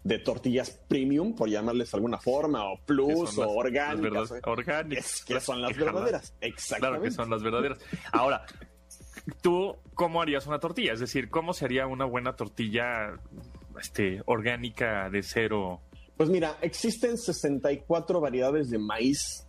de 0.04 0.18
tortillas 0.18 0.70
premium, 0.88 1.34
por 1.34 1.48
llamarles 1.48 1.90
de 1.90 1.96
alguna 1.96 2.18
forma, 2.18 2.64
o 2.70 2.78
plus, 2.84 3.38
o 3.38 3.48
orgánicas. 3.48 4.32
orgánicas. 4.44 5.24
que 5.24 5.40
son 5.40 5.62
las 5.62 5.76
verdaderas. 5.76 6.34
Exactamente. 6.40 6.80
Claro 6.80 7.02
que 7.02 7.10
son 7.10 7.30
las 7.30 7.42
verdaderas. 7.42 7.78
Ahora, 8.12 8.44
¿tú 9.40 9.76
cómo 9.94 10.20
harías 10.20 10.46
una 10.46 10.58
tortilla? 10.58 10.92
Es 10.92 11.00
decir, 11.00 11.30
¿cómo 11.30 11.52
sería 11.52 11.86
una 11.86 12.04
buena 12.04 12.34
tortilla 12.34 13.14
este, 13.80 14.22
orgánica 14.26 15.08
de 15.08 15.22
cero? 15.22 15.80
Pues 16.16 16.28
mira, 16.28 16.58
existen 16.60 17.16
64 17.16 18.20
variedades 18.20 18.70
de 18.70 18.78
maíz 18.78 19.46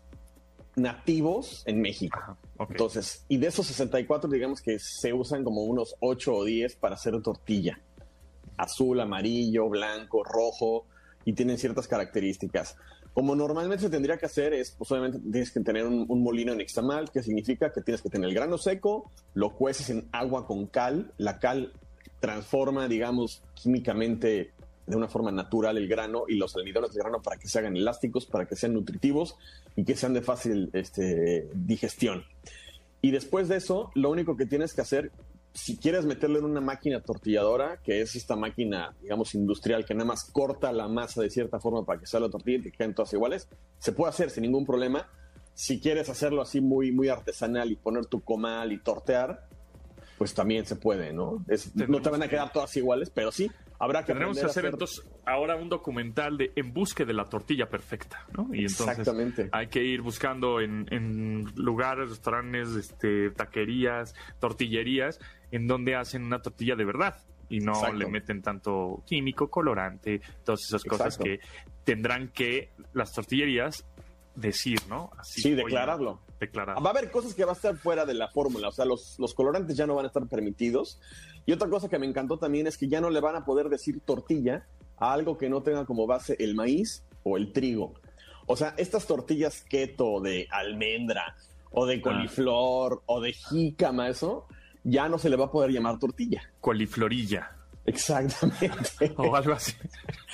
nativos 0.75 1.63
en 1.65 1.81
México. 1.81 2.19
Entonces, 2.59 3.25
y 3.27 3.37
de 3.37 3.47
esos 3.47 3.65
64, 3.67 4.29
digamos 4.29 4.61
que 4.61 4.77
se 4.79 5.13
usan 5.13 5.43
como 5.43 5.63
unos 5.63 5.95
8 5.99 6.33
o 6.33 6.43
10 6.43 6.75
para 6.77 6.95
hacer 6.95 7.19
tortilla 7.21 7.79
azul, 8.57 8.99
amarillo, 8.99 9.69
blanco, 9.69 10.23
rojo 10.23 10.85
y 11.25 11.33
tienen 11.33 11.57
ciertas 11.57 11.87
características. 11.87 12.75
Como 13.13 13.35
normalmente 13.35 13.83
se 13.83 13.89
tendría 13.89 14.17
que 14.17 14.25
hacer 14.25 14.53
es, 14.53 14.71
pues 14.71 14.91
obviamente 14.91 15.19
tienes 15.19 15.51
que 15.51 15.59
tener 15.59 15.85
un, 15.85 16.23
molino 16.23 16.51
en 16.51 16.61
extamal, 16.61 17.11
que 17.11 17.21
significa 17.21 17.71
que 17.71 17.81
tienes 17.81 18.01
que 18.01 18.09
tener 18.09 18.27
el 18.27 18.35
grano 18.35 18.57
seco, 18.57 19.11
lo 19.35 19.53
cueces 19.53 19.89
en 19.91 20.07
agua 20.11 20.47
con 20.47 20.65
cal, 20.65 21.11
la 21.17 21.39
cal 21.39 21.73
transforma, 22.19 22.87
digamos, 22.87 23.43
químicamente 23.53 24.51
de 24.87 24.95
una 24.95 25.07
forma 25.07 25.31
natural 25.31 25.77
el 25.77 25.87
grano 25.87 26.23
y 26.27 26.35
los 26.35 26.55
almidones 26.55 26.93
de 26.93 26.99
grano 26.99 27.21
para 27.21 27.37
que 27.37 27.47
se 27.47 27.59
hagan 27.59 27.77
elásticos, 27.77 28.25
para 28.25 28.45
que 28.45 28.55
sean 28.55 28.73
nutritivos 28.73 29.35
y 29.75 29.85
que 29.85 29.95
sean 29.95 30.13
de 30.13 30.21
fácil 30.21 30.69
este, 30.73 31.47
digestión. 31.53 32.23
Y 33.01 33.11
después 33.11 33.47
de 33.47 33.57
eso, 33.57 33.91
lo 33.95 34.09
único 34.09 34.35
que 34.35 34.45
tienes 34.45 34.73
que 34.73 34.81
hacer 34.81 35.11
si 35.53 35.77
quieres 35.77 36.05
meterlo 36.05 36.39
en 36.39 36.45
una 36.45 36.61
máquina 36.61 36.99
tortilladora, 36.99 37.79
que 37.83 38.01
es 38.01 38.15
esta 38.15 38.35
máquina, 38.35 38.95
digamos, 39.01 39.35
industrial, 39.35 39.85
que 39.85 39.93
nada 39.93 40.05
más 40.05 40.25
corta 40.25 40.71
la 40.71 40.87
masa 40.87 41.21
de 41.21 41.29
cierta 41.29 41.59
forma 41.59 41.85
para 41.85 41.99
que 41.99 42.07
sea 42.07 42.19
la 42.19 42.29
tortilla 42.29 42.57
y 42.57 42.61
que 42.63 42.71
queden 42.71 42.95
todas 42.95 43.13
iguales, 43.13 43.47
se 43.77 43.91
puede 43.91 44.09
hacer 44.09 44.31
sin 44.31 44.43
ningún 44.43 44.65
problema. 44.65 45.07
Si 45.53 45.79
quieres 45.79 46.09
hacerlo 46.09 46.41
así 46.41 46.59
muy, 46.59 46.91
muy 46.91 47.09
artesanal 47.09 47.71
y 47.71 47.75
poner 47.75 48.07
tu 48.07 48.21
comal 48.21 48.71
y 48.71 48.79
tortear, 48.79 49.47
pues 50.17 50.33
también 50.33 50.65
se 50.65 50.75
puede, 50.75 51.13
¿no? 51.13 51.43
no 51.87 52.01
te 52.01 52.09
van 52.09 52.23
a 52.23 52.27
quedar 52.27 52.51
todas 52.51 52.75
iguales, 52.77 53.09
pero 53.09 53.31
sí, 53.31 53.49
habrá 53.79 54.01
que 54.01 54.13
Tendremos 54.13 54.39
que 54.39 54.45
hacer, 54.45 54.65
entonces 54.65 55.03
ahora 55.25 55.55
un 55.55 55.69
documental 55.69 56.37
de 56.37 56.51
En 56.55 56.73
busca 56.73 57.03
de 57.05 57.13
la 57.13 57.27
tortilla 57.27 57.67
perfecta, 57.67 58.25
¿no? 58.37 58.49
Y 58.53 58.61
entonces 58.61 58.99
Exactamente. 58.99 59.49
hay 59.51 59.67
que 59.67 59.83
ir 59.83 60.01
buscando 60.01 60.61
en, 60.61 60.87
en 60.91 61.45
lugares, 61.55 62.09
restaurantes, 62.09 62.69
este, 62.69 63.31
taquerías, 63.31 64.13
tortillerías, 64.39 65.19
en 65.51 65.67
donde 65.67 65.95
hacen 65.95 66.23
una 66.23 66.41
tortilla 66.41 66.75
de 66.75 66.85
verdad 66.85 67.15
y 67.49 67.59
no 67.59 67.73
le 67.93 68.07
meten 68.07 68.41
tanto 68.41 69.03
químico, 69.05 69.49
colorante, 69.49 70.21
todas 70.43 70.61
esas 70.67 70.83
cosas 70.83 71.17
que 71.17 71.39
tendrán 71.83 72.29
que 72.29 72.71
las 72.93 73.13
tortillerías 73.13 73.85
decir, 74.35 74.79
¿no? 74.89 75.11
Así, 75.17 75.41
sí, 75.41 75.51
declararlo. 75.51 76.19
Declarar. 76.39 76.77
Va 76.77 76.89
a 76.89 76.91
haber 76.91 77.11
cosas 77.11 77.33
que 77.33 77.45
va 77.45 77.51
a 77.51 77.55
estar 77.55 77.75
fuera 77.77 78.05
de 78.05 78.13
la 78.13 78.27
fórmula, 78.27 78.67
o 78.67 78.71
sea, 78.71 78.85
los, 78.85 79.17
los 79.19 79.33
colorantes 79.33 79.77
ya 79.77 79.87
no 79.87 79.95
van 79.95 80.05
a 80.05 80.07
estar 80.07 80.27
permitidos. 80.27 80.99
Y 81.45 81.51
otra 81.51 81.69
cosa 81.69 81.89
que 81.89 81.99
me 81.99 82.05
encantó 82.05 82.37
también 82.37 82.67
es 82.67 82.77
que 82.77 82.87
ya 82.87 83.01
no 83.01 83.09
le 83.09 83.21
van 83.21 83.35
a 83.35 83.45
poder 83.45 83.69
decir 83.69 84.01
tortilla 84.01 84.65
a 84.97 85.13
algo 85.13 85.37
que 85.37 85.49
no 85.49 85.63
tenga 85.63 85.85
como 85.85 86.07
base 86.07 86.35
el 86.39 86.55
maíz 86.55 87.03
o 87.23 87.37
el 87.37 87.51
trigo. 87.53 87.93
O 88.45 88.55
sea, 88.55 88.73
estas 88.77 89.07
tortillas 89.07 89.61
keto 89.61 90.19
de 90.19 90.47
almendra 90.51 91.35
o 91.71 91.85
de 91.85 91.95
ah. 91.95 92.01
coliflor 92.01 93.01
o 93.05 93.21
de 93.21 93.33
jícama, 93.33 94.09
eso, 94.09 94.47
ya 94.83 95.09
no 95.09 95.17
se 95.17 95.29
le 95.29 95.35
va 95.35 95.45
a 95.45 95.51
poder 95.51 95.71
llamar 95.71 95.99
tortilla. 95.99 96.41
Coliflorilla. 96.59 97.51
Exactamente. 97.85 99.13
o 99.17 99.35
algo 99.35 99.53
así. 99.53 99.73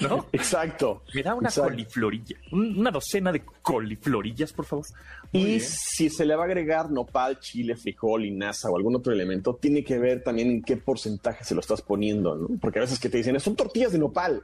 ¿No? 0.01 0.27
Exacto. 0.31 1.03
Me 1.13 1.23
da 1.23 1.33
una 1.35 1.49
coliflorilla. 1.49 2.37
Una 2.51 2.91
docena 2.91 3.31
de 3.31 3.43
coliflorillas, 3.61 4.53
por 4.53 4.65
favor. 4.65 4.85
y 5.31 5.59
si 5.59 6.09
se 6.09 6.25
le 6.25 6.35
va 6.35 6.43
a 6.43 6.45
agregar 6.45 6.91
nopal, 6.91 7.39
chile, 7.39 7.75
frijol, 7.75 8.23
linaza 8.23 8.69
o 8.69 8.77
algún 8.77 8.95
otro 8.95 9.11
elemento, 9.11 9.55
tiene 9.55 9.83
que 9.83 9.97
ver 9.97 10.23
también 10.23 10.49
en 10.51 10.61
qué 10.61 10.77
porcentaje 10.77 11.43
se 11.43 11.55
lo 11.55 11.61
estás 11.61 11.81
poniendo, 11.81 12.35
¿no? 12.35 12.47
Porque 12.59 12.79
a 12.79 12.81
veces 12.83 12.99
que 12.99 13.09
te 13.09 13.17
dicen, 13.17 13.39
son 13.39 13.55
tortillas 13.55 13.91
de 13.91 13.99
nopal. 13.99 14.43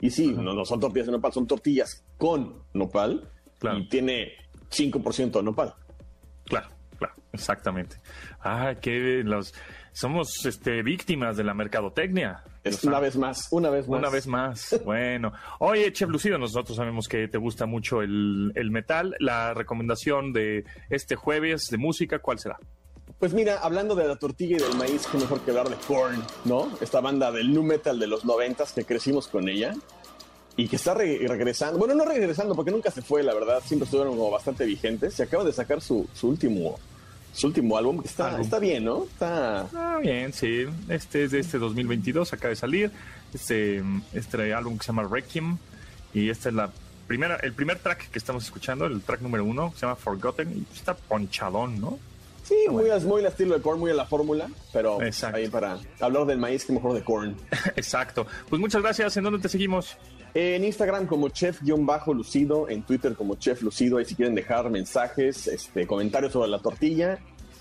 Y 0.00 0.10
sí, 0.10 0.32
no, 0.32 0.52
no 0.52 0.64
son 0.64 0.80
tortillas 0.80 1.06
de 1.06 1.12
nopal, 1.12 1.32
son 1.32 1.46
tortillas 1.46 2.04
con 2.16 2.62
nopal. 2.72 3.28
Y 3.62 3.88
tiene 3.88 4.32
5% 4.70 5.30
de 5.30 5.42
nopal. 5.42 5.74
Claro, 6.44 6.68
claro, 6.98 7.14
exactamente. 7.32 7.96
Ah, 8.40 8.74
que 8.80 9.22
los 9.24 9.54
somos 9.96 10.44
este, 10.44 10.82
víctimas 10.82 11.38
de 11.38 11.44
la 11.44 11.54
mercadotecnia. 11.54 12.44
Es 12.62 12.84
una 12.84 13.00
vez 13.00 13.16
más, 13.16 13.48
una 13.50 13.70
vez 13.70 13.88
más. 13.88 13.98
Una 13.98 14.10
vez 14.10 14.26
más. 14.26 14.80
bueno. 14.84 15.32
Oye, 15.58 15.90
Chef 15.90 16.10
Lucido, 16.10 16.36
nosotros 16.36 16.76
sabemos 16.76 17.08
que 17.08 17.28
te 17.28 17.38
gusta 17.38 17.64
mucho 17.64 18.02
el, 18.02 18.52
el 18.56 18.70
metal. 18.70 19.16
La 19.20 19.54
recomendación 19.54 20.34
de 20.34 20.66
este 20.90 21.16
jueves 21.16 21.68
de 21.70 21.78
música, 21.78 22.18
¿cuál 22.18 22.38
será? 22.38 22.58
Pues 23.18 23.32
mira, 23.32 23.60
hablando 23.62 23.94
de 23.94 24.06
la 24.06 24.16
tortilla 24.16 24.58
y 24.58 24.60
del 24.60 24.76
maíz, 24.76 25.06
qué 25.10 25.16
mejor 25.16 25.40
que 25.40 25.52
hablar 25.52 25.70
de 25.70 25.76
Korn, 25.76 26.22
¿no? 26.44 26.70
Esta 26.82 27.00
banda 27.00 27.32
del 27.32 27.54
nu 27.54 27.62
metal 27.62 27.98
de 27.98 28.06
los 28.06 28.26
noventas 28.26 28.72
que 28.72 28.84
crecimos 28.84 29.28
con 29.28 29.48
ella. 29.48 29.72
y 30.58 30.68
que 30.68 30.76
está 30.76 30.92
regresando. 30.92 31.78
Bueno, 31.78 31.94
no 31.94 32.04
regresando 32.04 32.54
porque 32.54 32.70
nunca 32.70 32.90
se 32.90 33.00
fue, 33.00 33.22
la 33.22 33.32
verdad. 33.32 33.62
Siempre 33.64 33.84
estuvieron 33.84 34.14
como 34.14 34.30
bastante 34.30 34.66
vigentes. 34.66 35.14
Se 35.14 35.22
acaba 35.22 35.42
de 35.44 35.54
sacar 35.54 35.80
su, 35.80 36.06
su 36.12 36.28
último 36.28 36.78
su 37.36 37.46
último 37.46 37.76
álbum. 37.76 38.00
Está, 38.04 38.40
está 38.40 38.58
bien, 38.58 38.84
¿no? 38.84 39.04
Está 39.04 39.68
ah, 39.74 39.98
bien, 40.00 40.32
sí. 40.32 40.64
Este 40.88 41.24
es 41.24 41.30
de 41.32 41.40
este 41.40 41.58
2022, 41.58 42.32
acaba 42.32 42.50
de 42.50 42.56
salir. 42.56 42.90
Este, 43.34 43.82
este 44.14 44.54
álbum 44.54 44.78
que 44.78 44.84
se 44.84 44.86
llama 44.88 45.06
Requiem. 45.10 45.58
Y 46.14 46.30
esta 46.30 46.48
es 46.48 46.54
la 46.54 46.70
primera, 47.06 47.36
el 47.36 47.52
primer 47.52 47.78
track 47.78 48.10
que 48.10 48.18
estamos 48.18 48.44
escuchando, 48.44 48.86
el 48.86 49.02
track 49.02 49.20
número 49.20 49.44
uno, 49.44 49.72
se 49.74 49.82
llama 49.82 49.96
Forgotten. 49.96 50.50
Y 50.50 50.76
está 50.76 50.94
ponchadón, 50.94 51.78
¿no? 51.78 51.98
Sí, 52.42 52.54
muy, 52.70 52.84
muy 53.04 53.20
al 53.20 53.26
estilo 53.26 53.56
de 53.56 53.60
Korn, 53.60 53.80
muy 53.80 53.90
a 53.90 53.94
la 53.94 54.06
fórmula, 54.06 54.48
pero 54.72 54.98
ahí 55.34 55.48
para 55.48 55.80
hablar 56.00 56.26
del 56.26 56.38
maíz 56.38 56.64
que 56.64 56.72
mejor 56.72 56.94
de 56.94 57.02
Korn. 57.02 57.36
Exacto. 57.76 58.26
Pues 58.48 58.60
muchas 58.60 58.80
gracias. 58.80 59.16
¿En 59.16 59.24
dónde 59.24 59.40
te 59.40 59.48
seguimos? 59.48 59.96
En 60.38 60.66
Instagram 60.66 61.06
como 61.06 61.30
chef-lucido, 61.30 62.68
en 62.68 62.82
Twitter 62.82 63.14
como 63.14 63.36
chef 63.36 63.62
lucido, 63.62 63.96
ahí 63.96 64.04
si 64.04 64.14
quieren 64.14 64.34
dejar 64.34 64.68
mensajes, 64.68 65.46
este, 65.46 65.86
comentarios 65.86 66.34
sobre 66.34 66.50
la 66.50 66.58
tortilla, 66.58 67.18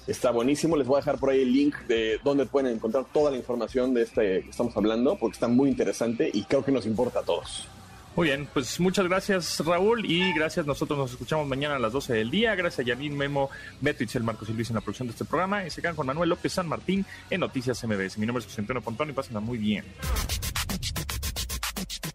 está 0.07 0.31
buenísimo. 0.31 0.75
Les 0.75 0.85
voy 0.85 0.97
a 0.97 0.99
dejar 0.99 1.17
por 1.17 1.29
ahí 1.29 1.41
el 1.41 1.53
link 1.53 1.73
de 1.87 2.19
donde 2.21 2.45
pueden 2.45 2.75
encontrar 2.75 3.05
toda 3.13 3.31
la 3.31 3.37
información 3.37 3.93
de 3.93 4.01
este 4.01 4.41
que 4.43 4.49
estamos 4.49 4.75
hablando, 4.75 5.17
porque 5.17 5.35
está 5.35 5.47
muy 5.47 5.69
interesante 5.69 6.29
y 6.33 6.43
creo 6.43 6.65
que 6.65 6.73
nos 6.73 6.85
importa 6.85 7.19
a 7.19 7.23
todos. 7.23 7.65
Muy 8.13 8.27
bien, 8.27 8.45
pues 8.53 8.77
muchas 8.81 9.07
gracias 9.07 9.57
Raúl 9.65 10.05
y 10.05 10.33
gracias. 10.33 10.65
Nosotros 10.65 10.99
nos 10.99 11.11
escuchamos 11.11 11.47
mañana 11.47 11.77
a 11.77 11.79
las 11.79 11.93
12 11.93 12.11
del 12.11 12.29
día. 12.29 12.55
Gracias 12.55 12.81
a 12.81 12.89
Yanin, 12.89 13.15
Memo, 13.15 13.49
Beto, 13.79 14.03
Itzel, 14.03 14.23
Marcos 14.23 14.49
y 14.49 14.53
Luis 14.53 14.69
en 14.69 14.75
la 14.75 14.81
producción 14.81 15.07
de 15.07 15.13
este 15.13 15.23
programa. 15.23 15.65
Y 15.65 15.69
se 15.69 15.81
quedan 15.81 15.95
con 15.95 16.07
Manuel 16.07 16.27
López 16.27 16.51
San 16.51 16.67
Martín 16.67 17.05
en 17.29 17.39
Noticias 17.39 17.81
MBS. 17.85 18.17
Mi 18.17 18.25
nombre 18.25 18.41
es 18.41 18.47
José 18.47 18.59
Antonio 18.59 18.81
Pontón 18.81 19.09
y 19.09 19.13
pásenla 19.13 19.39
muy 19.39 19.57
bien. 19.57 19.85